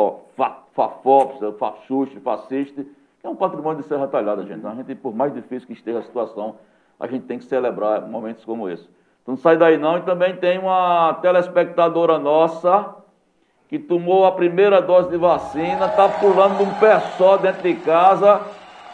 FAFOPS, 0.73 1.59
FAXUST, 1.59 2.19
FACIST, 2.21 2.75
que 2.75 3.27
é 3.27 3.29
um 3.29 3.37
patrimônio 3.37 3.83
de 3.83 3.87
Serra 3.87 4.09
Talhada, 4.09 4.43
gente. 4.45 4.61
Então, 4.61 4.71
a 4.71 4.75
gente, 4.75 4.95
por 4.95 5.15
mais 5.15 5.35
difícil 5.35 5.67
que 5.67 5.75
esteja 5.75 5.99
a 5.99 6.03
situação, 6.05 6.57
a 6.99 7.07
gente 7.07 7.27
tem 7.27 7.39
que 7.39 7.45
celebrar 7.45 8.01
momentos 8.09 8.47
como 8.47 8.67
esse. 8.67 8.89
Então 9.21 9.35
não 9.35 9.37
sai 9.37 9.59
daí 9.59 9.77
não. 9.77 9.99
E 9.99 10.01
também 10.01 10.35
tem 10.37 10.59
uma 10.59 11.19
telespectadora 11.21 12.19
nossa 12.19 12.95
que 13.69 13.79
tomou 13.79 14.25
a 14.25 14.33
primeira 14.33 14.81
dose 14.81 15.11
de 15.11 15.19
vacina, 15.19 15.85
está 15.85 16.09
pulando 16.09 16.57
de 16.57 16.63
um 16.63 16.75
pé 16.77 16.99
só 17.19 17.37
dentro 17.37 17.61
de 17.61 17.75
casa. 17.75 18.41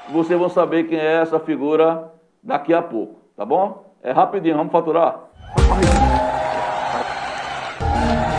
Vocês 0.09 0.36
vão 0.36 0.48
saber 0.48 0.88
quem 0.88 0.98
é 0.98 1.20
essa 1.20 1.38
figura 1.38 2.11
daqui 2.42 2.74
a 2.74 2.82
pouco, 2.82 3.20
tá 3.36 3.44
bom? 3.44 3.91
É 4.05 4.11
rapidinho, 4.11 4.57
vamos 4.57 4.72
faturar. 4.72 5.20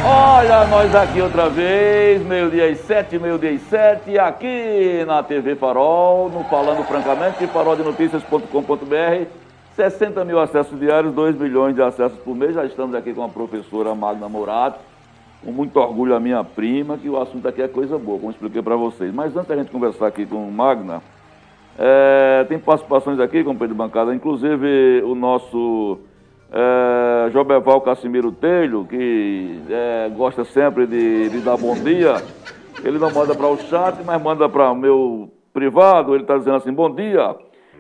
Olha 0.06 0.68
nós 0.68 0.94
aqui 0.94 1.22
outra 1.22 1.48
vez, 1.50 2.22
meio-dia 2.22 2.68
e 2.68 2.76
sete, 2.76 3.18
meio-dia 3.18 3.52
e 3.52 3.60
sete, 3.60 4.20
aqui 4.20 5.06
na 5.08 5.24
TV 5.24 5.56
Farol, 5.56 6.30
no 6.30 6.44
Falando 6.44 6.84
Francamente, 6.84 7.48
faroldenoticias.com.br, 7.48 9.28
60 9.74 10.26
mil 10.26 10.38
acessos 10.38 10.78
diários, 10.78 11.14
2 11.14 11.38
milhões 11.38 11.74
de 11.74 11.82
acessos 11.82 12.20
por 12.20 12.36
mês, 12.36 12.54
já 12.54 12.66
estamos 12.66 12.94
aqui 12.94 13.14
com 13.14 13.24
a 13.24 13.30
professora 13.30 13.96
Magna 13.96 14.28
Morato, 14.28 14.80
com 15.46 15.52
muito 15.54 15.80
orgulho 15.80 16.14
a 16.14 16.20
minha 16.20 16.44
prima, 16.44 16.98
que 16.98 17.08
o 17.08 17.18
assunto 17.18 17.48
aqui 17.48 17.62
é 17.62 17.70
coisa 17.70 17.98
boa, 17.98 18.20
como 18.20 18.32
expliquei 18.32 18.62
para 18.62 18.76
vocês. 18.76 19.14
Mas 19.14 19.34
antes 19.38 19.48
da 19.48 19.56
gente 19.56 19.72
conversar 19.72 20.08
aqui 20.08 20.26
com 20.26 20.40
Magna, 20.52 21.02
é, 21.78 22.46
tem 22.48 22.60
participações 22.60 23.20
aqui, 23.20 23.44
companheiro 23.44 23.74
de 23.74 23.78
bancada, 23.78 24.14
inclusive 24.14 25.02
o 25.04 25.16
nosso 25.16 26.00
é, 26.52 27.32
Jobeval 27.32 27.82
Cassimiro 27.82 28.32
Telho, 28.32 28.86
que 28.86 29.60
é, 29.70 30.10
gosta 30.16 30.44
sempre 30.46 30.86
de, 30.86 31.30
de, 31.30 31.40
dar 31.40 31.58
bom 31.58 31.74
dia. 31.74 32.18
Ele 32.84 33.00
não 33.00 33.12
manda 33.12 33.34
para 33.34 33.48
o 33.48 33.58
chat, 33.58 33.98
mas 34.06 34.22
manda 34.22 34.48
para 34.48 34.72
o 34.72 34.76
meu 34.76 35.32
privado. 35.52 36.14
Ele 36.14 36.24
está 36.24 36.38
dizendo 36.38 36.58
assim: 36.58 36.72
bom 36.72 36.94
dia. 36.94 37.36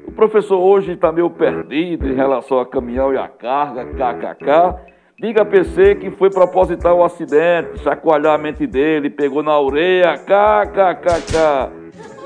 O 0.07 0.11
professor 0.11 0.57
hoje 0.57 0.93
está 0.93 1.11
meio 1.11 1.29
perdido 1.29 2.09
em 2.09 2.15
relação 2.15 2.59
a 2.59 2.65
caminhão 2.65 3.13
e 3.13 3.17
a 3.17 3.27
carga, 3.27 3.85
kkk. 3.85 4.93
Diga 5.19 5.43
a 5.43 5.45
PC 5.45 5.95
que 5.95 6.11
foi 6.11 6.29
proposital 6.29 6.97
o 6.97 7.03
acidente, 7.03 7.79
chacoalhar 7.79 8.33
a 8.33 8.37
mente 8.37 8.67
dele, 8.67 9.09
pegou 9.09 9.43
na 9.43 9.57
orelha, 9.57 10.17
kkkk. 10.17 11.71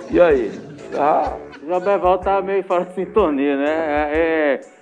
E 0.09 0.19
aí? 0.19 0.51
Tá? 0.91 1.37
Jobeval 1.67 2.17
tá 2.19 2.41
meio 2.41 2.63
fora 2.63 2.85
de 2.85 2.93
sintonia, 2.93 3.57
né? 3.57 3.65
É, 3.69 4.13
é 4.13 4.77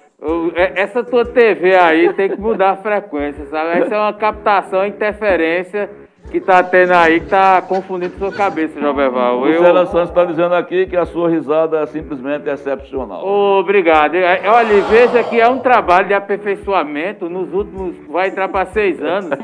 é, 0.56 0.82
essa 0.82 1.04
tua 1.04 1.26
TV 1.26 1.76
aí 1.76 2.14
tem 2.14 2.30
que 2.30 2.40
mudar 2.40 2.72
a 2.72 2.76
frequência, 2.78 3.46
sabe? 3.48 3.82
Essa 3.82 3.96
é 3.96 4.00
uma 4.00 4.14
captação, 4.14 4.86
interferência 4.86 5.90
que 6.32 6.40
tá 6.40 6.64
tendo 6.64 6.94
aí, 6.94 7.20
que 7.20 7.28
tá 7.28 7.62
confundindo 7.62 8.18
sua 8.18 8.32
cabeça, 8.32 8.80
Joberval. 8.80 9.42
O 9.42 9.48
eu... 9.48 9.86
Santos 9.88 10.10
está 10.10 10.26
dizendo 10.26 10.56
aqui 10.56 10.88
que 10.88 10.98
a 10.98 11.06
sua 11.06 11.30
risada 11.30 11.82
é 11.82 11.86
simplesmente 11.86 12.50
excepcional. 12.50 13.26
Obrigado. 13.26 14.16
É, 14.16 14.42
olha, 14.48 14.82
veja 14.84 15.24
que 15.24 15.40
é 15.40 15.48
um 15.48 15.60
trabalho 15.60 16.08
de 16.08 16.14
aperfeiçoamento. 16.14 17.30
Nos 17.30 17.54
últimos, 17.54 17.96
vai 18.10 18.30
entrar 18.30 18.48
para 18.50 18.66
seis 18.66 19.02
anos. 19.04 19.38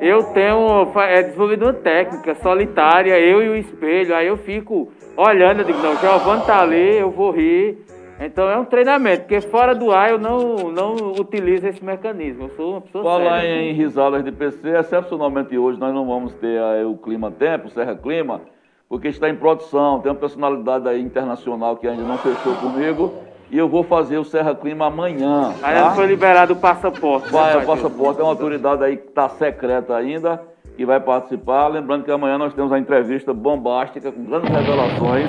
Eu 0.00 0.22
tenho 0.34 0.92
é, 0.96 1.22
desenvolvido 1.22 1.64
uma 1.64 1.72
técnica 1.72 2.34
solitária, 2.36 3.18
eu 3.18 3.42
e 3.42 3.48
o 3.48 3.56
espelho. 3.56 4.14
Aí 4.14 4.26
eu 4.26 4.36
fico 4.36 4.92
olhando, 5.18 5.60
eu 5.60 5.64
digo, 5.64 5.78
não, 5.80 5.94
o 5.94 5.96
Giovanni 5.96 6.46
tá 6.46 6.62
ali, 6.62 6.96
eu 6.96 7.10
vou 7.10 7.32
rir. 7.32 7.78
Então 8.20 8.48
é 8.48 8.56
um 8.56 8.64
treinamento, 8.64 9.22
porque 9.22 9.40
fora 9.40 9.74
do 9.74 9.92
ar 9.92 10.10
eu 10.10 10.18
não, 10.18 10.72
não 10.72 10.94
utilizo 11.12 11.66
esse 11.66 11.84
mecanismo. 11.84 12.44
Eu 12.44 12.50
sou 12.50 12.72
uma 12.72 12.80
pessoa 12.80 13.04
Falar 13.04 13.40
séria. 13.40 13.62
em 13.62 13.72
risadas 13.72 14.24
de 14.24 14.32
PC, 14.32 14.76
excepcionalmente 14.76 15.56
hoje 15.56 15.78
nós 15.78 15.94
não 15.94 16.06
vamos 16.06 16.32
ter 16.34 16.60
aí 16.60 16.84
o 16.84 16.96
Clima 16.96 17.30
Tempo, 17.30 17.68
o 17.68 17.70
Serra 17.70 17.94
Clima, 17.94 18.40
porque 18.88 19.08
está 19.08 19.28
em 19.28 19.36
produção, 19.36 20.00
tem 20.00 20.10
uma 20.10 20.18
personalidade 20.18 20.88
aí 20.88 21.00
internacional 21.00 21.76
que 21.76 21.86
ainda 21.86 22.02
não 22.02 22.18
fechou 22.18 22.54
comigo. 22.56 23.12
E 23.50 23.56
eu 23.56 23.68
vou 23.68 23.82
fazer 23.82 24.18
o 24.18 24.24
Serra 24.24 24.54
Clima 24.54 24.86
amanhã. 24.86 25.54
Ainda 25.62 25.82
tá? 25.84 25.90
foi 25.92 26.06
liberado 26.06 26.52
o 26.52 26.56
passaporte. 26.56 27.30
Vai, 27.30 27.56
né, 27.56 27.62
o 27.62 27.66
passaporte 27.66 28.20
é 28.20 28.22
uma 28.22 28.32
autoridade 28.32 28.84
aí 28.84 28.96
que 28.96 29.08
está 29.08 29.28
secreta 29.28 29.96
ainda, 29.96 30.42
que 30.78 30.86
vai 30.86 31.00
participar. 31.00 31.66
Lembrando 31.66 32.04
que 32.04 32.10
amanhã 32.10 32.38
nós 32.38 32.54
temos 32.54 32.72
a 32.72 32.78
entrevista 32.78 33.34
bombástica 33.34 34.12
com 34.12 34.24
grandes 34.24 34.48
revelações 34.48 35.28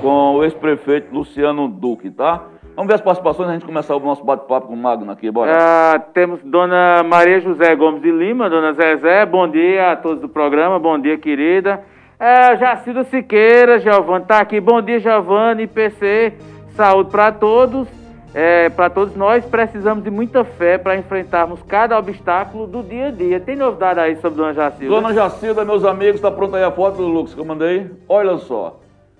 com 0.00 0.36
o 0.36 0.44
ex-prefeito 0.44 1.12
Luciano 1.12 1.66
Duque, 1.66 2.08
tá? 2.08 2.44
Vamos 2.76 2.86
ver 2.86 2.94
as 2.94 3.00
participações, 3.00 3.48
a 3.48 3.54
gente 3.54 3.66
começar 3.66 3.96
o 3.96 3.98
nosso 3.98 4.24
bate-papo 4.24 4.68
com 4.68 4.74
o 4.74 4.76
Magno 4.76 5.10
aqui, 5.10 5.28
bora. 5.32 5.52
Ah, 5.52 5.98
temos 5.98 6.38
Dona 6.44 7.02
Maria 7.02 7.40
José 7.40 7.74
Gomes 7.74 8.00
de 8.00 8.12
Lima, 8.12 8.48
Dona 8.48 8.72
Zezé, 8.72 9.26
bom 9.26 9.48
dia 9.48 9.90
a 9.90 9.96
todos 9.96 10.20
do 10.20 10.28
programa, 10.28 10.78
bom 10.78 10.96
dia, 10.96 11.18
querida. 11.18 11.82
É, 12.20 13.04
Siqueira, 13.06 13.80
Giovanni, 13.80 14.26
tá 14.26 14.38
aqui, 14.38 14.60
bom 14.60 14.80
dia, 14.80 15.00
Giovanni, 15.00 15.66
PC, 15.66 16.34
saúde 16.76 17.10
para 17.10 17.32
todos. 17.32 17.97
É, 18.40 18.68
para 18.68 18.88
todos 18.88 19.16
nós, 19.16 19.44
precisamos 19.44 20.04
de 20.04 20.12
muita 20.12 20.44
fé 20.44 20.78
para 20.78 20.96
enfrentarmos 20.96 21.60
cada 21.62 21.98
obstáculo 21.98 22.68
do 22.68 22.84
dia 22.84 23.08
a 23.08 23.10
dia. 23.10 23.40
Tem 23.40 23.56
novidade 23.56 23.98
aí 23.98 24.14
sobre 24.14 24.38
Dona 24.38 24.54
Jacilda? 24.54 24.94
Dona 24.94 25.12
Jacilda, 25.12 25.64
meus 25.64 25.84
amigos, 25.84 26.14
está 26.14 26.30
pronta 26.30 26.56
aí 26.56 26.62
a 26.62 26.70
foto 26.70 26.98
do 26.98 27.08
Lucas 27.08 27.34
que 27.34 27.40
eu 27.40 27.44
mandei? 27.44 27.90
Olha 28.08 28.38
só. 28.38 28.78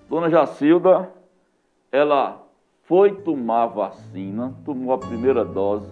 Dona 0.08 0.30
Jacilda, 0.30 1.08
ela 1.90 2.44
foi 2.84 3.10
tomar 3.10 3.66
vacina, 3.66 4.54
tomou 4.64 4.94
a 4.94 4.98
primeira 4.98 5.44
dose. 5.44 5.88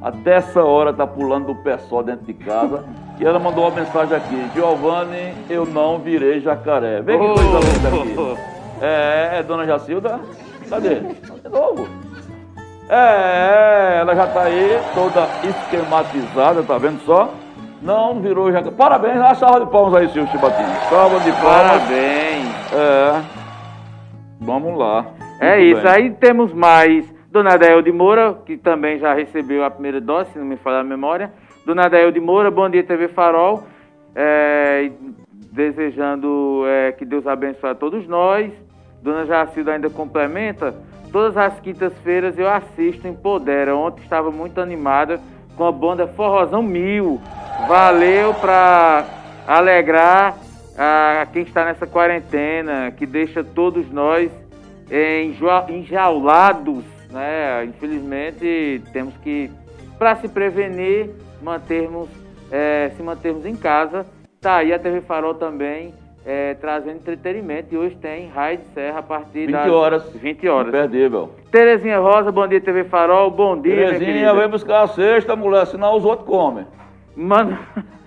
Até 0.00 0.36
essa 0.36 0.64
hora 0.64 0.92
está 0.92 1.06
pulando 1.06 1.48
do 1.48 1.54
pé 1.56 1.76
só 1.76 2.02
dentro 2.02 2.24
de 2.24 2.32
casa. 2.32 2.86
E 3.20 3.24
ela 3.24 3.38
mandou 3.38 3.64
uma 3.68 3.70
mensagem 3.70 4.16
aqui: 4.16 4.50
Giovanni, 4.54 5.34
eu 5.48 5.64
não 5.64 5.98
virei 5.98 6.40
jacaré. 6.40 7.02
Vem 7.02 7.20
que 7.20 7.26
coisa 7.26 7.58
linda 7.60 7.88
aqui. 7.88 8.40
É, 8.80 9.38
é 9.38 9.42
Dona 9.42 9.64
Jacilda? 9.66 10.18
Cadê? 10.68 11.00
De 11.00 11.48
novo. 11.48 11.86
É, 12.94 14.00
ela 14.00 14.14
já 14.14 14.26
está 14.26 14.42
aí, 14.42 14.78
toda 14.92 15.26
esquematizada, 15.48 16.62
tá 16.62 16.76
vendo 16.76 17.00
só? 17.06 17.32
Não 17.80 18.20
virou 18.20 18.52
jacaré. 18.52 18.76
Parabéns, 18.76 19.14
dá 19.14 19.28
uma 19.28 19.34
salva 19.34 19.60
de 19.60 19.72
palmas 19.72 19.94
aí, 19.94 20.08
senhor 20.10 20.28
Chibatinho. 20.28 20.68
Salva 20.90 21.18
de 21.20 21.32
palmas. 21.32 21.80
Parabéns. 21.80 22.72
É. 22.74 23.22
Vamos 24.38 24.78
lá. 24.78 25.06
É 25.40 25.56
Muito 25.56 25.72
isso. 25.72 25.82
Bem. 25.84 25.90
Aí 25.90 26.10
temos 26.10 26.52
mais 26.52 27.10
Dona 27.30 27.56
Dael 27.56 27.80
de 27.80 27.90
Moura, 27.90 28.34
que 28.44 28.58
também 28.58 28.98
já 28.98 29.14
recebeu 29.14 29.64
a 29.64 29.70
primeira 29.70 29.98
dose, 29.98 30.30
se 30.32 30.38
não 30.38 30.44
me 30.44 30.58
falha 30.58 30.80
a 30.80 30.84
memória. 30.84 31.32
Dona 31.64 31.88
Dael 31.88 32.12
de 32.12 32.20
Moura, 32.20 32.50
bom 32.50 32.68
dia 32.68 32.84
TV 32.84 33.08
Farol. 33.08 33.64
É, 34.14 34.90
desejando 35.50 36.64
é, 36.66 36.92
que 36.92 37.06
Deus 37.06 37.26
abençoe 37.26 37.70
a 37.70 37.74
todos 37.74 38.06
nós. 38.06 38.52
Dona 39.02 39.24
Jacilda 39.24 39.72
ainda 39.72 39.88
complementa. 39.88 40.74
Todas 41.12 41.36
as 41.36 41.60
quintas-feiras 41.60 42.38
eu 42.38 42.48
assisto 42.48 43.06
em 43.06 43.12
Podera. 43.12 43.76
Ontem 43.76 44.02
estava 44.02 44.30
muito 44.30 44.58
animada 44.62 45.20
com 45.54 45.64
a 45.66 45.70
banda 45.70 46.06
Forrozão 46.06 46.62
Mil. 46.62 47.20
Valeu 47.68 48.32
para 48.32 49.04
alegrar 49.46 50.38
a 50.74 51.26
quem 51.30 51.42
está 51.42 51.66
nessa 51.66 51.86
quarentena, 51.86 52.90
que 52.92 53.04
deixa 53.04 53.44
todos 53.44 53.90
nós 53.92 54.30
enjaulados, 55.68 56.82
né? 57.10 57.62
Infelizmente, 57.66 58.82
temos 58.90 59.14
que, 59.18 59.50
para 59.98 60.16
se 60.16 60.28
prevenir, 60.28 61.10
mantermos, 61.42 62.08
é, 62.50 62.90
se 62.96 63.02
mantermos 63.02 63.44
em 63.44 63.54
casa. 63.54 64.06
Tá 64.40 64.56
aí 64.56 64.72
a 64.72 64.78
TV 64.78 65.02
Farol 65.02 65.34
também 65.34 65.92
é, 66.24 66.54
trazendo 66.54 66.96
entretenimento. 66.96 67.74
E 67.74 67.78
hoje 67.78 67.96
tem 67.96 68.28
Raio 68.28 68.58
de 68.58 68.64
Serra 68.74 69.00
a 69.00 69.02
partir 69.02 69.46
20 69.46 69.52
das 69.52 69.68
horas. 69.68 70.12
20 70.14 70.48
horas. 70.48 70.68
Imperdível. 70.68 71.30
Terezinha 71.50 71.98
Rosa, 71.98 72.30
bom 72.30 72.46
dia 72.46 72.60
TV 72.60 72.84
Farol, 72.84 73.30
bom 73.30 73.60
dia. 73.60 73.92
Terezinha, 73.92 74.34
vem 74.34 74.48
buscar 74.48 74.82
a 74.82 74.88
cesta, 74.88 75.36
mulher, 75.36 75.66
senão 75.66 75.96
os 75.96 76.04
outros 76.04 76.26
comem. 76.26 76.66
Mano. 77.16 77.58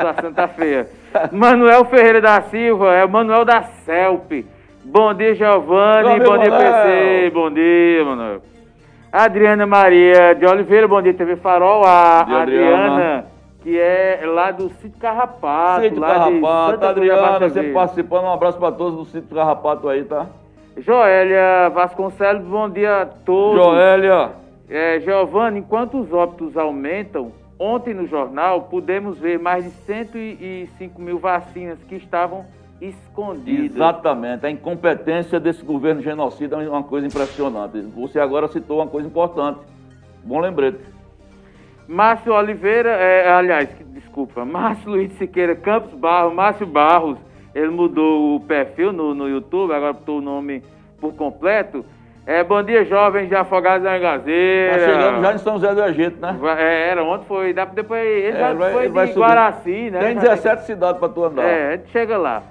Sua 0.00 0.14
Santa 0.20 0.48
Feia. 0.48 0.88
Manuel 1.32 1.84
Ferreira 1.86 2.20
da 2.20 2.40
Silva, 2.42 2.94
é 2.94 3.04
o 3.04 3.08
Manuel 3.08 3.44
da 3.44 3.62
CELP. 3.62 4.44
Bom 4.84 5.12
dia, 5.14 5.34
Giovanni. 5.34 6.20
Bom 6.20 6.38
dia, 6.38 6.50
PC. 6.50 7.30
Bom 7.32 7.50
dia, 7.50 8.04
mano. 8.04 8.42
Adriana 9.10 9.66
Maria 9.66 10.34
de 10.34 10.46
Oliveira, 10.46 10.86
bom 10.86 11.00
dia, 11.00 11.14
TV 11.14 11.36
Farol. 11.36 11.84
A 11.84 12.24
dia, 12.26 12.36
Adriana, 12.36 12.94
Adriana, 12.94 13.26
que 13.62 13.78
é 13.78 14.22
lá 14.24 14.50
do 14.50 14.68
Sítio 14.68 14.98
Carrapato. 14.98 15.82
Sítio 15.82 16.00
Carrapato, 16.00 16.84
Adriana, 16.84 17.48
sempre 17.50 17.72
participando. 17.72 18.24
Um 18.24 18.32
abraço 18.32 18.58
pra 18.58 18.72
todos 18.72 18.98
do 18.98 19.04
Sítio 19.06 19.34
Carrapato 19.34 19.88
aí, 19.88 20.04
tá? 20.04 20.26
Joélia 20.76 21.68
Vasconcelos, 21.70 22.44
bom 22.44 22.68
dia 22.68 23.02
a 23.02 23.06
todos. 23.06 23.62
Joélia. 23.62 24.30
É, 24.68 25.00
Giovanni, 25.00 25.60
enquanto 25.60 25.98
os 25.98 26.12
óbitos 26.12 26.56
aumentam, 26.56 27.32
ontem 27.58 27.94
no 27.94 28.06
jornal 28.06 28.62
pudemos 28.62 29.18
ver 29.18 29.38
mais 29.38 29.64
de 29.64 29.70
105 29.70 31.00
mil 31.00 31.18
vacinas 31.18 31.78
que 31.88 31.96
estavam 31.96 32.46
escondidas. 32.80 33.74
Exatamente. 33.74 34.46
A 34.46 34.50
incompetência 34.50 35.40
desse 35.40 35.64
governo 35.64 36.00
genocida 36.00 36.62
é 36.62 36.68
uma 36.68 36.82
coisa 36.82 37.06
impressionante. 37.06 37.80
Você 37.96 38.20
agora 38.20 38.46
citou 38.46 38.78
uma 38.78 38.86
coisa 38.86 39.08
importante. 39.08 39.58
Bom 40.22 40.38
lembrete. 40.38 40.78
Márcio 41.88 42.34
Oliveira, 42.34 42.90
é, 42.90 43.30
aliás, 43.32 43.68
desculpa, 43.94 44.44
Márcio 44.46 44.90
Luiz 44.90 45.10
Siqueira 45.14 45.56
Campos 45.56 45.94
Barros, 45.94 46.34
Márcio 46.34 46.66
Barros, 46.66 47.16
ele 47.54 47.68
mudou 47.70 48.36
o 48.36 48.40
perfil 48.40 48.92
no, 48.92 49.14
no 49.14 49.28
YouTube, 49.28 49.72
agora 49.72 49.94
botou 49.94 50.18
o 50.18 50.22
nome 50.22 50.62
por 51.00 51.14
completo. 51.14 51.84
É, 52.26 52.44
bom 52.44 52.62
dia, 52.62 52.84
jovens 52.84 53.26
de 53.26 53.34
Afogados 53.34 53.84
da 53.84 53.96
Engazeira. 53.96 54.72
Nós 54.76 54.82
chegamos 54.84 55.22
já 55.22 55.32
em 55.32 55.38
São 55.38 55.54
José 55.54 55.74
do 55.74 55.82
Egito, 55.84 56.20
né? 56.20 56.38
É, 56.58 56.90
era 56.90 57.02
ontem, 57.02 57.24
foi, 57.26 57.54
dá- 57.54 57.64
depois 57.64 58.02
ele 58.06 58.36
É, 58.36 58.38
já 58.38 58.52
vai- 58.52 58.72
foi 58.74 58.84
ele 58.84 59.06
de. 59.06 59.12
Guaraci, 59.18 59.90
né? 59.90 59.98
Tem 60.00 60.14
Já 60.16 60.20
17 60.34 60.62
cidades 60.66 60.98
pra 61.00 61.08
tu 61.08 61.24
andar. 61.24 61.42
É, 61.44 61.68
a 61.68 61.76
gente 61.78 61.88
chega 61.90 62.18
lá. 62.18 62.42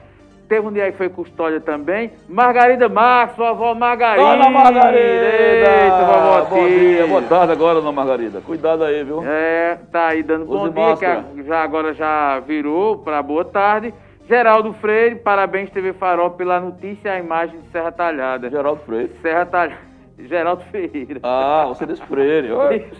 Teve 0.47 0.65
um 0.65 0.71
dia 0.71 0.85
aí 0.85 0.91
que 0.93 0.97
foi 0.97 1.09
custódia 1.09 1.59
também. 1.59 2.11
Margarida 2.29 2.87
Marques, 2.87 3.35
vovó 3.35 3.73
Margarida. 3.75 4.25
Dona 4.29 4.49
Margarida! 4.49 4.99
Eita, 4.99 6.05
vovó 6.05 6.41
Bom 6.45 6.67
dia, 6.67 7.05
boa 7.07 7.21
tarde 7.23 7.51
agora, 7.51 7.75
dona 7.75 7.91
Margarida. 7.91 8.39
Cuidado 8.39 8.83
aí, 8.85 9.03
viu? 9.03 9.23
É, 9.25 9.77
tá 9.91 10.07
aí 10.07 10.23
dando 10.23 10.45
bom 10.45 10.63
Use 10.63 10.71
dia, 10.71 10.73
que 10.73 10.79
máscara. 10.89 11.25
já 11.45 11.61
agora 11.63 11.93
já 11.93 12.39
virou 12.39 12.97
para 12.99 13.21
boa 13.21 13.43
tarde. 13.43 13.93
Geraldo 14.27 14.73
Freire, 14.73 15.15
parabéns 15.15 15.69
TV 15.69 15.91
Farol 15.93 16.31
pela 16.31 16.59
notícia 16.61 17.09
e 17.09 17.11
a 17.11 17.19
imagem 17.19 17.59
de 17.59 17.67
Serra 17.69 17.91
Talhada. 17.91 18.49
Geraldo 18.49 18.81
Freire. 18.85 19.11
Serra 19.21 19.45
Talhada. 19.45 19.87
Geraldo 20.19 20.63
Ferreira. 20.71 21.19
Ah, 21.23 21.65
você 21.67 21.85
disse 21.85 22.01
Freire. 22.03 22.47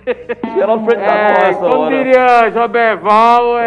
Geraldo 0.53 0.83
Freire 0.85 1.05
tá 1.05 1.13
bom 1.13 1.17
É, 1.45 1.49
essa 1.49 1.59
como 1.59 1.79
hora. 1.81 1.95
diria 1.97 2.49
Joberval, 2.51 3.57
é, 3.59 3.63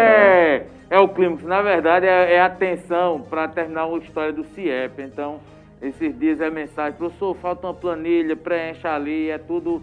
é 0.55 0.65
o 0.99 1.07
clímax. 1.07 1.43
Na 1.43 1.61
verdade, 1.61 2.05
é, 2.05 2.35
é 2.35 2.41
a 2.41 2.45
atenção 2.45 3.21
para 3.21 3.47
terminar 3.47 3.85
uma 3.85 3.97
história 3.99 4.33
do 4.33 4.43
CIEP. 4.43 5.01
Então, 5.01 5.39
esses 5.81 6.17
dias 6.17 6.39
é 6.41 6.49
mensagem, 6.49 6.97
professor, 6.97 7.35
falta 7.35 7.67
uma 7.67 7.73
planilha, 7.73 8.35
preencha 8.35 8.93
ali, 8.93 9.29
é 9.29 9.37
tudo 9.37 9.81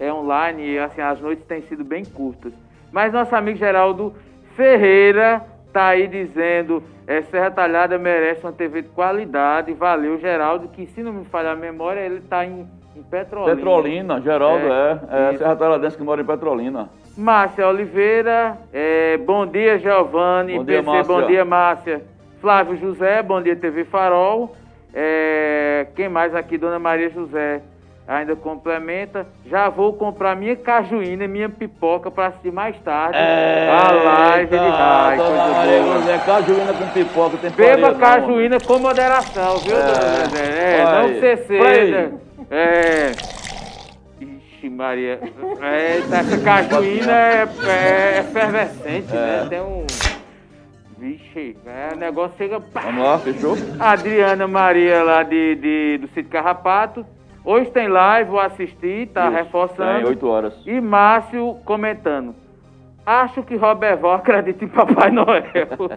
é 0.00 0.12
online 0.12 0.72
e 0.72 0.78
assim, 0.78 1.02
as 1.02 1.20
noites 1.20 1.44
têm 1.44 1.60
sido 1.62 1.84
bem 1.84 2.04
curtas. 2.04 2.52
Mas 2.90 3.12
nosso 3.12 3.36
amigo 3.36 3.58
Geraldo 3.58 4.14
Ferreira 4.56 5.44
tá 5.72 5.88
aí 5.88 6.08
dizendo, 6.08 6.82
é, 7.06 7.22
Serra 7.22 7.50
Talhada 7.50 7.98
merece 7.98 8.44
uma 8.44 8.52
TV 8.52 8.82
de 8.82 8.88
qualidade. 8.88 9.72
Valeu, 9.74 10.18
Geraldo, 10.18 10.68
que 10.68 10.86
se 10.86 11.02
não 11.02 11.12
me 11.12 11.24
falhar 11.26 11.52
a 11.52 11.56
memória, 11.56 12.00
ele 12.00 12.20
tá 12.22 12.44
em, 12.44 12.66
em 12.96 13.02
Petrolina. 13.02 13.54
Petrolina, 13.54 14.20
Geraldo 14.20 14.66
é. 14.66 15.00
É, 15.10 15.28
isso. 15.30 15.38
Serra 15.38 15.56
Talhadense 15.56 15.96
que 15.96 16.02
mora 16.02 16.22
em 16.22 16.26
Petrolina. 16.26 16.88
Márcia 17.24 17.68
Oliveira, 17.68 18.56
é, 18.72 19.18
bom 19.18 19.46
dia, 19.46 19.78
Giovanni. 19.78 20.56
Bom 20.56 20.64
dia, 20.64 20.78
PC, 20.82 20.86
Márcia. 20.90 21.14
bom 21.14 21.26
dia, 21.26 21.44
Márcia. 21.44 22.02
Flávio 22.40 22.76
José, 22.78 23.22
bom 23.22 23.42
dia, 23.42 23.54
TV 23.54 23.84
Farol. 23.84 24.56
É, 24.94 25.86
quem 25.94 26.08
mais 26.08 26.34
aqui? 26.34 26.56
Dona 26.56 26.78
Maria 26.78 27.10
José 27.10 27.60
ainda 28.08 28.34
complementa. 28.34 29.26
Já 29.46 29.68
vou 29.68 29.92
comprar 29.92 30.34
minha 30.34 30.56
cajuína, 30.56 31.28
minha 31.28 31.50
pipoca 31.50 32.10
para 32.10 32.28
assistir 32.28 32.50
mais 32.50 32.74
tarde 32.80 33.18
a 33.18 33.92
live 33.92 34.50
de 34.50 34.56
raio. 34.56 35.18
Dona 35.22 35.48
Maria 35.52 35.82
boa. 35.82 35.94
José, 35.98 36.18
cajuína 36.24 36.72
com 36.72 36.88
pipoca, 36.88 37.36
tem 37.36 37.50
Beba 37.50 37.90
não. 37.92 37.98
cajuína 37.98 38.58
com 38.58 38.78
moderação, 38.78 39.58
viu, 39.58 39.76
É. 39.76 39.82
dona 39.82 40.26
Zezé? 40.28 40.78
É, 40.78 40.84
não. 40.84 41.58
Play. 41.58 42.12
É. 42.50 43.39
Ixi, 44.60 44.68
Maria. 44.68 45.18
É, 45.62 45.98
essa 45.98 46.38
cajuína 46.44 47.12
é, 47.12 47.48
é 47.66 48.20
efervescente, 48.20 49.12
né? 49.12 49.46
Tem 49.48 49.60
um. 49.62 49.86
Vixe, 50.98 51.56
é, 51.64 51.94
o 51.94 51.98
negócio 51.98 52.36
chega. 52.36 52.60
pá. 52.60 52.82
Vamos 52.82 53.02
lá, 53.02 53.18
fechou? 53.18 53.56
Adriana 53.78 54.46
Maria 54.46 55.02
lá 55.02 55.22
de, 55.22 55.54
de- 55.54 55.98
do 56.02 56.08
Sítio 56.08 56.30
Carrapato. 56.30 57.06
Hoje 57.42 57.70
tem 57.70 57.88
live, 57.88 58.28
vou 58.30 58.38
assistir, 58.40 59.08
tá 59.08 59.28
Isso, 59.28 59.36
reforçando. 59.36 59.98
Tem 60.00 60.04
8 60.08 60.26
horas. 60.28 60.54
E 60.66 60.78
Márcio 60.78 61.56
comentando. 61.64 62.34
Acho 63.04 63.42
que 63.42 63.56
Roberval 63.56 64.12
acredita 64.12 64.64
em 64.64 64.68
Papai 64.68 65.10
Noel. 65.10 65.42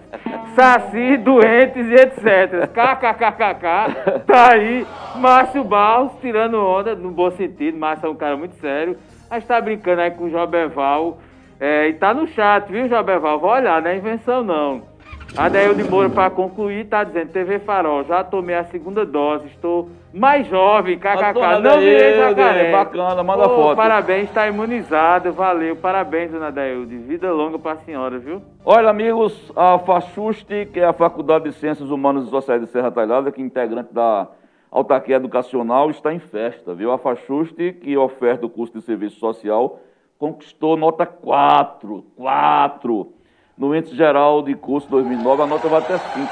Saci, 0.56 1.18
doentes 1.18 1.86
e 1.86 1.94
etc. 1.96 2.68
KKKKK. 2.68 4.24
Tá 4.26 4.54
aí. 4.54 4.88
Márcio 5.16 5.64
Barros 5.64 6.14
tirando 6.22 6.56
onda, 6.56 6.96
no 6.96 7.12
bom 7.12 7.30
sentido. 7.32 7.78
Márcio 7.78 8.08
é 8.08 8.10
um 8.10 8.16
cara 8.16 8.38
muito 8.38 8.56
sério. 8.56 8.98
Mas 9.30 9.46
tá 9.46 9.60
brincando 9.60 10.02
aí 10.02 10.12
com 10.12 10.26
o 10.26 10.30
Joberval. 10.30 11.20
É, 11.60 11.88
e 11.88 11.94
tá 11.94 12.14
no 12.14 12.28
chat, 12.28 12.72
viu, 12.72 12.88
Joberval? 12.90 13.40
Vai 13.40 13.62
olhar, 13.62 13.82
não 13.82 13.90
é 13.90 13.98
invenção 13.98 14.44
não. 14.44 14.93
Adail 15.36 15.74
de 15.74 15.84
Moura, 15.84 16.12
para 16.12 16.30
concluir, 16.30 16.86
tá 16.86 17.04
dizendo: 17.04 17.32
TV 17.32 17.58
Farol, 17.58 18.04
já 18.04 18.24
tomei 18.24 18.56
a 18.56 18.66
segunda 18.66 19.04
dose, 19.04 19.48
estou 19.48 19.90
mais 20.14 20.46
jovem, 20.46 21.00
kkk. 21.00 21.34
dona 21.34 21.60
Não 21.60 21.80
virei 21.80 22.16
jacaré. 22.16 22.72
bacana, 22.72 23.24
manda 23.24 23.50
Pô, 23.50 23.56
foto. 23.56 23.76
Parabéns, 23.76 24.30
está 24.30 24.48
imunizado, 24.48 25.34
valeu. 25.34 25.76
Parabéns, 25.76 26.32
dona 26.32 26.52
Dailde. 26.52 26.98
Vida 26.98 27.32
longa 27.32 27.58
para 27.58 27.72
a 27.72 27.78
senhora, 27.78 28.20
viu? 28.20 28.44
Olha, 28.64 28.92
amigos, 28.92 29.52
a 29.56 29.80
FACHUST, 29.80 30.68
que 30.72 30.80
é 30.80 30.86
a 30.86 30.94
Faculdade 30.94 31.46
de 31.46 31.54
Ciências 31.54 31.90
Humanas 31.90 32.28
e 32.28 32.30
Sociais 32.30 32.62
de 32.62 32.68
Serra 32.68 32.92
Talhada, 32.92 33.32
que 33.32 33.42
é 33.42 33.44
integrante 33.44 33.92
da 33.92 34.28
Autarquia 34.70 35.16
Educacional, 35.16 35.90
está 35.90 36.14
em 36.14 36.20
festa, 36.20 36.76
viu? 36.76 36.92
A 36.92 37.00
FACHUST, 37.00 37.74
que 37.82 37.98
oferta 37.98 38.46
o 38.46 38.50
curso 38.50 38.78
de 38.78 38.86
serviço 38.86 39.18
social, 39.20 39.80
conquistou 40.20 40.78
nota 40.78 41.08
4, 41.08 42.06
4, 42.16 43.08
no 43.58 43.76
índice 43.76 43.96
geral 43.96 44.42
de 44.42 44.56
curso 44.56 44.90
2009, 44.90 45.44
a 45.44 45.48
nota 45.48 45.68
vai 45.68 45.80
até 45.80 45.98
5, 45.98 46.30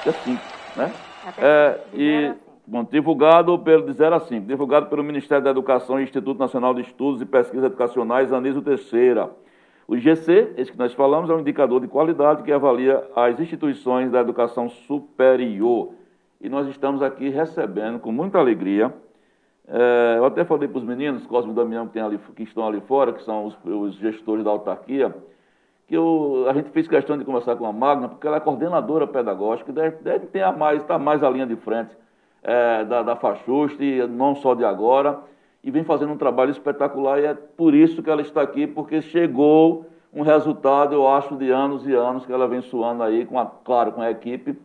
até 0.00 0.12
5, 0.12 0.40
né? 0.76 0.92
É, 1.38 1.80
e, 1.94 2.34
bom, 2.66 2.84
divulgado 2.84 3.58
pelo, 3.58 3.86
de 3.86 3.92
0 3.92 4.14
a 4.14 4.20
5, 4.20 4.46
divulgado 4.46 4.86
pelo 4.86 5.02
Ministério 5.02 5.44
da 5.44 5.50
Educação 5.50 6.00
e 6.00 6.04
Instituto 6.04 6.38
Nacional 6.38 6.74
de 6.74 6.82
Estudos 6.82 7.20
e 7.20 7.26
Pesquisas 7.26 7.66
Educacionais, 7.66 8.32
Anísio 8.32 8.62
Teixeira. 8.62 9.30
O 9.88 9.96
IGC, 9.96 10.54
esse 10.56 10.70
que 10.70 10.78
nós 10.78 10.94
falamos, 10.94 11.28
é 11.30 11.34
um 11.34 11.40
indicador 11.40 11.80
de 11.80 11.88
qualidade 11.88 12.44
que 12.44 12.52
avalia 12.52 13.02
as 13.16 13.40
instituições 13.40 14.10
da 14.10 14.20
educação 14.20 14.68
superior. 14.68 15.94
E 16.40 16.48
nós 16.48 16.68
estamos 16.68 17.02
aqui 17.02 17.28
recebendo 17.28 17.98
com 17.98 18.12
muita 18.12 18.38
alegria. 18.38 18.94
eh, 19.66 20.14
eu 20.16 20.24
até 20.24 20.44
falei 20.44 20.68
para 20.68 20.78
os 20.78 20.84
meninos, 20.84 21.26
Cosmo 21.26 21.52
e 21.52 21.54
Damião, 21.56 21.88
que, 21.88 21.98
ali, 21.98 22.18
que 22.36 22.44
estão 22.44 22.66
ali 22.68 22.80
fora, 22.82 23.12
que 23.12 23.22
são 23.24 23.46
os, 23.46 23.58
os 23.64 23.96
gestores 23.96 24.44
da 24.44 24.50
autarquia, 24.50 25.12
que 25.90 25.96
eu, 25.96 26.46
a 26.48 26.52
gente 26.52 26.70
fez 26.70 26.86
questão 26.86 27.18
de 27.18 27.24
conversar 27.24 27.56
com 27.56 27.66
a 27.66 27.72
Magna, 27.72 28.08
porque 28.08 28.24
ela 28.24 28.36
é 28.36 28.40
coordenadora 28.40 29.08
pedagógica, 29.08 29.72
deve, 29.72 29.96
deve 29.96 30.26
ter 30.26 30.40
a 30.40 30.52
mais, 30.52 30.80
está 30.80 30.96
mais 31.00 31.20
a 31.24 31.28
linha 31.28 31.44
de 31.44 31.56
frente 31.56 31.90
eh, 32.44 32.84
da, 32.84 33.02
da 33.02 33.16
Fachuste, 33.16 34.06
não 34.08 34.36
só 34.36 34.54
de 34.54 34.64
agora, 34.64 35.18
e 35.64 35.70
vem 35.72 35.82
fazendo 35.82 36.12
um 36.12 36.16
trabalho 36.16 36.52
espetacular, 36.52 37.18
e 37.18 37.24
é 37.24 37.34
por 37.34 37.74
isso 37.74 38.04
que 38.04 38.08
ela 38.08 38.22
está 38.22 38.40
aqui, 38.40 38.68
porque 38.68 39.02
chegou 39.02 39.84
um 40.14 40.22
resultado, 40.22 40.94
eu 40.94 41.08
acho, 41.08 41.36
de 41.36 41.50
anos 41.50 41.84
e 41.84 41.92
anos 41.92 42.24
que 42.24 42.32
ela 42.32 42.46
vem 42.46 42.60
suando 42.62 43.02
aí, 43.02 43.26
com 43.26 43.36
a, 43.36 43.46
claro, 43.46 43.90
com 43.90 44.00
a 44.00 44.12
equipe, 44.12 44.56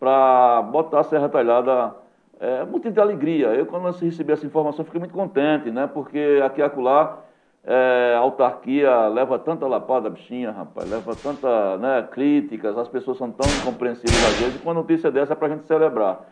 para 0.00 0.60
botar 0.62 0.98
a 0.98 1.04
Serra 1.04 1.28
Talhada 1.28 1.94
é 2.40 2.64
motivo 2.64 2.92
de 2.92 3.00
alegria. 3.00 3.46
Eu, 3.54 3.64
quando 3.64 3.88
recebi 3.92 4.32
essa 4.32 4.44
informação, 4.44 4.84
fiquei 4.84 4.98
muito 4.98 5.14
contente, 5.14 5.70
né? 5.70 5.86
Porque 5.86 6.40
aqui 6.44 6.60
e 6.60 6.64
acolá, 6.64 7.20
é, 7.66 8.14
a 8.14 8.18
autarquia 8.18 9.08
leva 9.08 9.38
tanta 9.38 9.66
lapada, 9.66 10.10
bichinha, 10.10 10.50
rapaz, 10.50 10.90
leva 10.90 11.16
tanta 11.16 11.78
né, 11.78 12.06
críticas, 12.10 12.76
as 12.76 12.88
pessoas 12.88 13.16
são 13.16 13.30
tão 13.30 13.48
incompreensíveis 13.60 14.24
às 14.26 14.38
vezes, 14.38 14.60
com 14.60 14.68
uma 14.68 14.74
notícia 14.74 15.10
dessa 15.10 15.32
é 15.32 15.36
para 15.36 15.48
a 15.48 15.50
gente 15.50 15.66
celebrar. 15.66 16.28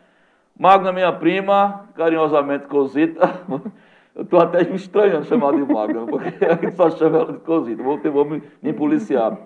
Magna, 0.59 0.93
minha 0.93 1.13
prima, 1.13 1.87
carinhosamente 1.95 2.67
Cosita, 2.67 3.41
eu 4.15 4.23
estou 4.23 4.41
até 4.41 4.63
me 4.65 4.77
estranhando 4.77 5.25
chamar 5.25 5.53
de 5.53 5.65
Magna, 5.65 6.07
porque 6.07 6.33
a 6.45 6.55
gente 6.55 6.77
só 6.77 6.91
chama 6.91 7.19
ela 7.19 7.33
de 7.33 7.39
Cosita, 7.39 7.83
vou, 7.83 7.99
vou 7.99 8.25
me, 8.27 8.43
me 8.61 8.73
policiar. 8.75 9.39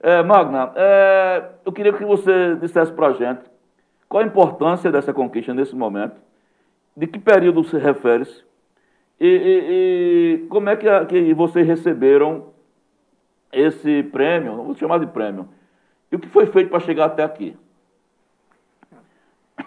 É, 0.00 0.22
Magna, 0.22 0.72
é, 0.74 1.44
eu 1.64 1.72
queria 1.72 1.92
que 1.92 2.04
você 2.04 2.56
dissesse 2.56 2.92
para 2.92 3.08
a 3.08 3.12
gente 3.12 3.42
qual 4.08 4.22
a 4.22 4.26
importância 4.26 4.90
dessa 4.90 5.12
conquista 5.12 5.52
nesse 5.52 5.76
momento, 5.76 6.16
de 6.96 7.06
que 7.06 7.18
período 7.18 7.64
se 7.64 7.76
refere-se, 7.76 8.44
e, 9.20 9.26
e- 9.26 10.34
e 10.44 10.46
como 10.48 10.68
é 10.68 10.76
que, 10.76 10.88
a- 10.88 11.04
que 11.06 11.32
vocês 11.34 11.66
receberam 11.66 12.46
esse 13.52 14.02
prêmio, 14.04 14.56
não 14.56 14.64
vou 14.64 14.74
chamar 14.74 14.98
de 14.98 15.06
prêmio, 15.06 15.48
e 16.10 16.16
o 16.16 16.18
que 16.18 16.28
foi 16.28 16.46
feito 16.46 16.70
para 16.70 16.80
chegar 16.80 17.06
até 17.06 17.22
aqui? 17.22 17.56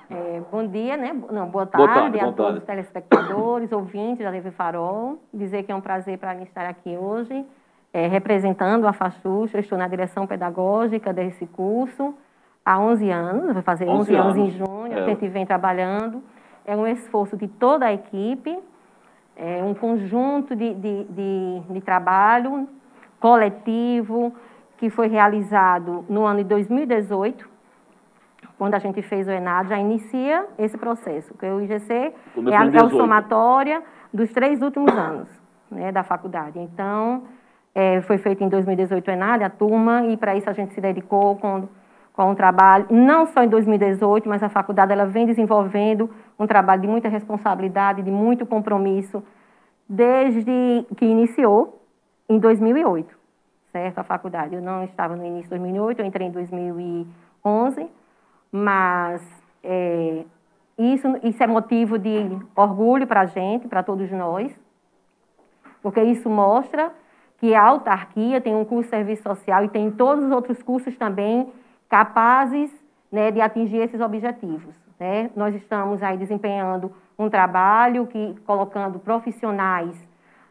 É, 0.09 0.41
bom 0.51 0.67
dia, 0.67 0.97
né? 0.97 1.13
Não, 1.31 1.47
boa 1.47 1.65
tarde, 1.65 1.87
boa 1.87 1.99
tarde 1.99 2.19
a 2.19 2.23
boa 2.23 2.33
todos 2.33 2.57
os 2.59 2.63
telespectadores, 2.65 3.71
ouvintes 3.71 4.23
da 4.23 4.31
TV 4.31 4.51
Farol. 4.51 5.19
Dizer 5.33 5.63
que 5.63 5.71
é 5.71 5.75
um 5.75 5.81
prazer 5.81 6.17
para 6.17 6.33
mim 6.33 6.43
estar 6.43 6.65
aqui 6.65 6.97
hoje, 6.97 7.45
é, 7.93 8.07
representando 8.07 8.85
a 8.85 8.93
FAXUX. 8.93 9.53
Eu 9.53 9.59
estou 9.61 9.77
na 9.77 9.87
direção 9.87 10.27
pedagógica 10.27 11.13
desse 11.13 11.45
curso 11.47 12.13
há 12.65 12.77
11 12.79 13.09
anos, 13.09 13.53
vai 13.53 13.61
fazer 13.63 13.85
11, 13.87 14.13
11 14.13 14.15
anos 14.15 14.35
em 14.35 14.41
anos. 14.41 14.53
junho, 14.55 14.93
É. 14.93 15.01
a 15.01 15.05
gente 15.05 15.25
vem 15.29 15.45
trabalhando. 15.45 16.21
É 16.65 16.75
um 16.75 16.85
esforço 16.85 17.37
de 17.37 17.47
toda 17.47 17.85
a 17.85 17.93
equipe, 17.93 18.57
é 19.37 19.63
um 19.63 19.73
conjunto 19.73 20.55
de, 20.55 20.73
de, 20.73 21.03
de, 21.03 21.61
de 21.69 21.81
trabalho 21.81 22.67
coletivo 23.19 24.33
que 24.77 24.89
foi 24.89 25.07
realizado 25.07 26.03
no 26.09 26.25
ano 26.25 26.39
de 26.39 26.45
2018, 26.45 27.47
quando 28.57 28.73
a 28.73 28.79
gente 28.79 29.01
fez 29.03 29.27
o 29.27 29.31
ENAD, 29.31 29.69
já 29.69 29.77
inicia 29.77 30.45
esse 30.57 30.77
processo, 30.77 31.31
porque 31.33 31.45
o 31.45 31.61
IGC 31.61 32.13
Começou 32.33 32.53
é, 32.53 32.57
a, 32.57 32.63
é 32.63 32.67
o 32.67 32.71
18. 32.71 32.97
somatória 32.97 33.83
dos 34.11 34.31
três 34.31 34.61
últimos 34.61 34.91
anos 34.91 35.27
né, 35.69 35.91
da 35.91 36.03
faculdade. 36.03 36.59
Então, 36.59 37.23
é, 37.75 38.01
foi 38.01 38.17
feito 38.17 38.43
em 38.43 38.49
2018 38.49 39.07
o 39.07 39.11
ENAD, 39.11 39.43
a 39.43 39.49
turma, 39.49 40.05
e 40.05 40.17
para 40.17 40.35
isso 40.35 40.49
a 40.49 40.53
gente 40.53 40.73
se 40.73 40.81
dedicou 40.81 41.35
com, 41.35 41.67
com 42.13 42.31
um 42.31 42.35
trabalho, 42.35 42.87
não 42.89 43.27
só 43.27 43.43
em 43.43 43.47
2018, 43.47 44.27
mas 44.27 44.41
a 44.41 44.49
faculdade 44.49 44.91
ela 44.91 45.05
vem 45.05 45.27
desenvolvendo 45.27 46.09
um 46.39 46.45
trabalho 46.45 46.81
de 46.81 46.87
muita 46.87 47.09
responsabilidade, 47.09 48.01
de 48.01 48.11
muito 48.11 48.45
compromisso, 48.45 49.23
desde 49.87 50.85
que 50.95 51.05
iniciou 51.05 51.81
em 52.29 52.37
2008, 52.39 53.17
certo? 53.71 53.99
A 53.99 54.03
faculdade. 54.03 54.55
Eu 54.55 54.61
não 54.61 54.83
estava 54.83 55.15
no 55.15 55.25
início 55.25 55.43
de 55.43 55.49
2008, 55.49 55.99
eu 55.99 56.05
entrei 56.05 56.27
em 56.27 56.31
2011, 56.31 57.87
mas 58.51 59.21
é, 59.63 60.25
isso, 60.77 61.07
isso 61.23 61.41
é 61.41 61.47
motivo 61.47 61.97
de 61.97 62.37
orgulho 62.55 63.07
para 63.07 63.21
a 63.21 63.25
gente, 63.25 63.67
para 63.67 63.81
todos 63.81 64.11
nós, 64.11 64.57
porque 65.81 66.01
isso 66.01 66.29
mostra 66.29 66.91
que 67.37 67.53
a 67.53 67.63
autarquia 67.63 68.41
tem 68.41 68.55
um 68.55 68.65
curso 68.65 68.89
de 68.89 68.95
serviço 68.95 69.23
social 69.23 69.63
e 69.63 69.69
tem 69.69 69.91
todos 69.91 70.25
os 70.25 70.31
outros 70.31 70.61
cursos 70.61 70.95
também 70.97 71.51
capazes 71.87 72.71
né, 73.11 73.31
de 73.31 73.39
atingir 73.39 73.77
esses 73.77 74.01
objetivos. 74.01 74.86
Né? 74.99 75.29
Nós 75.35 75.53
estamos 75.55 76.01
aí 76.01 76.17
desempenhando 76.17 76.91
um 77.17 77.29
trabalho 77.29 78.07
que 78.07 78.35
colocando 78.45 78.99
profissionais 78.99 79.95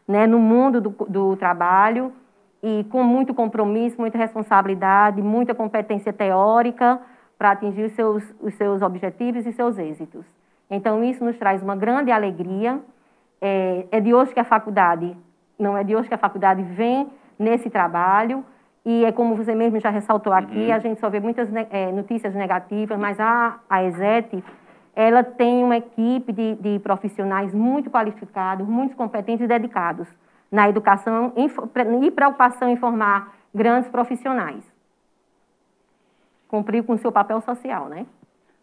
né, 0.07 0.25
no 0.25 0.39
mundo 0.39 0.79
do, 0.79 0.89
do 1.07 1.35
trabalho 1.35 2.13
e 2.63 2.85
com 2.89 3.03
muito 3.03 3.33
compromisso, 3.33 3.99
muita 3.99 4.17
responsabilidade, 4.17 5.21
muita 5.21 5.53
competência 5.53 6.11
teórica 6.11 6.99
para 7.37 7.51
atingir 7.51 7.83
os 7.83 7.91
seus, 7.93 8.23
os 8.41 8.53
seus 8.55 8.81
objetivos 8.81 9.45
e 9.45 9.53
seus 9.53 9.77
êxitos. 9.77 10.25
Então, 10.69 11.03
isso 11.03 11.23
nos 11.23 11.37
traz 11.37 11.61
uma 11.61 11.75
grande 11.75 12.11
alegria. 12.11 12.79
É, 13.39 13.85
é 13.91 13.99
de 13.99 14.13
hoje 14.13 14.33
que 14.33 14.39
a 14.39 14.43
faculdade, 14.43 15.15
não 15.59 15.77
é 15.77 15.83
de 15.83 15.95
hoje 15.95 16.07
que 16.07 16.15
a 16.15 16.17
faculdade 16.17 16.63
vem 16.63 17.07
nesse 17.37 17.69
trabalho, 17.69 18.43
e 18.89 19.03
é 19.03 19.11
como 19.11 19.35
você 19.35 19.53
mesmo 19.53 19.81
já 19.81 19.89
ressaltou 19.89 20.31
aqui, 20.31 20.71
a 20.71 20.79
gente 20.79 20.97
só 21.01 21.09
vê 21.09 21.19
muitas 21.19 21.49
eh, 21.53 21.91
notícias 21.91 22.33
negativas, 22.33 22.97
mas 22.97 23.19
a, 23.19 23.59
a 23.69 23.83
ESET, 23.83 24.41
ela 24.95 25.25
tem 25.25 25.61
uma 25.61 25.75
equipe 25.75 26.31
de, 26.31 26.55
de 26.55 26.79
profissionais 26.79 27.53
muito 27.53 27.89
qualificados, 27.91 28.65
muito 28.65 28.95
competentes 28.95 29.43
e 29.43 29.47
dedicados 29.47 30.07
na 30.49 30.69
educação 30.69 31.33
e 31.35 32.11
preocupação 32.11 32.69
em 32.69 32.77
formar 32.77 33.33
grandes 33.53 33.89
profissionais. 33.89 34.63
Cumprir 36.47 36.81
com 36.83 36.93
o 36.93 36.97
seu 36.97 37.11
papel 37.11 37.41
social, 37.41 37.89
né? 37.89 38.05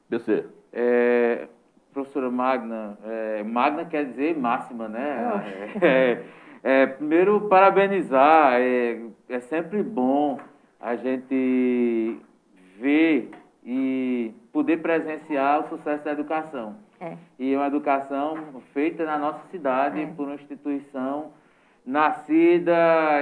PC. 0.09 0.47
É, 0.73 1.49
professora 1.93 2.31
Magna, 2.31 2.97
é, 3.05 3.43
Magna 3.43 3.85
quer 3.85 4.07
dizer 4.07 4.35
máxima, 4.39 4.89
né? 4.89 5.75
É, 5.83 6.23
é, 6.65 6.87
primeiro, 6.87 7.43
parabenizar. 7.43 8.55
É, 8.55 8.99
é 9.29 9.41
sempre 9.41 9.83
bom 9.83 10.41
a 10.81 10.97
gente 10.97 12.19
ver 12.81 13.31
e 13.65 14.33
poder 14.51 14.79
presenciar 14.79 15.61
o 15.61 15.69
sucesso 15.69 16.05
da 16.05 16.13
educação. 16.13 16.77
É. 16.99 17.17
E 17.39 17.55
uma 17.55 17.67
educação 17.67 18.63
feita 18.73 19.05
na 19.05 19.19
nossa 19.19 19.47
cidade 19.51 20.01
É. 20.01 20.07
por 20.07 20.27
uma 20.27 20.37
instituição 20.37 21.33
nascida 21.87 22.73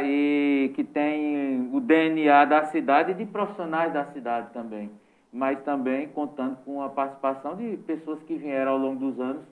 e 0.04 0.70
que 0.76 0.84
tem 0.84 1.68
o 1.72 1.80
DNA 1.80 2.44
da 2.44 2.64
cidade 2.66 3.10
e 3.10 3.14
de 3.14 3.26
profissionais 3.26 3.92
da 3.92 4.04
cidade 4.04 4.52
também, 4.52 4.88
mas 5.32 5.60
também 5.62 6.06
contando 6.08 6.56
com 6.64 6.80
a 6.80 6.88
participação 6.88 7.56
de 7.56 7.76
pessoas 7.78 8.22
que 8.22 8.36
vieram 8.36 8.72
ao 8.72 8.78
longo 8.78 9.00
dos 9.00 9.18
anos 9.18 9.42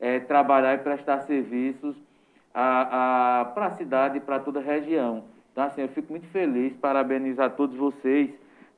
eh, 0.00 0.20
trabalhar 0.20 0.74
e 0.76 0.78
prestar 0.78 1.20
serviços 1.22 1.94
para 2.54 3.66
a 3.66 3.70
cidade 3.76 4.18
e 4.18 4.20
para 4.20 4.38
toda 4.38 4.60
a 4.60 4.62
região. 4.62 5.24
Então, 5.52 5.64
assim, 5.64 5.82
eu 5.82 5.88
fico 5.88 6.12
muito 6.12 6.26
feliz, 6.28 6.72
parabenizar 6.76 7.50
todos 7.50 7.76
vocês. 7.76 8.30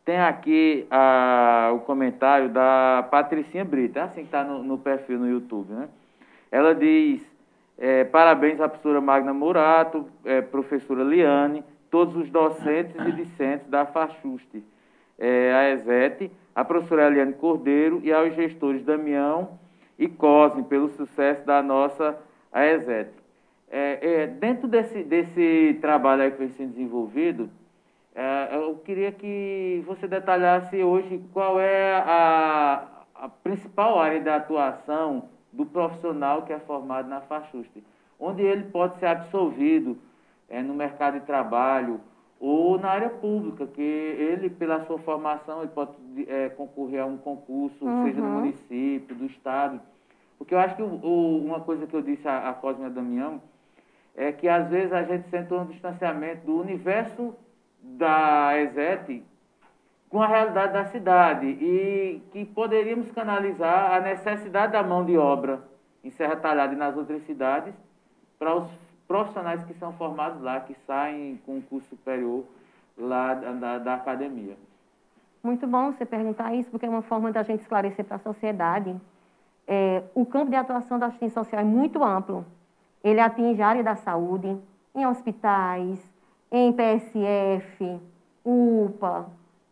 Tem 0.04 0.18
aqui 0.18 0.86
ah, 0.90 1.72
o 1.74 1.80
comentário 1.80 2.48
da 2.48 3.06
Patricinha 3.10 3.64
Brita, 3.64 4.00
é 4.00 4.02
assim 4.02 4.20
que 4.20 4.26
está 4.26 4.42
no, 4.42 4.62
no 4.62 4.78
perfil 4.78 5.18
no 5.18 5.28
YouTube, 5.28 5.72
né? 5.72 5.88
Ela 6.50 6.74
diz, 6.74 7.20
eh, 7.76 8.04
parabéns 8.04 8.60
à 8.60 8.68
professora 8.68 9.00
Magna 9.00 9.34
Murato, 9.34 10.06
eh, 10.24 10.40
professora 10.40 11.02
Liane, 11.02 11.64
todos 11.90 12.16
os 12.16 12.30
docentes 12.30 12.94
e 13.04 13.12
discentes 13.12 13.66
da 13.68 13.84
FAXUST, 13.84 14.62
eh, 15.18 15.52
a 15.52 15.70
ESET, 15.70 16.30
a 16.54 16.64
professora 16.64 17.08
Eliane 17.08 17.32
Cordeiro 17.32 18.00
e 18.04 18.12
aos 18.12 18.34
gestores 18.34 18.84
Damião 18.84 19.58
e 19.98 20.06
Cosme 20.06 20.62
pelo 20.62 20.88
sucesso 20.90 21.44
da 21.44 21.62
nossa 21.62 22.16
AESET. 22.52 23.25
É, 23.68 23.98
é, 24.00 24.26
dentro 24.26 24.68
desse, 24.68 25.02
desse 25.02 25.78
trabalho 25.80 26.22
aí 26.22 26.30
que 26.30 26.38
vem 26.38 26.50
sendo 26.50 26.70
desenvolvido, 26.70 27.50
é, 28.14 28.56
eu 28.56 28.76
queria 28.76 29.10
que 29.12 29.82
você 29.86 30.06
detalhasse 30.06 30.82
hoje 30.82 31.20
qual 31.32 31.60
é 31.60 31.94
a, 31.94 32.86
a 33.14 33.28
principal 33.28 33.98
área 33.98 34.20
de 34.20 34.28
atuação 34.28 35.28
do 35.52 35.66
profissional 35.66 36.42
que 36.42 36.52
é 36.52 36.58
formado 36.60 37.08
na 37.08 37.20
FAXUST, 37.20 37.82
onde 38.20 38.42
ele 38.42 38.64
pode 38.64 38.98
ser 38.98 39.06
absolvido 39.06 39.98
é, 40.48 40.62
no 40.62 40.74
mercado 40.74 41.18
de 41.18 41.26
trabalho 41.26 42.00
ou 42.38 42.78
na 42.78 42.90
área 42.90 43.08
pública, 43.08 43.66
que 43.66 43.80
ele, 43.80 44.50
pela 44.50 44.84
sua 44.84 44.98
formação, 44.98 45.60
ele 45.60 45.70
pode 45.70 45.92
é, 46.28 46.50
concorrer 46.50 47.02
a 47.02 47.06
um 47.06 47.16
concurso, 47.16 47.78
seja 48.04 48.20
no 48.20 48.28
município, 48.28 49.16
do 49.16 49.24
estado. 49.24 49.80
Porque 50.38 50.54
eu 50.54 50.58
acho 50.58 50.76
que 50.76 50.82
o, 50.82 50.86
o, 50.86 51.44
uma 51.44 51.60
coisa 51.60 51.86
que 51.86 51.94
eu 51.94 52.02
disse 52.02 52.28
a, 52.28 52.50
a 52.50 52.52
Cosme 52.52 52.90
Damião 52.90 53.40
é 54.16 54.32
que 54.32 54.48
às 54.48 54.68
vezes 54.68 54.92
a 54.92 55.02
gente 55.02 55.28
sente 55.28 55.52
um 55.52 55.66
distanciamento 55.66 56.46
do 56.46 56.58
universo 56.58 57.34
da 57.82 58.58
ESET 58.60 59.22
com 60.08 60.22
a 60.22 60.26
realidade 60.26 60.72
da 60.72 60.84
cidade 60.86 61.46
e 61.46 62.22
que 62.32 62.44
poderíamos 62.46 63.10
canalizar 63.12 63.92
a 63.92 64.00
necessidade 64.00 64.72
da 64.72 64.82
mão 64.82 65.04
de 65.04 65.18
obra 65.18 65.62
em 66.02 66.10
Serra 66.10 66.36
Talhada 66.36 66.72
e 66.72 66.76
nas 66.76 66.96
outras 66.96 67.22
cidades 67.26 67.74
para 68.38 68.54
os 68.54 68.70
profissionais 69.06 69.62
que 69.64 69.74
são 69.74 69.92
formados 69.92 70.40
lá, 70.40 70.60
que 70.60 70.74
saem 70.86 71.40
com 71.44 71.56
um 71.56 71.60
curso 71.60 71.88
superior 71.88 72.44
lá 72.96 73.34
da, 73.34 73.52
da, 73.52 73.78
da 73.78 73.94
academia. 73.94 74.56
Muito 75.42 75.66
bom 75.66 75.92
você 75.92 76.06
perguntar 76.06 76.54
isso, 76.54 76.70
porque 76.70 76.86
é 76.86 76.88
uma 76.88 77.02
forma 77.02 77.30
da 77.30 77.42
gente 77.42 77.60
esclarecer 77.60 78.04
para 78.04 78.16
a 78.16 78.20
sociedade. 78.20 78.96
É, 79.66 80.02
o 80.14 80.24
campo 80.24 80.50
de 80.50 80.56
atuação 80.56 80.98
da 80.98 81.06
assistência 81.06 81.42
social 81.42 81.60
é 81.60 81.64
muito 81.64 82.02
amplo. 82.02 82.44
Ele 83.07 83.20
atinge 83.20 83.62
a 83.62 83.68
área 83.68 83.84
da 83.84 83.94
saúde, 83.94 84.59
em 84.92 85.07
hospitais, 85.07 85.96
em 86.50 86.72
PSF, 86.72 88.00
UPA, 88.44 89.26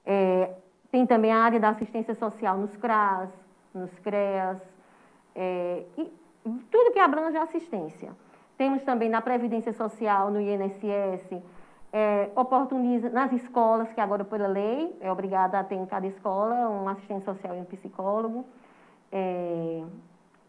é, 0.07 0.55
tem 0.93 1.05
também 1.05 1.33
a 1.33 1.39
área 1.39 1.59
da 1.59 1.71
assistência 1.71 2.15
social 2.15 2.57
nos 2.57 2.77
CRAS, 2.77 3.29
nos 3.75 3.91
CREAS, 3.99 4.59
é, 5.35 5.83
e 5.99 6.13
tudo 6.71 6.93
que 6.93 7.01
abrange 7.01 7.37
a 7.37 7.43
assistência. 7.43 8.13
Temos 8.57 8.85
também 8.85 9.09
na 9.09 9.21
Previdência 9.21 9.73
Social, 9.73 10.31
no 10.31 10.41
INSS, 10.41 11.43
é, 11.93 12.31
oportuniza 12.37 13.11
nas 13.11 13.33
escolas, 13.33 13.93
que 13.93 14.01
agora 14.01 14.25
pela 14.25 14.47
lei 14.47 14.97
é 15.01 15.11
obrigada 15.11 15.59
a 15.59 15.65
ter 15.65 15.75
em 15.75 15.87
cada 15.87 16.07
escola 16.07 16.69
um 16.69 16.89
assistente 16.89 17.25
social 17.25 17.57
e 17.57 17.59
um 17.59 17.65
psicólogo. 17.65 18.45
É, 19.11 19.83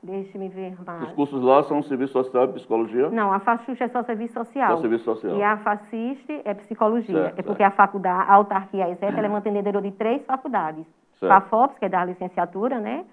Deixe-me 0.05 0.49
ver 0.49 0.75
mais. 0.85 1.09
Os 1.09 1.11
cursos 1.13 1.41
lá 1.41 1.63
são 1.63 1.81
serviço 1.81 2.13
social 2.13 2.45
e 2.45 2.53
psicologia? 2.53 3.09
Não, 3.09 3.33
a 3.33 3.39
FAXUX 3.39 3.81
é 3.81 3.87
só 3.87 4.03
serviço 4.03 4.33
social. 4.33 4.75
Só 4.75 4.81
serviço 4.81 5.03
social. 5.03 5.35
E 5.35 5.41
a 5.41 5.57
FACIST 5.57 6.41
é 6.45 6.53
psicologia. 6.53 7.23
Certo, 7.23 7.39
é 7.39 7.41
porque 7.41 7.63
a 7.63 7.71
faculdade, 7.71 8.29
a 8.29 8.33
autarquia 8.33 8.87
ESET, 8.91 9.17
ela 9.17 9.25
é 9.25 9.29
mantenedora 9.29 9.81
de 9.81 9.89
três 9.91 10.23
faculdades. 10.23 10.85
Certo. 11.19 11.31
A 11.31 11.41
FOPS, 11.41 11.79
que 11.79 11.85
é 11.85 11.89
da 11.89 12.05
licenciatura, 12.05 12.79
né? 12.79 13.03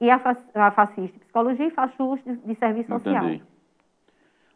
E 0.00 0.10
a, 0.10 0.18
a 0.54 0.70
FACIST, 0.70 1.18
psicologia 1.18 1.66
e 1.66 1.70
FAXUX 1.70 2.24
de, 2.24 2.36
de 2.36 2.54
serviço 2.54 2.88
social. 2.88 3.24
Entendi. 3.24 3.42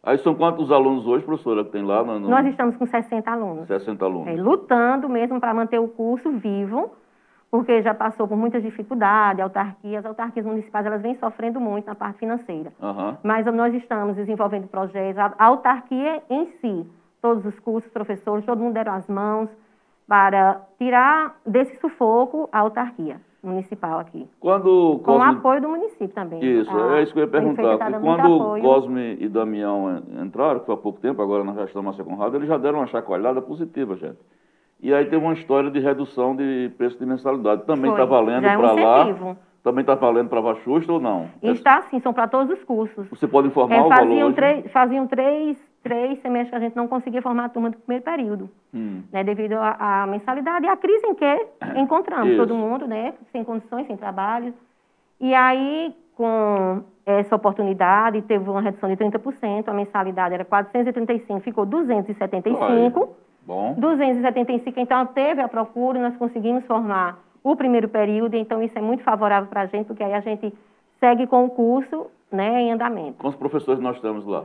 Aí 0.03 0.16
são 0.18 0.34
quantos 0.34 0.72
alunos 0.72 1.07
hoje, 1.07 1.24
professora, 1.24 1.62
que 1.62 1.72
tem 1.72 1.84
lá? 1.84 2.03
No, 2.03 2.18
no... 2.18 2.28
Nós 2.30 2.47
estamos 2.47 2.74
com 2.76 2.86
60 2.86 3.30
alunos. 3.30 3.66
60 3.68 4.03
alunos. 4.03 4.28
É, 4.28 4.32
lutando 4.32 5.09
mesmo 5.11 5.38
para 5.38 5.53
manter 5.53 5.78
o 5.78 5.88
curso 5.88 6.32
vivo, 6.32 6.90
porque 7.53 7.83
já 7.83 7.93
passou 7.93 8.27
por 8.27 8.35
muitas 8.37 8.63
dificuldades, 8.63 9.43
autarquias, 9.43 9.99
as 9.99 10.07
autarquias 10.07 10.47
municipais 10.47 10.87
elas 10.87 11.03
vêm 11.03 11.15
sofrendo 11.17 11.61
muito 11.61 11.85
na 11.87 11.95
parte 11.95 12.19
financeira. 12.19 12.73
Aham. 12.83 13.19
Mas 13.23 13.45
nós 13.47 13.75
estamos 13.75 14.17
desenvolvendo 14.17 14.67
projetos, 14.69 15.19
a 15.19 15.35
autarquia 15.45 16.23
em 16.31 16.47
si, 16.63 16.87
todos 17.21 17.45
os 17.45 17.59
cursos, 17.61 17.93
professores, 17.93 18.47
todo 18.47 18.59
mundo 18.59 18.73
deram 18.73 18.95
as 18.95 19.07
mãos 19.07 19.51
para 20.09 20.63
tirar 20.79 21.37
desse 21.47 21.77
sufoco 21.79 22.49
a 22.51 22.61
autarquia 22.61 23.21
municipal 23.43 23.99
aqui. 23.99 24.27
Quando 24.41 25.01
Com 25.05 25.17
o 25.17 25.19
Cosme... 25.19 25.33
apoio 25.37 25.61
do 25.61 25.69
município 25.69 26.09
também. 26.09 26.43
Isso, 26.43 26.71
A 26.75 26.99
é 26.99 27.03
isso 27.03 27.13
que 27.13 27.19
eu 27.19 27.25
ia 27.25 27.31
perguntar. 27.31 27.77
tá 27.77 27.91
quando 28.01 28.21
apoio. 28.35 28.63
Cosme 28.63 29.17
e 29.21 29.29
Damião 29.29 29.91
en- 29.99 30.23
entraram, 30.25 30.61
que 30.61 30.67
foi 30.67 30.75
há 30.75 30.79
pouco 30.79 31.01
tempo, 31.01 31.21
agora 31.21 31.45
na 31.45 31.53
gestão 31.53 31.83
Márcia 31.83 32.03
Conrado, 32.05 32.35
eles 32.37 32.49
já 32.49 32.57
deram 32.57 32.79
uma 32.79 32.87
chacoalhada 32.87 33.43
positiva, 33.43 33.95
gente. 33.97 34.19
E 34.83 34.93
aí 34.93 35.05
teve 35.05 35.24
uma 35.24 35.33
história 35.33 35.70
de 35.70 35.78
redução 35.78 36.35
de 36.35 36.70
preço 36.76 36.99
de 36.99 37.07
mensalidade. 37.07 37.62
Também 37.64 37.91
está 37.93 38.05
valendo 38.05 38.45
é 38.45 38.59
um 38.59 38.61
para 38.61 38.72
lá? 38.72 39.37
Também 39.62 39.83
está 39.83 39.95
valendo 39.95 40.28
para 40.28 40.41
Vachusta 40.41 40.93
ou 40.93 41.01
não? 41.01 41.28
Está 41.41 41.83
sim, 41.83 42.01
são 42.01 42.12
para 42.12 42.26
todos 42.26 42.59
os 42.59 42.64
cursos. 42.64 43.09
Você 43.09 43.28
pode 43.28 43.47
informar 43.47 43.76
É, 43.76 43.80
o 43.80 43.89
faziam, 43.89 44.33
três, 44.33 44.72
faziam 44.72 45.07
três, 45.07 45.57
três 45.85 46.20
semestres 46.20 46.51
que 46.51 46.57
a 46.57 46.59
gente 46.59 46.74
não 46.74 46.89
conseguia 46.89 47.22
formar 47.22 47.45
a 47.45 47.49
turma 47.49 47.70
do 47.70 47.76
primeiro 47.78 48.05
período, 48.05 48.51
Hum. 48.74 49.03
né, 49.12 49.22
devido 49.22 49.53
à 49.53 50.05
mensalidade 50.11 50.66
e 50.66 50.68
à 50.68 50.76
crise 50.76 51.07
em 51.07 51.14
que 51.14 51.47
encontramos 51.78 52.30
Isso. 52.30 52.39
todo 52.39 52.57
mundo, 52.57 52.89
né, 52.89 53.14
sem 53.30 53.45
condições, 53.45 53.87
sem 53.87 53.97
trabalho. 53.97 54.53
E 55.20 55.33
aí, 55.33 55.95
com 56.16 56.83
essa 57.07 57.37
oportunidade, 57.37 58.20
teve 58.22 58.51
uma 58.51 58.61
redução 58.61 58.89
de 58.89 58.97
30%, 58.97 59.68
a 59.68 59.72
mensalidade 59.72 60.35
era 60.35 60.45
435, 60.45 61.39
ficou 61.39 61.64
275. 61.64 63.09
Bom. 63.47 63.74
275, 63.74 64.78
então 64.78 65.05
teve 65.07 65.40
a 65.40 65.49
procura, 65.49 66.01
nós 66.01 66.16
conseguimos 66.16 66.64
formar 66.64 67.18
o 67.43 67.57
primeiro 67.57 67.88
período, 67.88 68.36
então 68.36 68.62
isso 68.62 68.78
é 68.78 68.80
muito 68.80 69.03
favorável 69.03 69.49
para 69.49 69.62
a 69.62 69.66
gente, 69.66 69.86
porque 69.86 70.03
aí 70.03 70.14
a 70.14 70.20
gente 70.20 70.53
segue 71.01 71.26
com 71.26 71.45
o 71.45 71.51
curso 71.51 72.07
né, 72.30 72.62
em 72.62 72.72
andamento. 72.72 73.18
Quantos 73.18 73.38
professores 73.38 73.80
nós 73.80 74.01
temos 74.01 74.24
lá? 74.24 74.45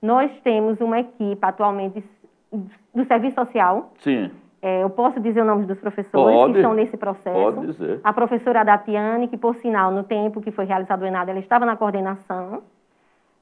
Nós 0.00 0.30
temos 0.42 0.80
uma 0.80 1.00
equipe 1.00 1.38
atualmente 1.42 2.04
do 2.94 3.04
Serviço 3.06 3.34
Social, 3.34 3.90
Sim. 3.98 4.30
é, 4.62 4.82
eu 4.82 4.90
posso 4.90 5.18
dizer 5.20 5.40
o 5.40 5.44
nome 5.44 5.66
dos 5.66 5.78
professores 5.78 6.36
Pode. 6.36 6.52
que 6.52 6.58
estão 6.60 6.74
nesse 6.74 6.96
processo. 6.96 7.36
Pode 7.36 7.66
dizer. 7.66 8.00
A 8.04 8.12
professora 8.12 8.64
Datiane, 8.64 9.26
que 9.26 9.36
por 9.36 9.56
sinal, 9.56 9.90
no 9.90 10.04
tempo 10.04 10.40
que 10.40 10.52
foi 10.52 10.64
realizado 10.64 11.02
o 11.02 11.06
ENAD, 11.06 11.30
ela 11.30 11.40
estava 11.40 11.66
na 11.66 11.76
coordenação, 11.76 12.62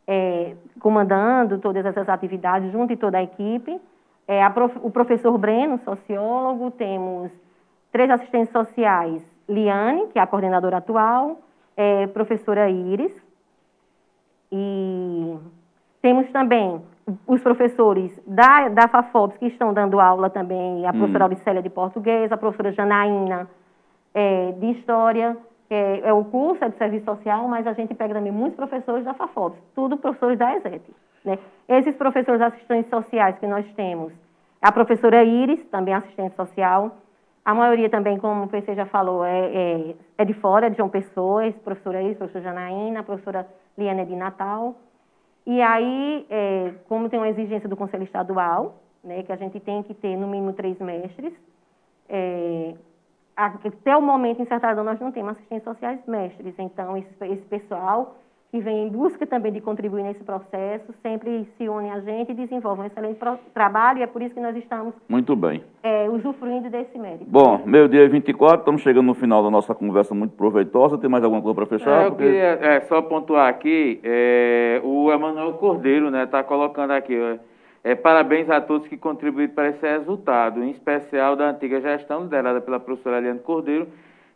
é, 0.06 0.54
comandando 0.80 1.58
todas 1.58 1.84
essas 1.84 2.08
atividades, 2.08 2.72
junto 2.72 2.88
de 2.88 2.96
toda 2.96 3.18
a 3.18 3.22
equipe. 3.22 3.78
É, 4.26 4.48
prof- 4.50 4.78
o 4.82 4.90
professor 4.90 5.36
Breno, 5.36 5.78
sociólogo, 5.78 6.70
temos 6.70 7.30
três 7.92 8.10
assistentes 8.10 8.50
sociais, 8.50 9.22
Liane, 9.48 10.06
que 10.08 10.18
é 10.18 10.22
a 10.22 10.26
coordenadora 10.26 10.78
atual, 10.78 11.38
é, 11.76 12.06
professora 12.06 12.70
Iris, 12.70 13.12
e 14.50 15.36
temos 16.00 16.30
também 16.30 16.80
os 17.26 17.42
professores 17.42 18.18
da, 18.26 18.68
da 18.68 18.88
FAFOPS 18.88 19.36
que 19.36 19.46
estão 19.46 19.74
dando 19.74 20.00
aula 20.00 20.30
também, 20.30 20.86
a 20.86 20.92
professora 20.92 21.24
Auricélia 21.24 21.62
de 21.62 21.68
português, 21.68 22.32
a 22.32 22.36
professora 22.36 22.72
Janaína 22.72 23.48
é, 24.14 24.52
de 24.52 24.70
História, 24.70 25.36
é, 25.68 26.00
é 26.08 26.12
o 26.12 26.24
curso, 26.24 26.64
é 26.64 26.68
de 26.68 26.76
Serviço 26.76 27.04
Social, 27.04 27.46
mas 27.48 27.66
a 27.66 27.72
gente 27.74 27.94
pega 27.94 28.14
também 28.14 28.32
muitos 28.32 28.56
professores 28.56 29.04
da 29.04 29.12
FAFOPS, 29.12 29.58
tudo 29.74 29.98
professores 29.98 30.38
da 30.38 30.56
ESET. 30.56 30.82
Né? 31.24 31.38
Esses 31.68 31.96
professores 31.96 32.40
assistentes 32.40 32.90
sociais 32.90 33.38
que 33.38 33.46
nós 33.46 33.66
temos, 33.74 34.12
a 34.60 34.70
professora 34.70 35.24
Iris, 35.24 35.64
também 35.66 35.94
assistente 35.94 36.34
social, 36.36 36.96
a 37.44 37.54
maioria 37.54 37.90
também, 37.90 38.18
como 38.18 38.48
PC 38.48 38.74
já 38.74 38.86
falou, 38.86 39.24
é, 39.24 39.46
é, 39.54 39.94
é 40.18 40.24
de 40.24 40.32
fora, 40.34 40.70
de 40.70 40.76
João 40.76 40.88
Pessoa, 40.88 41.50
professora 41.64 42.02
Iris, 42.02 42.16
professora 42.16 42.44
Janaína, 42.44 43.02
professora 43.02 43.46
Liana 43.76 44.04
de 44.06 44.16
Natal, 44.16 44.74
e 45.46 45.60
aí, 45.60 46.26
é, 46.30 46.72
como 46.88 47.08
tem 47.10 47.18
uma 47.18 47.28
exigência 47.28 47.68
do 47.68 47.76
Conselho 47.76 48.04
Estadual, 48.04 48.76
né, 49.02 49.22
que 49.22 49.32
a 49.32 49.36
gente 49.36 49.60
tem 49.60 49.82
que 49.82 49.92
ter 49.92 50.16
no 50.16 50.26
mínimo 50.26 50.54
três 50.54 50.78
mestres, 50.78 51.34
é, 52.08 52.74
até 53.36 53.94
o 53.96 54.00
momento 54.00 54.40
em 54.40 54.46
Sertadão 54.46 54.84
nós 54.84 54.98
não 55.00 55.12
temos 55.12 55.32
assistentes 55.32 55.64
sociais 55.64 56.00
mestres, 56.06 56.54
então 56.58 56.96
esse, 56.96 57.24
esse 57.26 57.42
pessoal 57.42 58.16
que 58.54 58.60
vem 58.60 58.86
em 58.86 58.88
busca 58.88 59.26
também 59.26 59.50
de 59.50 59.60
contribuir 59.60 60.04
nesse 60.04 60.22
processo 60.22 60.94
sempre 61.02 61.44
se 61.58 61.68
une 61.68 61.90
a 61.90 61.98
gente 61.98 62.30
e 62.30 62.34
desenvolve 62.36 62.82
um 62.82 62.84
excelente 62.84 63.18
trabalho 63.52 63.98
e 63.98 64.02
é 64.02 64.06
por 64.06 64.22
isso 64.22 64.32
que 64.32 64.40
nós 64.40 64.54
estamos 64.54 64.94
Muito 65.08 65.34
bem. 65.34 65.64
é, 65.82 66.08
usufruindo 66.08 66.70
desse 66.70 66.96
mérito. 66.96 67.24
Bom, 67.26 67.62
meio-dia 67.66 68.04
e 68.04 68.08
24, 68.08 68.58
estamos 68.60 68.80
chegando 68.82 69.06
no 69.06 69.14
final 69.14 69.42
da 69.42 69.50
nossa 69.50 69.74
conversa 69.74 70.14
muito 70.14 70.36
proveitosa. 70.36 70.96
Tem 70.96 71.10
mais 71.10 71.24
alguma 71.24 71.42
coisa 71.42 71.56
para 71.56 71.66
fechar? 71.66 72.02
É, 72.02 72.06
eu 72.06 72.10
Porque- 72.12 72.22
queria 72.26 72.58
é, 72.62 72.80
só 72.82 73.02
pontuar 73.02 73.48
aqui, 73.48 73.98
é, 74.04 74.80
o 74.84 75.10
Emanuel 75.10 75.54
Cordeiro 75.54 76.06
está 76.06 76.16
né, 76.18 76.26
tá 76.26 76.44
colocando 76.44 76.92
aqui, 76.92 77.18
é, 77.82 77.96
parabéns 77.96 78.48
a 78.48 78.60
todos 78.60 78.86
que 78.86 78.96
contribuíram 78.96 79.52
para 79.52 79.70
esse 79.70 79.84
resultado, 79.84 80.62
em 80.62 80.70
especial 80.70 81.34
da 81.34 81.50
antiga 81.50 81.80
gestão 81.80 82.22
liderada 82.22 82.60
pela 82.60 82.78
professora 82.78 83.18
Eliane 83.18 83.40
Cordeiro, 83.40 83.88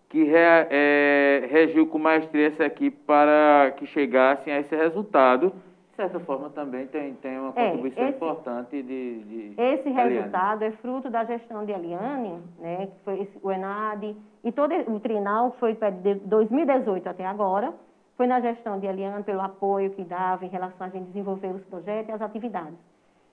que 0.09 0.25
re- 0.25 0.67
é, 0.71 1.47
regiu 1.51 1.87
com 1.87 1.99
maestria 1.99 2.49
essa 2.49 2.65
equipe 2.65 2.97
para 3.07 3.73
que 3.77 3.87
chegassem 3.87 4.53
a 4.53 4.61
esse 4.61 4.75
resultado. 4.75 5.51
De 5.91 5.97
certa 5.97 6.21
forma, 6.21 6.49
também 6.51 6.87
tem, 6.87 7.15
tem 7.15 7.39
uma 7.39 7.53
É, 7.57 7.67
contribuição 7.71 8.05
esse- 8.07 8.17
importante 8.17 8.83
de, 8.83 9.19
de 9.25 9.55
Esse 9.61 9.89
Eliane. 9.89 10.15
resultado 10.15 10.63
é 10.63 10.71
fruto 10.71 11.11
da 11.11 11.25
gestão 11.25 11.65
de 11.65 11.73
Eliane, 11.73 12.39
né, 12.61 12.87
que 12.87 13.05
foi 13.05 13.29
o 13.43 13.51
ENAD, 13.51 14.17
e 14.45 14.53
todo 14.53 14.73
o 14.93 15.01
trinal 15.01 15.57
foi 15.59 15.75
de 15.75 16.15
2018 16.15 17.09
até 17.09 17.27
agora, 17.27 17.75
foi 18.17 18.27
na 18.29 18.41
gestão 18.41 18.79
de 18.79 18.87
Eliane, 18.87 19.25
pelo 19.25 19.41
apoio 19.41 19.91
que 19.91 20.03
dava 20.05 20.45
em 20.45 20.49
relação 20.49 20.87
a 20.87 20.91
gente 20.91 21.07
desenvolver 21.07 21.49
os 21.49 21.65
projetos 21.65 22.09
e 22.09 22.13
as 22.13 22.23
atividades. 22.23 22.79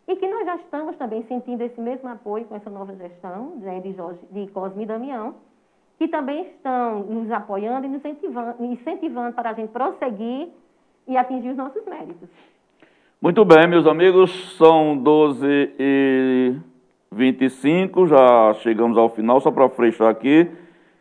E 0.07 0.15
que 0.15 0.27
nós 0.27 0.45
já 0.45 0.55
estamos 0.57 0.95
também 0.97 1.23
sentindo 1.23 1.61
esse 1.63 1.79
mesmo 1.79 2.07
apoio 2.09 2.45
com 2.45 2.55
essa 2.55 2.69
nova 2.69 2.93
gestão 2.95 3.55
né, 3.57 3.79
de, 3.79 3.93
Jorge, 3.93 4.19
de 4.31 4.45
Cosme 4.47 4.83
e 4.83 4.85
Damião, 4.85 5.35
que 5.97 6.07
também 6.07 6.47
estão 6.47 6.99
nos 7.03 7.31
apoiando 7.31 7.85
e 7.85 7.89
nos 7.89 7.99
incentivando, 7.99 8.55
incentivando 8.59 9.33
para 9.33 9.51
a 9.51 9.53
gente 9.53 9.69
prosseguir 9.69 10.49
e 11.07 11.15
atingir 11.17 11.49
os 11.49 11.57
nossos 11.57 11.83
méritos. 11.85 12.29
Muito 13.21 13.43
bem, 13.45 13.67
meus 13.67 13.87
amigos, 13.87 14.55
são 14.57 14.97
12 14.97 15.45
e 15.79 16.53
25, 17.11 18.07
já 18.07 18.53
chegamos 18.55 18.97
ao 18.97 19.09
final, 19.09 19.39
só 19.39 19.51
para 19.51 19.69
fechar 19.69 20.09
aqui, 20.09 20.49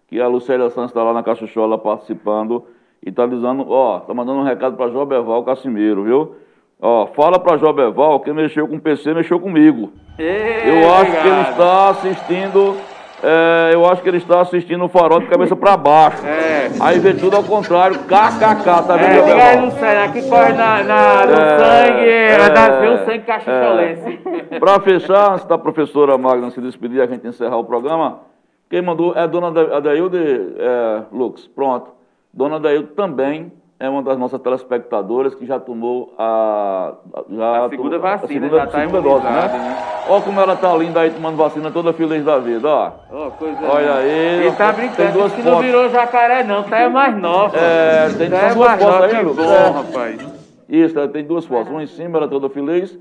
que 0.08 0.20
a 0.20 0.28
Lucélia 0.28 0.70
Santos 0.70 0.90
está 0.90 1.02
lá 1.02 1.12
na 1.12 1.22
Cachuchola 1.22 1.76
participando 1.76 2.64
e 3.04 3.10
está 3.10 3.26
dizendo, 3.26 3.66
ó, 3.68 3.98
está 3.98 4.14
mandando 4.14 4.40
um 4.40 4.44
recado 4.44 4.76
para 4.76 4.90
Joberval 4.90 5.44
Casimiro, 5.44 6.04
viu? 6.04 6.36
Ó, 6.80 7.06
fala 7.08 7.38
para 7.38 7.56
Joberval 7.56 8.20
que 8.20 8.32
mexeu 8.32 8.68
com 8.68 8.76
o 8.76 8.80
PC, 8.80 9.12
mexeu 9.12 9.40
comigo. 9.40 9.92
Eu 10.18 10.94
acho 10.94 11.10
que 11.10 11.28
ele 11.28 11.40
está 11.40 11.88
assistindo, 11.90 12.76
é, 13.24 13.70
eu 13.74 13.86
acho 13.88 14.02
que 14.02 14.08
ele 14.08 14.18
está 14.18 14.40
assistindo 14.42 14.84
o 14.84 14.88
farol 14.88 15.18
de 15.20 15.26
cabeça 15.26 15.56
para 15.56 15.76
baixo. 15.76 16.24
É. 16.26 16.70
Aí 16.80 16.98
vê 16.98 17.14
tudo 17.14 17.36
ao 17.36 17.42
contrário, 17.42 17.98
kkk, 18.00 18.64
tá 18.86 18.96
vendo, 18.96 19.00
É, 19.00 19.22
diga 19.22 19.34
aí, 19.34 19.54
Joberval? 19.54 19.64
Luciano, 19.66 20.04
aqui 20.04 20.28
corre 20.28 20.52
na, 20.52 20.82
na- 20.82 21.26
no 21.26 21.32
É, 21.32 21.58
sangue, 21.58 22.08
é, 22.08 22.32
é, 22.32 22.50
da 22.50 22.68
ver 22.80 22.90
o 22.90 22.98
sangue 23.04 23.18
cachucholense. 23.20 24.20
Para 24.60 24.80
fechar, 24.80 25.32
antes 25.32 25.44
da 25.46 25.56
professora 25.58 26.18
Magna 26.18 26.50
se 26.50 26.60
despedir, 26.60 27.00
a 27.00 27.06
gente 27.06 27.26
encerrar 27.26 27.56
o 27.56 27.64
programa, 27.64 28.20
quem 28.68 28.82
mandou 28.82 29.14
é 29.14 29.20
a 29.20 29.26
dona 29.26 29.48
Adailde 29.76 30.18
é, 30.58 31.02
Lux. 31.12 31.46
Pronto. 31.46 31.92
Dona 32.32 32.56
Adailde 32.56 32.88
também 32.96 33.52
é 33.84 33.88
uma 33.90 34.02
das 34.02 34.18
nossas 34.18 34.40
telespectadoras 34.40 35.34
que 35.34 35.44
já 35.46 35.60
tomou 35.60 36.14
a, 36.18 36.94
já 37.30 37.64
A 37.66 37.68
segunda 37.68 37.98
tomou- 37.98 38.00
vacina, 38.00 38.24
a 38.24 38.28
segunda, 38.28 38.56
já 38.56 38.66
tá 38.66 38.80
segunda 38.80 39.00
dose, 39.02 39.26
imunizada, 39.26 39.58
né? 39.58 39.68
né? 39.68 39.76
Olha 40.08 40.22
como 40.22 40.40
ela 40.40 40.56
tá 40.56 40.76
linda 40.76 41.00
aí 41.00 41.10
tomando 41.10 41.36
vacina, 41.36 41.70
toda 41.70 41.92
feliz 41.92 42.24
da 42.24 42.38
vida, 42.38 42.68
ó. 42.68 42.92
Ó, 43.12 43.30
coisa 43.30 43.58
Olha 43.62 43.80
linda. 43.80 43.94
aí, 43.98 44.10
Ele 44.46 44.52
tá 44.52 44.72
tem 44.72 44.86
brincando, 44.86 45.12
duas 45.12 45.30
disse 45.32 45.42
que 45.42 45.48
não 45.48 45.60
virou 45.60 45.88
jacaré 45.90 46.42
não, 46.44 46.62
tá 46.62 46.78
é 46.78 46.88
mais 46.88 47.16
nova. 47.16 47.56
É, 47.56 48.08
tem 48.16 48.30
tá 48.30 48.36
é 48.36 48.54
duas 48.54 48.56
mais 48.56 48.82
fotos 48.82 49.00
nova, 49.00 49.06
aí, 49.16 49.22
Lucas. 49.24 49.46
bom, 49.46 49.52
É. 49.52 49.68
rapaz. 49.70 50.34
Isso, 50.68 50.98
ela 50.98 51.08
tem 51.08 51.24
duas 51.24 51.44
fotos, 51.46 51.70
uma 51.70 51.82
em 51.82 51.86
cima, 51.86 52.18
ela 52.18 52.28
toda 52.28 52.48
feliz. 52.48 52.98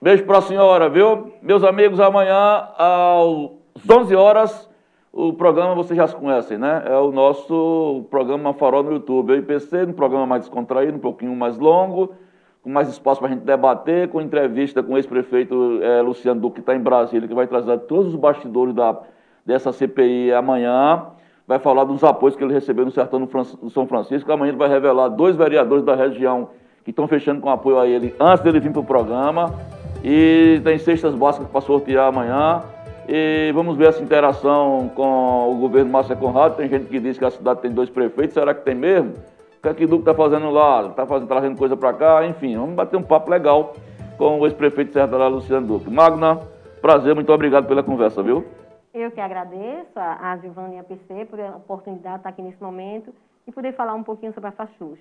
Beijo 0.00 0.24
para 0.24 0.38
a 0.38 0.42
senhora, 0.42 0.88
viu? 0.90 1.32
Meus 1.42 1.64
amigos, 1.64 1.98
amanhã 1.98 2.68
às 2.78 3.90
11 3.90 4.14
horas, 4.14 4.70
o 5.16 5.32
programa 5.32 5.76
vocês 5.76 5.96
já 5.96 6.08
conhecem, 6.08 6.58
né? 6.58 6.82
É 6.86 6.96
o 6.96 7.12
nosso 7.12 8.04
programa 8.10 8.52
Farol 8.52 8.82
no 8.82 8.92
YouTube. 8.94 9.30
Eu 9.30 9.38
e 9.38 9.42
PC, 9.42 9.84
um 9.84 9.92
programa 9.92 10.26
mais 10.26 10.42
descontraído, 10.42 10.96
um 10.96 11.00
pouquinho 11.00 11.34
mais 11.36 11.56
longo, 11.56 12.12
com 12.60 12.68
mais 12.68 12.88
espaço 12.88 13.20
para 13.20 13.28
a 13.30 13.32
gente 13.32 13.44
debater, 13.44 14.08
com 14.08 14.20
entrevista 14.20 14.82
com 14.82 14.94
o 14.94 14.96
ex-prefeito 14.96 15.78
eh, 15.80 16.02
Luciano 16.02 16.40
Duque, 16.40 16.56
que 16.56 16.60
está 16.62 16.74
em 16.74 16.80
Brasília, 16.80 17.28
que 17.28 17.34
vai 17.34 17.46
trazer 17.46 17.78
todos 17.80 18.08
os 18.08 18.16
bastidores 18.16 18.74
da, 18.74 18.98
dessa 19.46 19.70
CPI 19.70 20.32
amanhã. 20.32 21.06
Vai 21.46 21.60
falar 21.60 21.84
dos 21.84 22.02
apoios 22.02 22.34
que 22.34 22.42
ele 22.42 22.52
recebeu 22.52 22.84
no 22.84 22.90
Sertão 22.90 23.20
do 23.20 23.70
São 23.70 23.86
Francisco. 23.86 24.32
Amanhã 24.32 24.48
ele 24.48 24.58
vai 24.58 24.68
revelar 24.68 25.10
dois 25.10 25.36
vereadores 25.36 25.84
da 25.84 25.94
região 25.94 26.48
que 26.82 26.90
estão 26.90 27.06
fechando 27.06 27.40
com 27.40 27.50
apoio 27.50 27.78
a 27.78 27.86
ele 27.86 28.12
antes 28.18 28.42
dele 28.42 28.58
vir 28.58 28.72
para 28.72 28.80
o 28.80 28.84
programa. 28.84 29.54
E 30.02 30.60
tem 30.64 30.76
cestas 30.76 31.14
básicas 31.14 31.48
para 31.48 31.60
sortear 31.60 32.08
amanhã. 32.08 32.73
E 33.08 33.52
vamos 33.52 33.76
ver 33.76 33.88
essa 33.88 34.02
interação 34.02 34.90
com 34.94 35.50
o 35.50 35.56
governo 35.56 35.90
Márcia 35.90 36.16
Conrado. 36.16 36.56
Tem 36.56 36.68
gente 36.68 36.86
que 36.86 36.98
diz 36.98 37.18
que 37.18 37.24
a 37.24 37.30
cidade 37.30 37.60
tem 37.60 37.70
dois 37.70 37.90
prefeitos, 37.90 38.34
será 38.34 38.54
que 38.54 38.62
tem 38.62 38.74
mesmo? 38.74 39.12
O 39.58 39.62
que 39.62 39.68
é 39.68 39.74
que 39.74 39.86
Duque 39.86 40.02
está 40.02 40.14
fazendo 40.14 40.50
lá? 40.50 40.86
Está 40.86 41.06
trazendo 41.06 41.58
coisa 41.58 41.76
para 41.76 41.92
cá? 41.92 42.26
Enfim, 42.26 42.56
vamos 42.56 42.74
bater 42.74 42.96
um 42.96 43.02
papo 43.02 43.30
legal 43.30 43.74
com 44.16 44.40
o 44.40 44.46
ex-prefeito 44.46 44.88
de 44.88 44.94
Serra 44.94 45.28
Luciano 45.28 45.66
Duque. 45.66 45.90
Magna, 45.90 46.40
prazer, 46.80 47.14
muito 47.14 47.32
obrigado 47.32 47.66
pela 47.66 47.82
conversa, 47.82 48.22
viu? 48.22 48.44
Eu 48.92 49.10
que 49.10 49.20
agradeço 49.20 49.96
a, 49.96 50.32
a 50.32 50.36
Giovanni 50.38 50.76
e 50.76 50.78
a 50.78 50.84
PC 50.84 51.26
por 51.26 51.40
a 51.40 51.56
oportunidade 51.56 52.14
de 52.14 52.20
estar 52.20 52.28
aqui 52.28 52.42
nesse 52.42 52.62
momento 52.62 53.12
e 53.46 53.52
poder 53.52 53.72
falar 53.72 53.94
um 53.94 54.02
pouquinho 54.02 54.32
sobre 54.32 54.48
a 54.48 54.52
Faxux. 54.52 54.98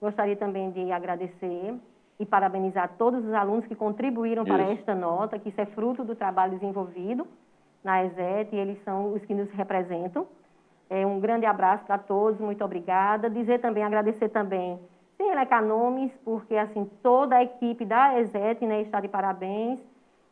Gostaria 0.00 0.36
também 0.36 0.70
de 0.70 0.90
agradecer 0.90 1.74
e 2.18 2.26
parabenizar 2.26 2.94
todos 2.98 3.24
os 3.24 3.32
alunos 3.32 3.66
que 3.66 3.74
contribuíram 3.74 4.42
isso. 4.42 4.52
para 4.52 4.64
esta 4.72 4.94
nota, 4.94 5.38
que 5.38 5.50
isso 5.50 5.60
é 5.60 5.66
fruto 5.66 6.04
do 6.04 6.16
trabalho 6.16 6.52
desenvolvido 6.52 7.26
na 7.82 8.04
ESET 8.04 8.54
e 8.54 8.58
eles 8.58 8.82
são 8.82 9.12
os 9.14 9.24
que 9.24 9.34
nos 9.34 9.50
representam. 9.52 10.26
É, 10.90 11.06
um 11.06 11.20
grande 11.20 11.46
abraço 11.46 11.84
para 11.84 11.98
todos, 11.98 12.40
muito 12.40 12.64
obrigada. 12.64 13.30
Dizer 13.30 13.60
também, 13.60 13.84
agradecer 13.84 14.30
também, 14.30 14.78
sem 15.16 15.30
elecar 15.30 15.62
nomes, 15.62 16.10
porque 16.24 16.56
assim, 16.56 16.90
toda 17.02 17.36
a 17.36 17.42
equipe 17.42 17.84
da 17.84 18.18
ESET 18.20 18.64
né, 18.66 18.82
está 18.82 19.00
de 19.00 19.08
parabéns 19.08 19.78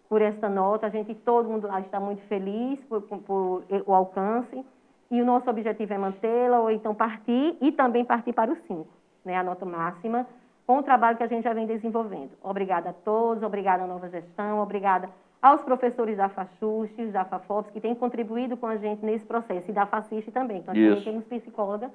por 0.09 0.23
esta 0.23 0.49
nota. 0.49 0.87
A 0.87 0.91
gente, 0.91 1.15
todo 1.15 1.49
mundo 1.49 1.67
lá 1.67 1.81
está 1.81 2.01
muito 2.01 2.23
feliz 2.23 2.83
por, 2.85 3.03
por, 3.03 3.19
por 3.19 3.65
o 3.87 3.95
alcance. 3.95 4.65
E 5.11 5.23
o 5.23 5.25
nosso 5.25 5.49
objetivo 5.49 5.95
é 5.95 5.99
mantê-la, 5.99 6.59
ou 6.59 6.71
então 6.71 6.93
partir, 6.93 7.57
e 7.61 7.71
também 7.71 8.05
partir 8.05 8.33
para 8.33 8.51
o 8.51 8.57
5, 8.57 8.87
né, 9.25 9.37
a 9.37 9.43
nota 9.43 9.65
máxima, 9.65 10.27
com 10.67 10.79
o 10.79 10.83
trabalho 10.83 11.17
que 11.17 11.23
a 11.23 11.29
gente 11.29 11.45
já 11.45 11.53
vem 11.53 11.67
desenvolvendo. 11.67 12.31
Obrigada 12.43 12.91
a 12.91 12.93
todos, 12.93 13.43
obrigada 13.43 13.85
à 13.85 13.87
nova 13.87 14.09
gestão, 14.09 14.61
obrigada 14.61 15.09
aos 15.41 15.63
professores 15.63 16.17
da 16.17 16.29
FAXUSTES, 16.29 17.13
da 17.13 17.25
FAFOPS, 17.25 17.71
que 17.71 17.81
têm 17.81 17.95
contribuído 17.95 18.57
com 18.57 18.67
a 18.67 18.77
gente 18.77 19.05
nesse 19.05 19.25
processo, 19.25 19.71
e 19.71 19.75
da 19.75 19.87
FACIST 19.87 20.31
também, 20.33 20.59
nós 20.59 20.67
também 20.67 21.01
temos 21.03 21.25
psicóloga 21.25 21.91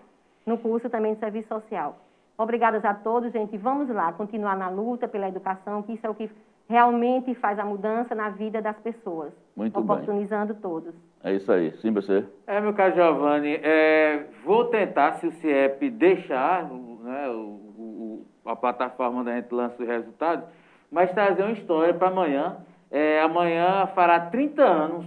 no 0.46 0.58
curso 0.58 0.90
também 0.90 1.14
de 1.14 1.20
serviço 1.20 1.50
social. 1.50 1.98
Obrigadas 2.38 2.84
a 2.86 2.94
todos, 2.94 3.32
gente. 3.32 3.58
Vamos 3.58 3.90
lá, 3.90 4.14
continuar 4.14 4.56
na 4.56 4.70
luta 4.70 5.08
pela 5.08 5.28
educação, 5.28 5.84
que 5.84 5.94
isso 5.94 6.08
é 6.08 6.10
o 6.10 6.16
que 6.16 6.30
realmente 6.68 7.36
faz 7.36 7.60
a 7.60 7.66
mudança 7.66 8.16
na 8.16 8.30
vida 8.30 8.62
das 8.62 8.80
pessoas. 8.80 9.34
Muito 9.56 9.78
oportunizando 9.78 10.54
bem. 10.54 10.62
todos. 10.62 10.96
É 11.24 11.36
isso 11.36 11.52
aí. 11.52 11.72
Sim, 11.78 11.92
você. 11.92 12.26
É, 12.48 12.60
meu 12.62 12.74
caro 12.74 12.96
Giovanni, 12.96 13.60
é, 13.62 14.26
vou 14.44 14.66
tentar, 14.66 15.14
se 15.14 15.28
o 15.28 15.32
CIEP 15.34 15.90
deixar 15.90 16.64
né, 16.64 17.30
o, 17.30 17.60
o, 17.78 18.11
a 18.46 18.56
plataforma 18.56 19.24
da 19.24 19.36
gente 19.36 19.54
lança 19.54 19.82
os 19.82 19.88
resultados, 19.88 20.46
mas 20.92 21.12
trazer 21.12 21.44
uma 21.44 21.52
história 21.52 21.94
para 21.94 22.08
amanhã. 22.08 22.58
É, 22.90 23.22
amanhã 23.22 23.88
fará 23.96 24.20
30 24.20 24.62
anos 24.62 25.06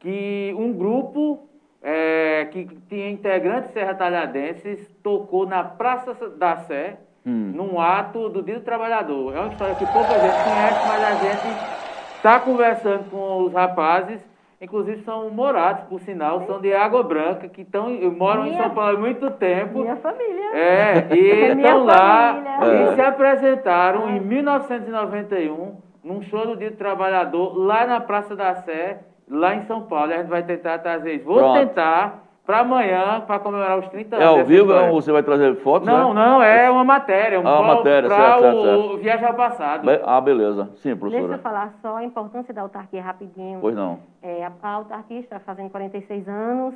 que 0.00 0.54
um 0.56 0.72
grupo 0.72 1.46
é, 1.82 2.46
que 2.50 2.64
tinha 2.88 3.10
integrantes 3.10 3.70
serra-talhadenses 3.72 4.88
tocou 5.02 5.46
na 5.46 5.62
Praça 5.62 6.14
da 6.30 6.56
Sé, 6.56 6.96
hum. 7.26 7.52
num 7.54 7.78
ato 7.78 8.30
do 8.30 8.42
Dia 8.42 8.58
do 8.58 8.64
Trabalhador. 8.64 9.36
É 9.36 9.40
uma 9.40 9.52
história 9.52 9.74
que 9.74 9.86
pouca 9.86 10.18
gente 10.18 10.44
conhece, 10.44 10.88
mas 10.88 11.02
a 11.02 11.14
gente 11.14 11.74
está 12.16 12.40
conversando 12.40 13.10
com 13.10 13.44
os 13.44 13.52
rapazes, 13.52 14.18
inclusive 14.60 15.02
são 15.02 15.30
morados, 15.30 15.84
por 15.84 16.00
sinal, 16.00 16.44
são 16.46 16.60
de 16.60 16.72
Água 16.72 17.02
Branca, 17.02 17.48
que 17.48 17.64
tão, 17.64 17.90
moram 18.12 18.44
minha, 18.44 18.54
em 18.54 18.58
São 18.58 18.70
Paulo 18.70 18.96
há 18.96 19.00
muito 19.00 19.30
tempo. 19.32 19.80
Minha 19.80 19.96
família. 19.96 20.56
É, 20.56 21.06
e 21.14 21.52
estão 21.56 21.84
lá 21.84 22.42
e 22.62 22.94
se 22.94 23.00
apresentaram 23.00 24.10
em 24.10 24.20
1991 24.20 25.76
num 26.02 26.22
show 26.22 26.46
do 26.46 26.56
Dia 26.56 26.70
do 26.70 26.76
Trabalhador, 26.76 27.56
lá 27.56 27.86
na 27.86 28.00
Praça 28.00 28.36
da 28.36 28.54
Sé, 28.56 29.00
lá 29.28 29.54
em 29.54 29.62
São 29.62 29.82
Paulo. 29.82 30.12
A 30.12 30.18
gente 30.18 30.28
vai 30.28 30.42
tentar 30.42 30.78
trazer 30.78 31.14
isso. 31.14 31.24
Vou 31.24 31.38
Pronto. 31.38 31.58
tentar 31.58 32.23
para 32.46 32.60
amanhã, 32.60 33.22
para 33.26 33.38
comemorar 33.38 33.78
os 33.78 33.88
30 33.88 34.16
anos. 34.16 34.26
É 34.26 34.28
ao 34.28 34.44
vivo 34.44 34.72
ou 34.72 35.00
você 35.00 35.10
vai 35.10 35.22
trazer 35.22 35.56
fotos? 35.56 35.88
Não, 35.88 36.12
né? 36.12 36.20
não, 36.20 36.42
é 36.42 36.70
uma 36.70 36.84
matéria. 36.84 37.40
Um 37.40 37.46
ah, 37.46 37.60
uma 37.60 37.76
matéria, 37.76 38.08
certo, 38.08 38.40
certo, 38.40 38.62
certo. 38.62 38.98
Viajar 38.98 39.28
ao 39.28 39.34
passado. 39.34 39.88
Ah, 40.04 40.20
beleza. 40.20 40.70
Sim, 40.76 40.94
professora. 40.94 41.28
Deixa 41.28 41.40
eu 41.40 41.42
falar 41.42 41.74
só 41.80 41.96
a 41.96 42.04
importância 42.04 42.52
da 42.52 42.60
autarquia 42.60 43.02
rapidinho. 43.02 43.60
Pois 43.60 43.74
não. 43.74 43.98
É, 44.22 44.44
a 44.44 44.68
autarquia 44.68 45.20
está 45.20 45.40
fazendo 45.40 45.70
46 45.70 46.28
anos, 46.28 46.74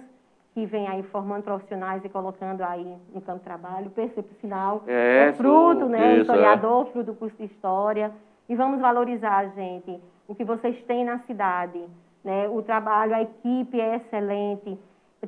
que 0.55 0.65
vem 0.65 0.89
aí 0.89 1.03
formando 1.05 1.43
profissionais 1.43 2.03
e 2.03 2.09
colocando 2.09 2.62
aí 2.62 2.97
no 3.15 3.20
campo 3.20 3.40
de 3.40 3.45
trabalho. 3.45 3.90
Por 3.90 4.24
sinal, 4.40 4.82
é, 4.86 5.28
é 5.28 5.32
fruto, 5.35 5.85
né? 5.85 6.12
Isso, 6.12 6.20
historiador, 6.23 6.86
é. 6.86 6.90
fruto 6.93 7.12
do 7.12 7.15
curso 7.15 7.36
de 7.36 7.45
História. 7.45 8.11
E 8.49 8.55
vamos 8.55 8.81
valorizar, 8.81 9.45
gente, 9.55 10.01
o 10.27 10.35
que 10.35 10.45
vocês 10.45 10.82
têm 10.85 11.05
na 11.05 11.19
cidade. 11.20 11.78
Né? 12.24 12.49
O 12.49 12.62
trabalho, 12.62 13.15
a 13.15 13.23
equipe 13.23 13.78
é 13.78 13.97
excelente. 13.97 14.78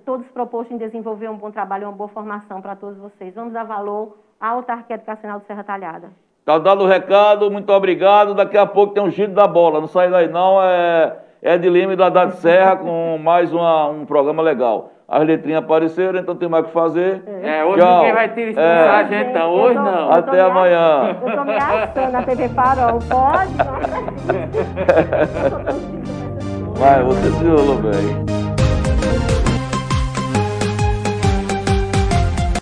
Todos 0.05 0.27
propostos 0.29 0.73
em 0.73 0.79
desenvolver 0.79 1.29
um 1.29 1.37
bom 1.37 1.51
trabalho, 1.51 1.89
uma 1.89 1.97
boa 1.97 2.09
formação 2.09 2.63
para 2.63 2.77
todos 2.77 2.97
vocês. 2.99 3.35
Vamos 3.35 3.53
dar 3.53 3.65
valor 3.65 4.19
à 4.41 4.51
autarquia 4.51 4.97
educacional 4.97 5.41
do 5.41 5.47
Serra 5.47 5.65
Talhada. 5.65 6.11
Está 6.41 6.59
dado 6.59 6.85
o 6.85 6.87
recado, 6.87 7.51
muito 7.51 7.71
obrigado. 7.73 8.35
Daqui 8.35 8.57
a 8.57 8.67
pouco 8.67 8.95
tem 8.95 9.03
um 9.03 9.11
giro 9.11 9.33
da 9.33 9.47
bola. 9.47 9.81
Não 9.81 9.89
sai 9.89 10.11
daí 10.11 10.29
não, 10.29 10.63
é, 10.63 11.17
é 11.43 11.59
de 11.59 11.69
Lima 11.69 11.93
e 11.93 11.97
do 11.97 12.05
Haddad 12.05 12.35
Serra 12.37 12.77
com 12.77 13.19
mais 13.19 13.53
uma, 13.53 13.89
um 13.89 14.07
programa 14.07 14.43
legal 14.43 14.93
as 15.11 15.27
letrinhas 15.27 15.65
apareceram, 15.65 16.21
então 16.21 16.37
tem 16.37 16.49
mais 16.49 16.63
o 16.65 16.69
que 16.69 16.73
fazer. 16.73 17.25
É, 17.43 17.65
hoje 17.65 17.81
Tchau. 17.81 17.97
ninguém 17.97 18.13
vai 18.15 18.29
te 18.29 18.41
expulsar 18.43 18.65
é. 18.65 18.89
a 18.89 19.03
gente, 19.03 19.31
então. 19.31 19.53
Hoje 19.53 19.75
tô, 19.75 19.83
não. 19.83 20.13
Até 20.13 20.41
amanhã. 20.41 21.17
Eu 21.21 21.37
tô 21.37 21.45
me 21.45 21.57
achando 21.57 22.13
na 22.13 22.23
TV 22.23 22.49
Farol. 22.51 23.01
Pode? 23.01 23.57
Vai, 26.79 27.03
você 27.03 27.31
se 27.33 27.45
rolou 27.45 27.77
bem. 27.77 28.50